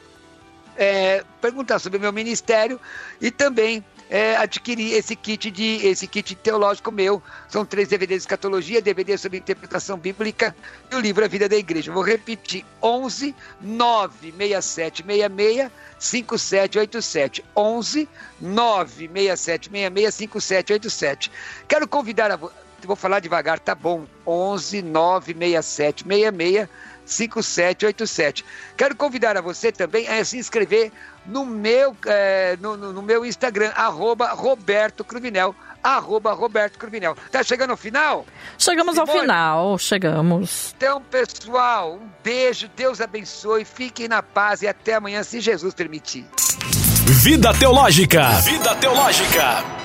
é, 0.76 1.22
perguntar 1.40 1.78
sobre 1.78 1.98
o 1.98 2.00
meu 2.00 2.12
ministério 2.12 2.80
e 3.20 3.30
também 3.30 3.84
é, 4.14 4.36
adquirir 4.36 4.92
esse 4.92 5.16
kit 5.16 5.50
de 5.50 5.84
esse 5.84 6.06
kit 6.06 6.36
teológico 6.36 6.92
meu. 6.92 7.20
São 7.48 7.64
três 7.64 7.88
DVDs 7.88 8.18
de 8.18 8.22
escatologia, 8.22 8.80
DVD 8.80 9.18
sobre 9.18 9.38
interpretação 9.38 9.98
bíblica 9.98 10.54
e 10.88 10.94
o 10.94 11.00
livro 11.00 11.24
A 11.24 11.28
Vida 11.28 11.48
da 11.48 11.56
Igreja. 11.56 11.90
Vou 11.90 12.04
repetir: 12.04 12.64
11 12.80 13.34
96766 13.60 15.68
5787. 15.98 17.44
11 17.56 18.08
96766 18.40 20.14
5787. 20.14 21.32
Quero 21.66 21.88
convidar 21.88 22.30
a 22.30 22.38
vou 22.86 22.94
falar 22.94 23.18
devagar, 23.18 23.58
tá 23.58 23.74
bom. 23.74 24.06
11 24.24 24.80
96766 24.82 26.68
5787. 27.04 28.44
Quero 28.76 28.96
convidar 28.96 29.36
a 29.36 29.40
você 29.40 29.70
também 29.70 30.08
a 30.08 30.24
se 30.24 30.38
inscrever 30.38 30.92
no 31.26 31.44
meu, 31.44 31.96
é, 32.06 32.56
no, 32.60 32.76
no, 32.76 33.02
meu 33.02 33.24
Instagram, 33.24 33.72
arroba 33.74 34.28
Roberto 34.32 35.04
Cruvinel. 35.04 35.54
Arroba 35.82 36.32
Roberto 36.32 36.78
Cruvinel. 36.78 37.14
Tá 37.30 37.42
chegando 37.42 37.70
ao 37.70 37.76
final? 37.76 38.24
Chegamos 38.56 38.94
Simone? 38.94 39.10
ao 39.10 39.20
final, 39.20 39.78
chegamos. 39.78 40.74
Então, 40.74 41.02
pessoal, 41.02 41.96
um 41.96 42.08
beijo, 42.22 42.70
Deus 42.74 43.02
abençoe, 43.02 43.66
fiquem 43.66 44.08
na 44.08 44.22
paz 44.22 44.62
e 44.62 44.66
até 44.66 44.94
amanhã, 44.94 45.22
se 45.22 45.40
Jesus 45.40 45.74
permitir. 45.74 46.26
Vida 47.04 47.52
Teológica. 47.52 48.30
Vida 48.40 48.74
Teológica. 48.76 49.83